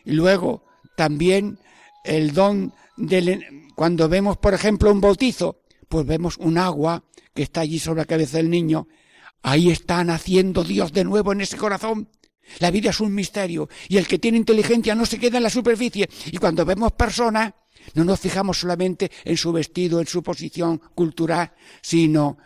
Y 0.06 0.12
luego 0.12 0.66
también 0.96 1.60
el 2.04 2.34
don 2.34 2.74
del... 2.98 3.46
Cuando 3.76 4.10
vemos, 4.10 4.38
por 4.38 4.54
ejemplo, 4.54 4.92
un 4.92 5.02
bautizo, 5.02 5.62
pues 5.90 6.06
vemos 6.06 6.38
un 6.38 6.58
agua 6.58 7.04
que 7.34 7.44
está 7.44 7.62
allí 7.62 7.80
sobre 7.80 8.02
la 8.02 8.06
cabeza 8.06 8.38
del 8.38 8.50
niño. 8.50 8.88
Ahí 9.42 9.72
está 9.72 10.04
naciendo 10.04 10.64
Dios 10.64 10.94
de 10.94 11.04
nuevo 11.04 11.32
en 11.32 11.42
ese 11.42 11.58
corazón. 11.58 12.10
La 12.60 12.72
vida 12.72 12.90
es 12.90 13.00
un 13.00 13.14
misterio 13.14 13.70
y 13.88 13.98
el 13.98 14.08
que 14.08 14.20
tiene 14.20 14.38
inteligencia 14.38 14.94
no 14.96 15.06
se 15.06 15.20
queda 15.20 15.38
en 15.38 15.44
la 15.44 15.50
superficie. 15.50 16.10
Y 16.32 16.38
cuando 16.38 16.66
vemos 16.66 16.92
personas, 16.92 17.54
no 17.94 18.04
nos 18.04 18.20
fijamos 18.20 18.60
solamente 18.60 19.12
en 19.24 19.38
su 19.38 19.52
vestido, 19.52 20.00
en 20.00 20.08
su 20.08 20.22
posición 20.22 20.82
cultural, 20.94 21.54
sino 21.82 22.38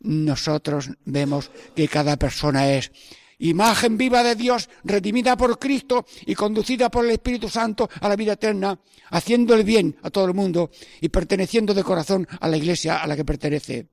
nosotros 0.00 0.90
vemos 1.04 1.50
que 1.74 1.88
cada 1.88 2.16
persona 2.16 2.70
es 2.70 2.92
imagen 3.38 3.96
viva 3.96 4.22
de 4.22 4.34
Dios, 4.34 4.68
redimida 4.84 5.36
por 5.36 5.58
Cristo 5.58 6.06
y 6.26 6.34
conducida 6.34 6.90
por 6.90 7.04
el 7.04 7.12
Espíritu 7.12 7.48
Santo 7.48 7.88
a 8.00 8.08
la 8.08 8.16
vida 8.16 8.34
eterna, 8.34 8.78
haciendo 9.10 9.54
el 9.54 9.64
bien 9.64 9.96
a 10.02 10.10
todo 10.10 10.26
el 10.26 10.34
mundo 10.34 10.70
y 11.00 11.08
perteneciendo 11.08 11.74
de 11.74 11.84
corazón 11.84 12.26
a 12.40 12.48
la 12.48 12.56
iglesia 12.56 12.98
a 12.98 13.06
la 13.06 13.16
que 13.16 13.24
pertenece. 13.24 13.88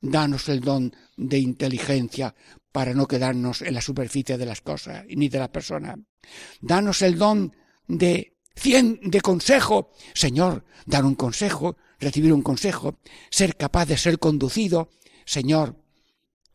Danos 0.00 0.48
el 0.48 0.60
don 0.60 0.94
de 1.16 1.38
inteligencia 1.38 2.34
para 2.70 2.94
no 2.94 3.06
quedarnos 3.06 3.62
en 3.62 3.74
la 3.74 3.80
superficie 3.80 4.38
de 4.38 4.46
las 4.46 4.60
cosas 4.60 5.04
ni 5.08 5.28
de 5.28 5.38
la 5.38 5.50
persona. 5.50 5.98
Danos 6.60 7.02
el 7.02 7.18
don 7.18 7.52
de 7.86 8.36
cien 8.54 9.00
de 9.02 9.20
consejo. 9.20 9.90
Señor, 10.14 10.64
dar 10.86 11.04
un 11.04 11.14
consejo, 11.14 11.76
recibir 11.98 12.32
un 12.32 12.42
consejo, 12.42 12.98
ser 13.30 13.56
capaz 13.56 13.86
de 13.86 13.96
ser 13.96 14.18
conducido. 14.18 14.90
Señor, 15.24 15.76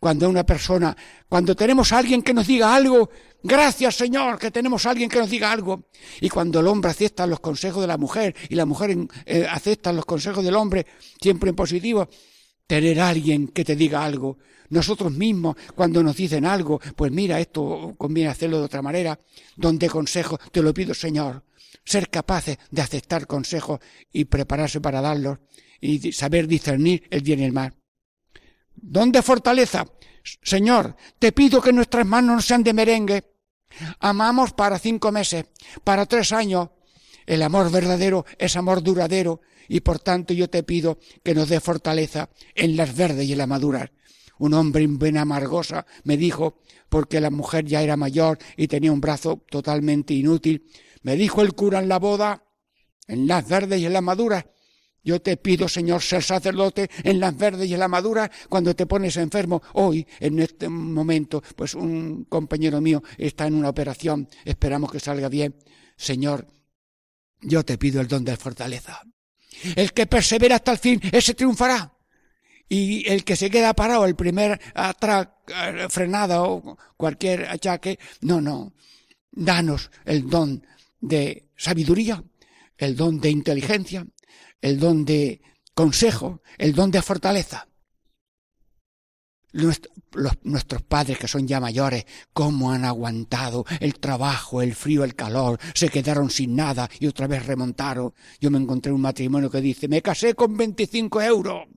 cuando 0.03 0.29
una 0.29 0.45
persona, 0.45 0.93
cuando 1.29 1.55
tenemos 1.55 1.93
a 1.93 1.99
alguien 1.99 2.21
que 2.21 2.33
nos 2.33 2.45
diga 2.45 2.75
algo, 2.75 3.09
gracias 3.41 3.95
Señor 3.95 4.37
que 4.37 4.51
tenemos 4.51 4.85
a 4.85 4.89
alguien 4.89 5.09
que 5.09 5.17
nos 5.17 5.29
diga 5.29 5.49
algo. 5.49 5.85
Y 6.19 6.27
cuando 6.27 6.59
el 6.59 6.67
hombre 6.67 6.91
acepta 6.91 7.25
los 7.25 7.39
consejos 7.39 7.79
de 7.79 7.87
la 7.87 7.97
mujer 7.97 8.35
y 8.49 8.55
la 8.55 8.65
mujer 8.65 8.97
eh, 9.25 9.47
acepta 9.49 9.93
los 9.93 10.03
consejos 10.03 10.43
del 10.43 10.57
hombre, 10.57 10.85
siempre 11.21 11.51
en 11.51 11.55
positivo, 11.55 12.09
tener 12.67 12.99
alguien 12.99 13.47
que 13.47 13.63
te 13.63 13.77
diga 13.77 14.03
algo. 14.03 14.39
Nosotros 14.71 15.13
mismos, 15.13 15.55
cuando 15.73 16.03
nos 16.03 16.17
dicen 16.17 16.43
algo, 16.43 16.81
pues 16.97 17.09
mira, 17.09 17.39
esto 17.39 17.95
conviene 17.97 18.29
hacerlo 18.29 18.59
de 18.59 18.65
otra 18.65 18.81
manera, 18.81 19.17
donde 19.55 19.87
consejo, 19.89 20.37
te 20.51 20.61
lo 20.61 20.73
pido 20.73 20.93
Señor, 20.93 21.45
ser 21.85 22.09
capaces 22.09 22.57
de 22.69 22.81
aceptar 22.81 23.25
consejos 23.25 23.79
y 24.11 24.25
prepararse 24.25 24.81
para 24.81 24.99
darlos 24.99 25.39
y 25.79 26.11
saber 26.11 26.45
discernir 26.45 27.07
el 27.09 27.21
bien 27.21 27.39
y 27.39 27.45
el 27.45 27.53
mal. 27.53 27.73
¿Dónde 28.85 29.21
fortaleza? 29.21 29.85
Señor, 30.41 30.97
te 31.17 31.31
pido 31.31 31.61
que 31.61 31.71
nuestras 31.71 32.05
manos 32.05 32.35
no 32.35 32.41
sean 32.41 32.63
de 32.63 32.73
merengue. 32.73 33.23
Amamos 34.01 34.51
para 34.51 34.77
cinco 34.77 35.09
meses, 35.09 35.45
para 35.85 36.05
tres 36.05 36.33
años. 36.33 36.69
El 37.25 37.43
amor 37.43 37.71
verdadero 37.71 38.25
es 38.37 38.57
amor 38.57 38.83
duradero 38.83 39.39
y 39.69 39.79
por 39.79 39.99
tanto 39.99 40.33
yo 40.33 40.49
te 40.49 40.63
pido 40.63 40.99
que 41.23 41.33
nos 41.33 41.47
dé 41.47 41.61
fortaleza 41.61 42.29
en 42.55 42.75
las 42.75 42.93
verdes 42.93 43.25
y 43.25 43.31
en 43.31 43.37
las 43.37 43.47
maduras. 43.47 43.89
Un 44.37 44.53
hombre 44.53 44.83
en 44.83 45.17
amargosa 45.17 45.85
me 46.03 46.17
dijo, 46.17 46.59
porque 46.89 47.21
la 47.21 47.29
mujer 47.29 47.63
ya 47.63 47.81
era 47.81 47.95
mayor 47.95 48.37
y 48.57 48.67
tenía 48.67 48.91
un 48.91 48.99
brazo 48.99 49.45
totalmente 49.49 50.13
inútil, 50.13 50.67
me 51.03 51.15
dijo 51.15 51.41
el 51.41 51.53
cura 51.53 51.79
en 51.79 51.87
la 51.87 51.99
boda, 51.99 52.43
en 53.07 53.27
las 53.27 53.47
verdes 53.47 53.79
y 53.79 53.85
en 53.85 53.93
las 53.93 54.03
maduras, 54.03 54.43
yo 55.03 55.21
te 55.21 55.35
pido, 55.35 55.67
Señor, 55.67 56.01
ser 56.01 56.23
sacerdote 56.23 56.89
en 57.03 57.19
las 57.19 57.35
verdes 57.35 57.69
y 57.69 57.73
en 57.73 57.79
la 57.79 57.89
madura 57.89 58.31
cuando 58.47 58.73
te 58.73 58.85
pones 58.85 59.17
enfermo. 59.17 59.61
Hoy, 59.73 60.07
en 60.19 60.39
este 60.39 60.69
momento, 60.69 61.43
pues 61.55 61.75
un 61.75 62.23
compañero 62.25 62.79
mío 62.79 63.03
está 63.17 63.45
en 63.45 63.55
una 63.55 63.69
operación. 63.69 64.29
Esperamos 64.45 64.91
que 64.91 65.01
salga 65.01 65.27
bien. 65.27 65.55
Señor, 65.97 66.47
yo 67.41 67.65
te 67.65 67.77
pido 67.77 67.99
el 67.99 68.07
don 68.07 68.23
de 68.23 68.37
fortaleza. 68.37 69.01
El 69.75 69.91
que 69.91 70.07
persevera 70.07 70.55
hasta 70.55 70.71
el 70.71 70.77
fin, 70.77 71.01
ese 71.11 71.33
triunfará. 71.33 71.93
Y 72.69 73.07
el 73.09 73.25
que 73.25 73.35
se 73.35 73.49
queda 73.49 73.73
parado, 73.73 74.05
el 74.05 74.15
primer 74.15 74.59
frenada 75.89 76.43
o 76.43 76.77
cualquier 76.95 77.45
achaque, 77.49 77.99
no, 78.21 78.39
no. 78.39 78.73
Danos 79.31 79.91
el 80.05 80.29
don 80.29 80.65
de 81.01 81.49
sabiduría, 81.57 82.23
el 82.77 82.95
don 82.95 83.19
de 83.19 83.29
inteligencia, 83.29 84.07
el 84.63 84.79
don 84.79 85.03
de 85.03 85.41
consejo, 85.75 86.41
el 86.57 86.73
don 86.73 86.89
de 86.89 87.01
fortaleza. 87.01 87.67
nuestros 90.43 90.81
padres 90.83 91.19
que 91.19 91.27
son 91.27 91.45
ya 91.45 91.59
mayores, 91.59 92.05
cómo 92.31 92.71
han 92.71 92.85
aguantado 92.85 93.65
el 93.81 93.99
trabajo, 93.99 94.61
el 94.61 94.73
frío, 94.73 95.03
el 95.03 95.15
calor, 95.15 95.59
se 95.75 95.89
quedaron 95.89 96.29
sin 96.29 96.55
nada 96.55 96.89
y 96.99 97.07
otra 97.07 97.27
vez 97.27 97.45
remontaron. 97.45 98.13
Yo 98.39 98.49
me 98.49 98.57
encontré 98.57 98.93
un 98.93 99.01
matrimonio 99.01 99.51
que 99.51 99.59
dice, 99.59 99.89
me 99.89 100.01
casé 100.01 100.33
con 100.33 100.55
25 100.55 101.21
euros 101.21 101.67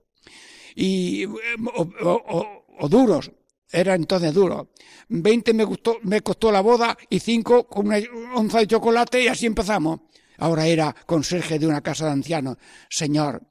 y 0.73 1.25
o, 1.25 2.87
duros, 2.89 3.29
era 3.69 3.95
entonces 3.95 4.33
duro. 4.33 4.71
20 5.09 5.53
me, 5.53 5.65
gustó, 5.65 5.97
me 6.03 6.21
costó 6.21 6.53
la 6.53 6.61
boda 6.61 6.97
y 7.09 7.19
5 7.19 7.67
con 7.67 7.87
una 7.87 7.97
onza 8.33 8.59
de 8.59 8.67
chocolate 8.67 9.23
y 9.23 9.27
así 9.27 9.45
empezamos 9.45 9.99
ahora 10.37 10.65
era 10.67 10.95
conserje 11.05 11.59
de 11.59 11.67
una 11.67 11.81
casa 11.81 12.05
de 12.05 12.11
ancianos. 12.11 12.57
Señor, 12.89 13.43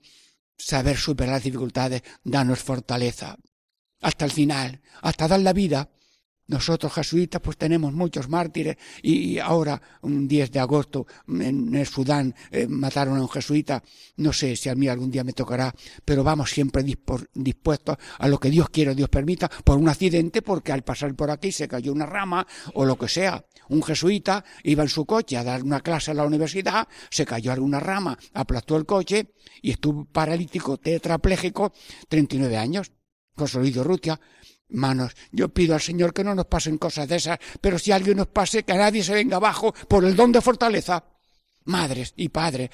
saber 0.56 0.96
superar 0.96 1.34
las 1.34 1.44
dificultades, 1.44 2.02
danos 2.24 2.60
fortaleza. 2.60 3.36
Hasta 4.00 4.24
el 4.24 4.30
final, 4.30 4.80
hasta 5.02 5.28
dar 5.28 5.40
la 5.40 5.52
vida 5.52 5.88
nosotros 6.48 6.92
jesuitas 6.92 7.40
pues 7.40 7.56
tenemos 7.56 7.92
muchos 7.92 8.28
mártires 8.28 8.76
y 9.02 9.38
ahora, 9.38 9.80
un 10.02 10.28
10 10.28 10.52
de 10.52 10.60
agosto, 10.60 11.06
en 11.28 11.74
el 11.74 11.86
Sudán 11.86 12.34
eh, 12.50 12.66
mataron 12.68 13.18
a 13.18 13.22
un 13.22 13.28
jesuita. 13.28 13.82
No 14.16 14.32
sé 14.32 14.56
si 14.56 14.68
a 14.68 14.74
mí 14.74 14.88
algún 14.88 15.10
día 15.10 15.24
me 15.24 15.32
tocará, 15.32 15.74
pero 16.04 16.22
vamos 16.22 16.50
siempre 16.50 16.84
dispuestos 17.34 17.96
a 18.18 18.28
lo 18.28 18.38
que 18.38 18.50
Dios 18.50 18.68
quiera, 18.70 18.94
Dios 18.94 19.08
permita, 19.08 19.48
por 19.48 19.78
un 19.78 19.88
accidente, 19.88 20.42
porque 20.42 20.72
al 20.72 20.82
pasar 20.82 21.14
por 21.14 21.30
aquí 21.30 21.52
se 21.52 21.68
cayó 21.68 21.92
una 21.92 22.06
rama 22.06 22.46
o 22.74 22.84
lo 22.84 22.96
que 22.96 23.08
sea. 23.08 23.44
Un 23.68 23.82
jesuita 23.82 24.44
iba 24.62 24.82
en 24.82 24.88
su 24.88 25.04
coche 25.04 25.36
a 25.36 25.44
dar 25.44 25.62
una 25.62 25.80
clase 25.80 26.12
en 26.12 26.18
la 26.18 26.24
universidad, 26.24 26.86
se 27.10 27.26
cayó 27.26 27.52
alguna 27.52 27.80
rama, 27.80 28.16
aplastó 28.34 28.76
el 28.76 28.86
coche 28.86 29.34
y 29.62 29.72
estuvo 29.72 30.04
paralítico, 30.04 30.76
tetrapléjico, 30.78 31.72
39 32.08 32.56
años. 32.56 32.92
Luis 33.54 33.76
Rutia, 33.76 34.18
manos. 34.68 35.14
Yo 35.32 35.48
pido 35.48 35.74
al 35.74 35.80
Señor 35.80 36.12
que 36.12 36.24
no 36.24 36.34
nos 36.34 36.46
pasen 36.46 36.78
cosas 36.78 37.08
de 37.08 37.16
esas, 37.16 37.38
pero 37.60 37.78
si 37.78 37.92
alguien 37.92 38.18
nos 38.18 38.28
pase, 38.28 38.64
que 38.64 38.74
nadie 38.74 39.02
se 39.02 39.14
venga 39.14 39.36
abajo 39.36 39.72
por 39.88 40.04
el 40.04 40.16
don 40.16 40.32
de 40.32 40.40
fortaleza. 40.40 41.04
Madres 41.64 42.14
y 42.16 42.28
padres, 42.28 42.70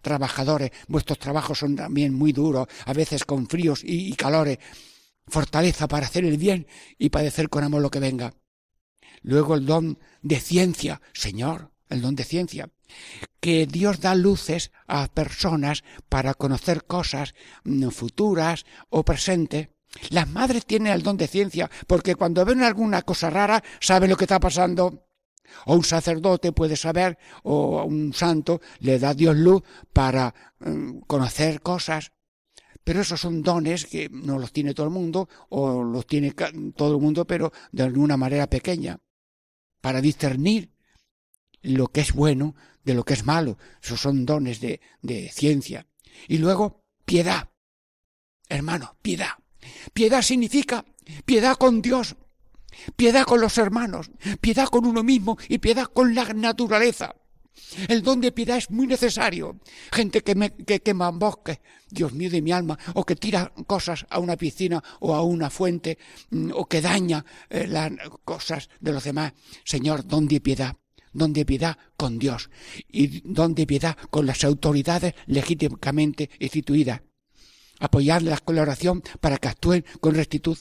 trabajadores, 0.00 0.72
vuestros 0.88 1.18
trabajos 1.18 1.58
son 1.58 1.76
también 1.76 2.12
muy 2.12 2.32
duros, 2.32 2.66
a 2.84 2.92
veces 2.92 3.24
con 3.24 3.46
fríos 3.46 3.84
y, 3.84 4.08
y 4.08 4.12
calores. 4.14 4.58
Fortaleza 5.28 5.88
para 5.88 6.06
hacer 6.06 6.24
el 6.24 6.36
bien 6.36 6.66
y 6.98 7.10
padecer 7.10 7.48
con 7.48 7.64
amor 7.64 7.82
lo 7.82 7.90
que 7.90 8.00
venga. 8.00 8.34
Luego 9.22 9.54
el 9.54 9.66
don 9.66 9.98
de 10.22 10.40
ciencia, 10.40 11.00
Señor, 11.12 11.72
el 11.88 12.02
don 12.02 12.14
de 12.14 12.24
ciencia. 12.24 12.70
Que 13.40 13.66
Dios 13.66 14.00
da 14.00 14.14
luces 14.14 14.70
a 14.86 15.08
personas 15.08 15.84
para 16.08 16.34
conocer 16.34 16.84
cosas 16.84 17.34
mm, 17.64 17.88
futuras 17.88 18.64
o 18.88 19.04
presentes 19.04 19.68
las 20.10 20.28
madres 20.28 20.66
tienen 20.66 20.92
el 20.92 21.02
don 21.02 21.16
de 21.16 21.26
ciencia, 21.26 21.70
porque 21.86 22.14
cuando 22.14 22.44
ven 22.44 22.62
alguna 22.62 23.02
cosa 23.02 23.30
rara, 23.30 23.62
saben 23.80 24.10
lo 24.10 24.16
que 24.16 24.24
está 24.24 24.40
pasando. 24.40 25.06
O 25.66 25.76
un 25.76 25.84
sacerdote 25.84 26.52
puede 26.52 26.76
saber, 26.76 27.18
o 27.44 27.84
un 27.84 28.12
santo 28.12 28.60
le 28.80 28.98
da 28.98 29.14
Dios 29.14 29.36
luz 29.36 29.62
para 29.92 30.34
mm, 30.58 31.00
conocer 31.06 31.60
cosas. 31.60 32.12
Pero 32.84 33.00
esos 33.00 33.20
son 33.20 33.42
dones 33.42 33.86
que 33.86 34.08
no 34.10 34.38
los 34.38 34.52
tiene 34.52 34.74
todo 34.74 34.86
el 34.86 34.92
mundo, 34.92 35.28
o 35.48 35.82
los 35.82 36.06
tiene 36.06 36.34
todo 36.76 36.96
el 36.96 37.02
mundo, 37.02 37.26
pero 37.26 37.52
de 37.72 37.84
alguna 37.84 38.16
manera 38.16 38.48
pequeña. 38.48 39.00
Para 39.80 40.00
discernir 40.00 40.72
lo 41.62 41.88
que 41.88 42.00
es 42.00 42.12
bueno 42.12 42.54
de 42.84 42.94
lo 42.94 43.04
que 43.04 43.14
es 43.14 43.24
malo. 43.24 43.58
Esos 43.82 44.00
son 44.00 44.24
dones 44.24 44.60
de, 44.60 44.80
de 45.02 45.30
ciencia. 45.32 45.86
Y 46.28 46.38
luego, 46.38 46.84
piedad. 47.04 47.50
Hermano, 48.48 48.96
piedad. 49.02 49.32
Piedad 49.92 50.22
significa 50.22 50.84
piedad 51.24 51.56
con 51.56 51.82
Dios, 51.82 52.16
piedad 52.96 53.24
con 53.24 53.40
los 53.40 53.58
hermanos, 53.58 54.10
piedad 54.40 54.68
con 54.68 54.86
uno 54.86 55.02
mismo 55.02 55.38
y 55.48 55.58
piedad 55.58 55.86
con 55.86 56.14
la 56.14 56.24
naturaleza. 56.32 57.14
El 57.88 58.02
don 58.02 58.20
de 58.20 58.32
piedad 58.32 58.58
es 58.58 58.70
muy 58.70 58.86
necesario. 58.86 59.58
Gente 59.90 60.22
que, 60.22 60.34
que 60.66 60.80
quema 60.80 61.10
bosques, 61.10 61.60
Dios 61.90 62.12
mío 62.12 62.30
de 62.30 62.42
mi 62.42 62.52
alma, 62.52 62.78
o 62.94 63.04
que 63.04 63.16
tira 63.16 63.52
cosas 63.66 64.06
a 64.10 64.18
una 64.18 64.36
piscina 64.36 64.82
o 65.00 65.14
a 65.14 65.22
una 65.22 65.50
fuente, 65.50 65.98
mm, 66.30 66.50
o 66.54 66.66
que 66.66 66.80
daña 66.80 67.24
eh, 67.48 67.66
las 67.66 67.92
cosas 68.24 68.68
de 68.80 68.92
los 68.92 69.04
demás. 69.04 69.32
Señor, 69.64 70.06
don 70.06 70.28
de 70.28 70.40
piedad. 70.40 70.76
Don 71.12 71.32
de 71.32 71.46
piedad 71.46 71.78
con 71.96 72.18
Dios 72.18 72.50
y 72.90 73.22
don 73.24 73.54
de 73.54 73.66
piedad 73.66 73.96
con 74.10 74.26
las 74.26 74.44
autoridades 74.44 75.14
legítimamente 75.26 76.28
instituidas. 76.38 77.00
Apoyarlas 77.78 78.40
con 78.40 78.56
la 78.56 78.62
oración 78.62 79.02
para 79.20 79.38
que 79.38 79.48
actúen 79.48 79.84
con 80.00 80.14
rectitud 80.14 80.58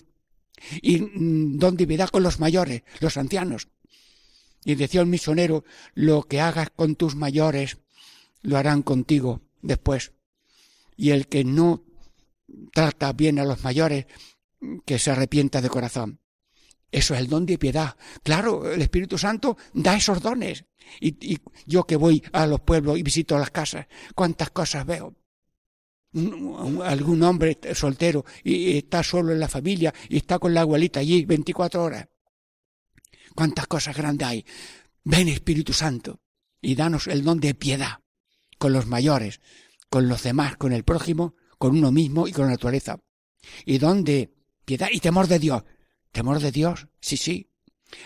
y 0.81 1.01
mm, 1.01 1.57
don 1.57 1.77
de 1.77 1.87
piedad 1.87 2.09
con 2.09 2.23
los 2.23 2.39
mayores, 2.39 2.83
los 2.99 3.17
ancianos. 3.17 3.69
Y 4.63 4.75
decía 4.75 5.01
el 5.01 5.07
misionero, 5.07 5.63
lo 5.93 6.23
que 6.23 6.41
hagas 6.41 6.69
con 6.75 6.95
tus 6.95 7.15
mayores, 7.15 7.77
lo 8.41 8.57
harán 8.57 8.81
contigo 8.81 9.41
después. 9.61 10.13
Y 10.97 11.11
el 11.11 11.27
que 11.27 11.43
no 11.43 11.83
trata 12.73 13.13
bien 13.13 13.37
a 13.39 13.45
los 13.45 13.63
mayores, 13.63 14.07
que 14.85 14.97
se 14.97 15.11
arrepienta 15.11 15.61
de 15.61 15.69
corazón. 15.69 16.19
Eso 16.91 17.13
es 17.13 17.19
el 17.19 17.27
don 17.27 17.45
de 17.45 17.57
piedad. 17.57 17.95
Claro, 18.23 18.71
el 18.71 18.81
Espíritu 18.81 19.17
Santo 19.17 19.57
da 19.73 19.95
esos 19.95 20.21
dones. 20.21 20.65
Y, 20.99 21.39
yo 21.65 21.83
que 21.83 21.95
voy 21.95 22.23
a 22.31 22.47
los 22.47 22.61
pueblos 22.61 22.97
y 22.97 23.03
visito 23.03 23.37
las 23.37 23.51
casas, 23.51 23.87
cuántas 24.15 24.51
cosas 24.51 24.85
veo 24.85 25.15
algún 26.83 27.23
hombre 27.23 27.59
soltero 27.73 28.25
y 28.43 28.77
está 28.77 29.03
solo 29.03 29.33
en 29.33 29.39
la 29.39 29.47
familia 29.47 29.93
y 30.09 30.17
está 30.17 30.39
con 30.39 30.53
la 30.53 30.61
abuelita 30.61 30.99
allí 30.99 31.25
24 31.25 31.83
horas. 31.83 32.07
Cuántas 33.35 33.67
cosas 33.67 33.95
grandes 33.95 34.27
hay. 34.27 34.45
Ven 35.03 35.27
Espíritu 35.27 35.73
Santo 35.73 36.21
y 36.61 36.75
danos 36.75 37.07
el 37.07 37.23
don 37.23 37.39
de 37.39 37.53
piedad 37.53 37.99
con 38.57 38.71
los 38.73 38.87
mayores, 38.87 39.41
con 39.89 40.07
los 40.07 40.23
demás, 40.23 40.57
con 40.57 40.71
el 40.71 40.83
prójimo, 40.83 41.35
con 41.57 41.77
uno 41.77 41.91
mismo 41.91 42.27
y 42.27 42.31
con 42.31 42.45
la 42.45 42.51
naturaleza. 42.51 42.99
Y 43.65 43.77
don 43.77 44.03
de 44.03 44.33
piedad 44.63 44.87
y 44.91 44.99
temor 44.99 45.27
de 45.27 45.39
Dios. 45.39 45.63
Temor 46.11 46.39
de 46.39 46.51
Dios, 46.51 46.87
sí, 47.01 47.17
sí. 47.17 47.51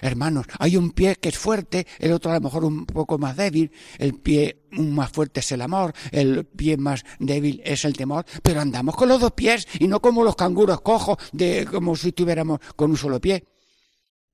Hermanos, 0.02 0.46
hay 0.60 0.78
un 0.78 0.92
pie 0.92 1.16
que 1.16 1.30
es 1.30 1.38
fuerte, 1.38 1.88
el 2.00 2.12
otro 2.12 2.32
a 2.32 2.36
lo 2.36 2.42
mejor 2.42 2.66
un 2.66 2.86
poco 2.86 3.18
más 3.18 3.36
débil, 3.36 3.72
el 3.98 4.14
pie 4.16 4.64
más 4.72 5.12
fuerte 5.12 5.40
es 5.40 5.52
el 5.52 5.62
amor, 5.62 5.94
el 6.12 6.46
pie 6.46 6.78
más 6.78 7.04
débil 7.20 7.62
es 7.66 7.86
el 7.86 7.96
temor, 7.96 8.26
pero 8.44 8.62
andamos 8.62 8.96
con 8.96 9.10
los 9.10 9.20
dos 9.20 9.32
pies 9.34 9.68
y 9.80 9.88
no 9.88 10.02
como 10.02 10.24
los 10.24 10.36
canguros 10.36 10.82
cojos, 10.82 11.18
de 11.32 11.66
como 11.70 11.96
si 11.96 12.10
estuviéramos 12.10 12.60
con 12.76 12.92
un 12.92 12.98
solo 12.98 13.20
pie. 13.20 13.44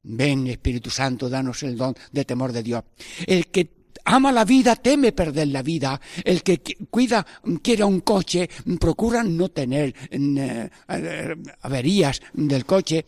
Ven, 0.04 0.48
Espíritu 0.48 0.90
Santo, 0.90 1.30
danos 1.30 1.64
el 1.64 1.78
don 1.78 1.96
de 2.12 2.26
temor 2.26 2.52
de 2.52 2.62
Dios. 2.62 2.84
El 3.26 3.48
que 3.48 3.86
ama 4.06 4.32
la 4.32 4.46
vida 4.46 4.76
teme 4.76 5.12
perder 5.12 5.48
la 5.48 5.64
vida. 5.64 6.00
El 6.24 6.44
que 6.44 6.62
cuida, 6.90 7.26
quiere 7.64 7.84
un 7.84 8.02
coche, 8.02 8.48
procura 8.80 9.24
no 9.24 9.50
tener 9.50 9.96
eh, 10.12 10.70
averías 11.62 12.22
del 12.34 12.66
coche 12.66 13.06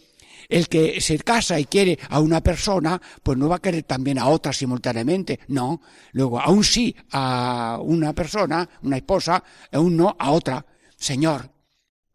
el 0.50 0.68
que 0.68 1.02
se 1.02 1.18
casa 1.20 1.60
y 1.60 1.66
quiere 1.66 2.00
a 2.10 2.20
una 2.20 2.41
persona, 2.41 3.02
pues 3.24 3.38
no 3.38 3.50
va 3.50 3.58
a 3.58 3.62
querer 3.62 3.84
también 3.84 4.20
a 4.20 4.28
otra 4.28 4.54
simultáneamente, 4.54 5.39
no. 5.48 5.82
Luego, 6.14 6.39
aún 6.39 6.64
sí 6.64 6.95
a 7.12 7.80
una 7.82 8.14
persona, 8.14 8.70
una 8.84 8.98
esposa, 8.98 9.43
aún 9.72 9.98
no 9.98 10.16
a 10.18 10.32
otra. 10.32 10.66
Señor, 10.98 11.52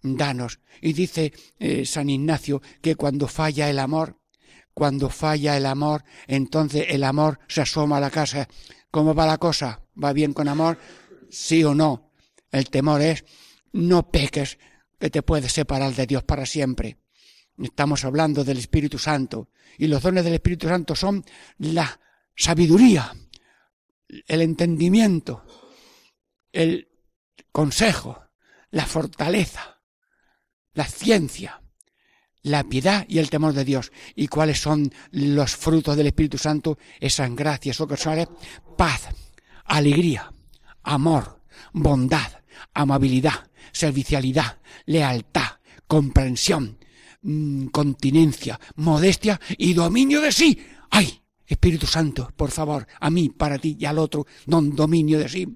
danos. 0.03 0.61
Y 0.81 0.93
dice 0.93 1.33
eh, 1.59 1.87
San 1.87 2.11
Ignacio 2.11 2.61
que 2.81 2.97
cuando 2.97 3.29
falla 3.29 3.71
el 3.71 3.79
amor, 3.79 4.19
cuando 4.75 5.11
falla 5.11 5.57
el 5.57 5.67
amor, 5.67 6.05
entonces 6.27 6.87
el 6.89 7.05
amor 7.05 7.39
se 7.49 7.61
asoma 7.61 7.99
a 7.99 8.01
la 8.01 8.11
casa. 8.11 8.49
¿Cómo 8.91 9.15
va 9.15 9.27
la 9.27 9.39
cosa? 9.39 9.83
¿Va 10.03 10.13
bien 10.13 10.33
con 10.33 10.49
amor? 10.49 10.79
Sí 11.31 11.63
o 11.65 11.75
no. 11.75 12.11
El 12.51 12.69
temor 12.69 13.01
es 13.01 13.25
no 13.73 14.11
peques, 14.11 14.59
que 14.99 15.11
te 15.11 15.23
puedes 15.23 15.53
separar 15.53 15.95
de 15.95 16.07
Dios 16.07 16.23
para 16.25 16.47
siempre. 16.47 17.02
Estamos 17.63 18.05
hablando 18.05 18.45
del 18.45 18.59
Espíritu 18.59 18.99
Santo. 18.99 19.49
Y 19.79 19.87
los 19.87 20.03
dones 20.03 20.25
del 20.25 20.35
Espíritu 20.35 20.69
Santo 20.69 20.95
son 20.95 21.25
la 21.59 21.99
sabiduría, 22.35 23.15
el 24.27 24.43
entendimiento, 24.43 25.45
el 26.51 26.89
consejo, 27.51 28.23
la 28.71 28.87
fortaleza, 28.87 29.81
la 30.75 30.85
ciencia, 30.87 31.63
la 32.43 32.65
piedad 32.65 33.05
y 33.09 33.19
el 33.19 33.31
temor 33.31 33.53
de 33.53 33.65
Dios. 33.65 33.93
¿Y 34.15 34.29
cuáles 34.29 34.61
son 34.61 34.93
los 35.13 35.57
frutos 35.57 35.97
del 35.97 36.09
Espíritu 36.09 36.39
Santo? 36.39 36.79
Esas 37.01 37.35
gracias 37.35 37.81
ocasionales, 37.81 38.29
paz, 38.77 39.09
alegría, 39.65 40.33
amor, 40.83 41.41
bondad, 41.73 42.43
amabilidad, 42.75 43.51
servicialidad, 43.73 44.59
lealtad, 44.87 45.61
comprensión, 45.87 46.79
Mm, 47.23 47.67
continencia, 47.67 48.59
modestia 48.77 49.41
y 49.57 49.75
dominio 49.75 50.21
de 50.21 50.33
sí. 50.33 50.59
¡Ay! 50.91 51.21
Espíritu 51.47 51.87
Santo, 51.87 52.33
por 52.35 52.51
favor, 52.51 52.87
a 52.99 53.11
mí, 53.11 53.29
para 53.29 53.59
ti 53.59 53.77
y 53.79 53.85
al 53.85 53.99
otro, 53.99 54.27
don 54.47 54.75
dominio 54.75 55.19
de 55.19 55.29
sí. 55.29 55.47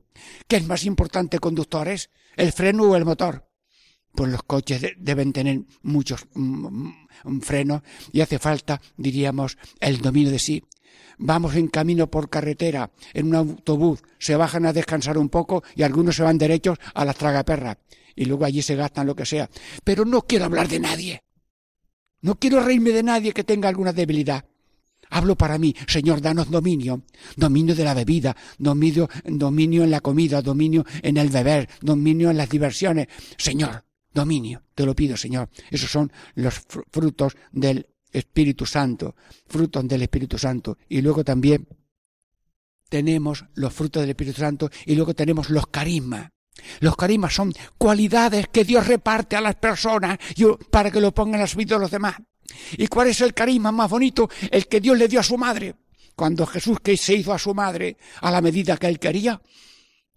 ¿Qué 0.46 0.56
es 0.56 0.66
más 0.66 0.84
importante, 0.84 1.38
conductores? 1.38 2.10
¿El 2.36 2.52
freno 2.52 2.84
o 2.84 2.96
el 2.96 3.04
motor? 3.04 3.48
Pues 4.12 4.30
los 4.30 4.42
coches 4.42 4.82
deben 4.98 5.32
tener 5.32 5.62
muchos 5.82 6.26
mm, 6.34 6.88
mm, 7.24 7.40
frenos 7.40 7.82
y 8.12 8.20
hace 8.20 8.38
falta, 8.38 8.80
diríamos, 8.96 9.58
el 9.80 10.00
dominio 10.00 10.30
de 10.30 10.38
sí. 10.38 10.62
Vamos 11.18 11.56
en 11.56 11.68
camino 11.68 12.10
por 12.10 12.28
carretera, 12.28 12.90
en 13.14 13.28
un 13.28 13.34
autobús, 13.34 14.02
se 14.18 14.36
bajan 14.36 14.66
a 14.66 14.72
descansar 14.72 15.18
un 15.18 15.30
poco 15.30 15.64
y 15.74 15.82
algunos 15.82 16.16
se 16.16 16.22
van 16.22 16.38
derechos 16.38 16.78
a 16.94 17.04
las 17.04 17.16
tragaperras 17.16 17.78
y 18.14 18.26
luego 18.26 18.44
allí 18.44 18.62
se 18.62 18.76
gastan 18.76 19.06
lo 19.06 19.16
que 19.16 19.26
sea. 19.26 19.48
Pero 19.82 20.04
no 20.04 20.22
quiero 20.22 20.44
hablar 20.44 20.68
de 20.68 20.80
nadie. 20.80 21.25
No 22.22 22.36
quiero 22.36 22.60
reírme 22.60 22.90
de 22.90 23.02
nadie 23.02 23.32
que 23.32 23.44
tenga 23.44 23.68
alguna 23.68 23.92
debilidad. 23.92 24.44
Hablo 25.10 25.36
para 25.36 25.58
mí, 25.58 25.74
Señor, 25.86 26.20
danos 26.20 26.50
dominio, 26.50 27.02
dominio 27.36 27.74
de 27.74 27.84
la 27.84 27.94
bebida, 27.94 28.36
dominio, 28.58 29.08
dominio 29.24 29.84
en 29.84 29.90
la 29.90 30.00
comida, 30.00 30.42
dominio 30.42 30.84
en 31.02 31.16
el 31.16 31.28
beber, 31.28 31.68
dominio 31.80 32.30
en 32.30 32.36
las 32.36 32.48
diversiones. 32.48 33.06
Señor, 33.38 33.84
dominio, 34.12 34.62
te 34.74 34.84
lo 34.84 34.94
pido, 34.96 35.16
Señor. 35.16 35.48
Esos 35.70 35.90
son 35.90 36.10
los 36.34 36.62
frutos 36.90 37.36
del 37.52 37.86
Espíritu 38.12 38.66
Santo, 38.66 39.14
frutos 39.46 39.86
del 39.86 40.02
Espíritu 40.02 40.38
Santo. 40.38 40.78
Y 40.88 41.02
luego 41.02 41.22
también 41.22 41.68
tenemos 42.88 43.44
los 43.54 43.72
frutos 43.72 44.02
del 44.02 44.10
Espíritu 44.10 44.40
Santo 44.40 44.70
y 44.86 44.94
luego 44.94 45.14
tenemos 45.14 45.50
los 45.50 45.66
carismas. 45.68 46.30
Los 46.80 46.96
carismas 46.96 47.34
son 47.34 47.52
cualidades 47.78 48.48
que 48.48 48.64
Dios 48.64 48.86
reparte 48.86 49.36
a 49.36 49.40
las 49.40 49.56
personas 49.56 50.18
para 50.70 50.90
que 50.90 51.00
lo 51.00 51.12
pongan 51.12 51.40
a 51.40 51.44
vidas 51.44 51.78
de 51.78 51.78
los 51.78 51.90
demás. 51.90 52.16
¿Y 52.72 52.86
cuál 52.86 53.08
es 53.08 53.20
el 53.20 53.34
carisma 53.34 53.72
más 53.72 53.90
bonito? 53.90 54.28
El 54.50 54.66
que 54.66 54.80
Dios 54.80 54.96
le 54.96 55.08
dio 55.08 55.20
a 55.20 55.24
su 55.24 55.36
madre. 55.36 55.74
Cuando 56.14 56.46
Jesús 56.46 56.78
que 56.80 56.96
se 56.96 57.14
hizo 57.14 57.32
a 57.32 57.38
su 57.38 57.54
madre 57.54 57.98
a 58.22 58.30
la 58.30 58.40
medida 58.40 58.76
que 58.76 58.86
él 58.86 58.98
quería, 58.98 59.40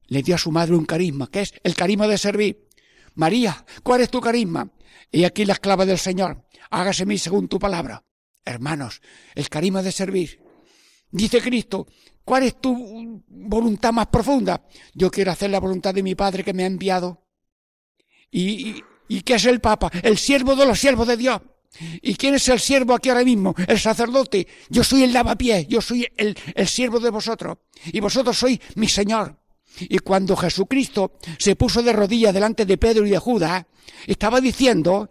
le 0.07 0.23
dio 0.23 0.35
a 0.35 0.39
su 0.39 0.51
madre 0.51 0.75
un 0.75 0.85
carisma, 0.85 1.27
que 1.27 1.41
es 1.41 1.53
el 1.63 1.75
carisma 1.75 2.07
de 2.07 2.17
servir. 2.17 2.67
María, 3.15 3.65
¿cuál 3.83 4.01
es 4.01 4.09
tu 4.09 4.21
carisma? 4.21 4.69
Y 5.11 5.25
aquí 5.25 5.45
la 5.45 5.53
esclava 5.53 5.85
del 5.85 5.97
Señor. 5.97 6.45
Hágase 6.69 7.05
mí 7.05 7.17
según 7.17 7.47
tu 7.47 7.59
palabra. 7.59 8.03
Hermanos, 8.45 9.01
el 9.35 9.49
carisma 9.49 9.81
de 9.81 9.91
servir. 9.91 10.41
Dice 11.11 11.41
Cristo, 11.41 11.87
¿Cuál 12.29 12.43
es 12.43 12.61
tu 12.61 13.23
voluntad 13.27 13.91
más 13.91 14.05
profunda? 14.05 14.63
Yo 14.93 15.09
quiero 15.09 15.31
hacer 15.31 15.49
la 15.49 15.59
voluntad 15.59 15.95
de 15.95 16.03
mi 16.03 16.13
Padre 16.13 16.43
que 16.43 16.53
me 16.53 16.61
ha 16.61 16.67
enviado. 16.67 17.23
¿Y, 18.29 18.83
y, 19.07 19.21
qué 19.21 19.33
es 19.33 19.45
el 19.45 19.59
Papa? 19.59 19.89
El 20.03 20.15
siervo 20.15 20.55
de 20.55 20.67
los 20.67 20.79
siervos 20.79 21.07
de 21.07 21.17
Dios. 21.17 21.41
¿Y 22.03 22.13
quién 22.13 22.35
es 22.35 22.47
el 22.49 22.59
siervo 22.59 22.93
aquí 22.93 23.09
ahora 23.09 23.23
mismo? 23.23 23.55
El 23.67 23.79
sacerdote. 23.79 24.45
Yo 24.69 24.83
soy 24.83 25.01
el 25.01 25.11
lavapiés, 25.11 25.67
yo 25.67 25.81
soy 25.81 26.07
el, 26.15 26.37
el 26.53 26.67
siervo 26.67 26.99
de 26.99 27.09
vosotros. 27.09 27.57
Y 27.85 27.99
vosotros 27.99 28.37
sois 28.37 28.59
mi 28.75 28.87
Señor. 28.87 29.35
Y 29.79 29.97
cuando 29.97 30.35
Jesucristo 30.35 31.13
se 31.39 31.55
puso 31.55 31.81
de 31.81 31.93
rodillas 31.93 32.31
delante 32.31 32.63
de 32.63 32.77
Pedro 32.77 33.07
y 33.07 33.09
de 33.09 33.17
Judas, 33.17 33.65
estaba 34.05 34.39
diciendo 34.39 35.09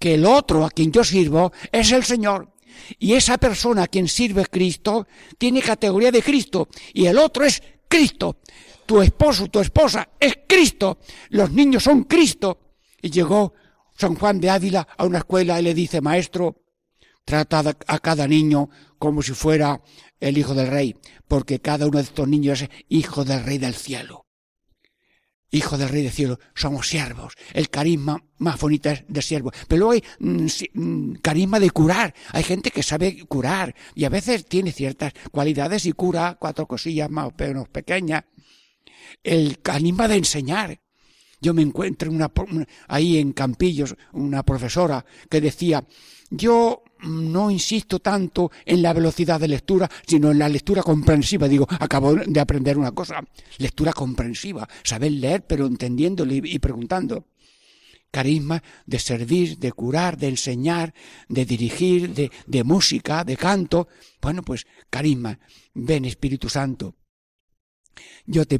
que 0.00 0.14
el 0.14 0.26
otro 0.26 0.64
a 0.64 0.70
quien 0.70 0.90
yo 0.90 1.04
sirvo 1.04 1.52
es 1.70 1.92
el 1.92 2.02
Señor 2.02 2.55
Y 2.98 3.14
esa 3.14 3.38
persona 3.38 3.84
a 3.84 3.88
quien 3.88 4.08
sirve 4.08 4.46
Cristo 4.46 5.06
tiene 5.38 5.62
categoría 5.62 6.10
de 6.10 6.22
Cristo 6.22 6.68
y 6.92 7.06
el 7.06 7.18
otro 7.18 7.44
es 7.44 7.62
Cristo. 7.88 8.38
Tu 8.86 9.02
esposo, 9.02 9.48
tu 9.48 9.60
esposa 9.60 10.08
es 10.18 10.34
Cristo. 10.46 10.98
Los 11.30 11.50
niños 11.50 11.82
son 11.82 12.04
Cristo. 12.04 12.60
Y 13.02 13.10
llegó 13.10 13.52
San 13.96 14.14
Juan 14.14 14.40
de 14.40 14.50
Ávila 14.50 14.86
a 14.96 15.04
una 15.04 15.18
escuela 15.18 15.58
y 15.60 15.64
le 15.64 15.74
dice, 15.74 16.00
maestro, 16.00 16.62
trata 17.24 17.76
a 17.86 17.98
cada 17.98 18.28
niño 18.28 18.70
como 18.98 19.22
si 19.22 19.32
fuera 19.32 19.82
el 20.20 20.38
hijo 20.38 20.54
del 20.54 20.68
rey, 20.68 20.96
porque 21.28 21.60
cada 21.60 21.86
uno 21.86 21.98
de 21.98 22.04
estos 22.04 22.28
niños 22.28 22.62
es 22.62 22.70
hijo 22.88 23.24
del 23.24 23.44
rey 23.44 23.58
del 23.58 23.74
cielo. 23.74 24.25
Hijo 25.50 25.78
del 25.78 25.88
rey 25.88 26.02
del 26.02 26.12
cielo, 26.12 26.40
somos 26.54 26.88
siervos. 26.88 27.34
El 27.52 27.70
carisma 27.70 28.22
más 28.38 28.58
bonito 28.58 28.90
es 28.90 29.04
de 29.06 29.22
siervo. 29.22 29.52
Pero 29.68 29.78
luego 29.78 29.92
hay 29.92 30.02
mm, 30.18 30.46
mm, 30.74 31.14
carisma 31.22 31.60
de 31.60 31.70
curar. 31.70 32.14
Hay 32.32 32.42
gente 32.42 32.70
que 32.70 32.82
sabe 32.82 33.24
curar 33.26 33.74
y 33.94 34.04
a 34.04 34.08
veces 34.08 34.46
tiene 34.46 34.72
ciertas 34.72 35.12
cualidades 35.30 35.86
y 35.86 35.92
cura 35.92 36.36
cuatro 36.38 36.66
cosillas 36.66 37.10
más 37.10 37.28
o 37.28 37.34
menos 37.38 37.68
pequeñas. 37.68 38.24
El 39.22 39.60
carisma 39.60 40.08
de 40.08 40.16
enseñar. 40.16 40.80
Yo 41.40 41.54
me 41.54 41.62
encuentro 41.62 42.10
una, 42.10 42.30
ahí 42.88 43.18
en 43.18 43.32
Campillos 43.32 43.94
una 44.12 44.42
profesora 44.42 45.04
que 45.30 45.40
decía, 45.40 45.86
yo 46.30 46.82
no 47.06 47.50
insisto 47.50 47.98
tanto 48.00 48.50
en 48.64 48.82
la 48.82 48.92
velocidad 48.92 49.40
de 49.40 49.48
lectura, 49.48 49.88
sino 50.06 50.30
en 50.30 50.38
la 50.38 50.48
lectura 50.48 50.82
comprensiva. 50.82 51.48
Digo, 51.48 51.66
acabo 51.70 52.14
de 52.14 52.40
aprender 52.40 52.76
una 52.76 52.92
cosa, 52.92 53.22
lectura 53.58 53.92
comprensiva, 53.92 54.68
saber 54.82 55.12
leer 55.12 55.46
pero 55.46 55.66
entendiéndole 55.66 56.40
y 56.44 56.58
preguntando. 56.58 57.26
Carisma 58.10 58.62
de 58.86 58.98
servir, 58.98 59.58
de 59.58 59.72
curar, 59.72 60.16
de 60.16 60.28
enseñar, 60.28 60.94
de 61.28 61.44
dirigir, 61.44 62.14
de, 62.14 62.30
de 62.46 62.64
música, 62.64 63.24
de 63.24 63.36
canto. 63.36 63.88
Bueno, 64.22 64.42
pues 64.42 64.66
carisma. 64.88 65.38
Ven 65.74 66.06
Espíritu 66.06 66.48
Santo, 66.48 66.95
yo 68.26 68.44
te, 68.46 68.58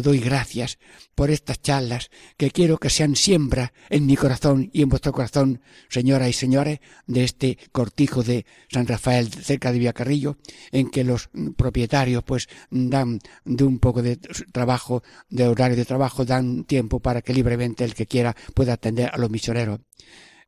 doy 0.00 0.20
gracias 0.20 0.78
por 1.14 1.30
estas 1.30 1.60
charlas 1.60 2.10
que 2.36 2.50
quiero 2.50 2.78
que 2.78 2.90
sean 2.90 3.16
siembra 3.16 3.72
en 3.88 4.06
mi 4.06 4.16
corazón 4.16 4.70
y 4.72 4.82
en 4.82 4.88
vuestro 4.88 5.12
corazón, 5.12 5.60
señoras 5.88 6.28
y 6.28 6.32
señores, 6.32 6.80
de 7.06 7.24
este 7.24 7.58
cortijo 7.72 8.22
de 8.22 8.46
San 8.68 8.86
Rafael 8.86 9.32
cerca 9.32 9.72
de 9.72 9.78
Villacarrillo, 9.78 10.36
en 10.72 10.90
que 10.90 11.04
los 11.04 11.30
propietarios 11.56 12.22
pues 12.24 12.48
dan 12.70 13.20
de 13.44 13.64
un 13.64 13.78
poco 13.78 14.02
de 14.02 14.16
trabajo, 14.16 15.02
de 15.28 15.48
horario 15.48 15.76
de 15.76 15.84
trabajo, 15.84 16.24
dan 16.24 16.64
tiempo 16.64 17.00
para 17.00 17.22
que 17.22 17.32
libremente 17.32 17.84
el 17.84 17.94
que 17.94 18.06
quiera 18.06 18.36
pueda 18.54 18.74
atender 18.74 19.10
a 19.12 19.18
los 19.18 19.30
misioneros 19.30 19.80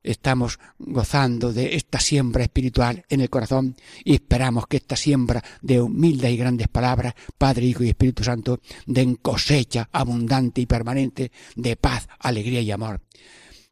estamos 0.03 0.59
gozando 0.79 1.53
de 1.53 1.77
esta 1.77 2.01
siembra 2.01 2.45
espiritual 2.45 3.05
en 3.09 3.21
el 3.21 3.31
corazón 3.31 3.77
y 4.05 4.15
esperamos 4.15 4.67
que 4.67 4.79
esta 4.79 4.97
siembra 4.97 5.43
de 5.61 5.81
humildes 5.81 6.31
y 6.31 6.37
grandes 6.37 6.69
palabras, 6.69 7.15
Padre, 7.37 7.67
Hijo 7.67 7.85
y 7.85 7.89
Espíritu 7.89 8.25
Santo, 8.25 8.61
den 8.87 9.17
cosecha 9.17 9.89
abundante 9.93 10.61
y 10.61 10.67
permanente 10.67 11.33
de 11.57 11.77
paz, 11.77 12.09
alegría 12.19 12.61
y 12.61 12.71
amor. 12.71 13.01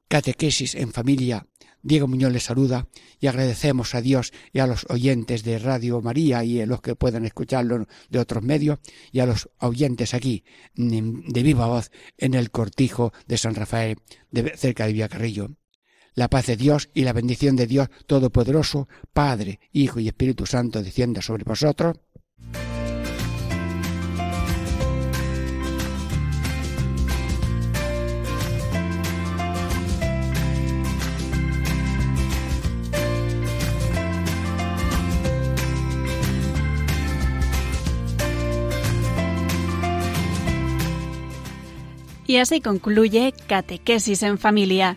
Catequesis 0.09 0.75
en 0.75 0.93
familia. 0.93 1.47
Diego 1.83 2.09
Muñoz 2.09 2.33
les 2.33 2.43
saluda 2.43 2.89
y 3.21 3.29
agradecemos 3.29 3.95
a 3.95 4.01
Dios 4.01 4.33
y 4.53 4.59
a 4.59 4.67
los 4.67 4.87
oyentes 4.89 5.45
de 5.45 5.61
Radio 5.61 6.03
María 6.03 6.43
y 6.43 6.61
a 6.61 6.67
los 6.67 6.81
que 6.81 6.97
puedan 6.97 7.25
escucharlo 7.25 7.87
de 8.09 8.19
otros 8.19 8.43
medios 8.43 8.81
y 9.13 9.21
a 9.21 9.27
los 9.27 9.49
oyentes 9.61 10.13
aquí 10.13 10.43
de 10.75 11.43
viva 11.45 11.69
voz 11.69 11.93
en 12.19 12.35
el 12.35 12.51
cortijo 12.51 13.13
de 13.29 13.39
San 13.39 13.55
Rafael 13.55 13.99
de, 14.33 14.57
cerca 14.57 14.87
de 14.87 14.95
Villacarrillo. 14.95 15.51
La 16.17 16.29
paz 16.29 16.47
de 16.47 16.57
Dios 16.57 16.89
y 16.95 17.03
la 17.03 17.13
bendición 17.13 17.57
de 17.57 17.67
Dios 17.67 17.89
Todopoderoso, 18.07 18.89
Padre, 19.13 19.61
Hijo 19.71 20.01
y 20.01 20.09
Espíritu 20.09 20.47
Santo, 20.47 20.83
descienda 20.83 21.21
sobre 21.21 21.45
vosotros. 21.45 21.99
Y 42.27 42.39
así 42.39 42.63
concluye 42.63 43.35
Catequesis 43.47 44.23
en 44.23 44.39
Familia 44.39 44.97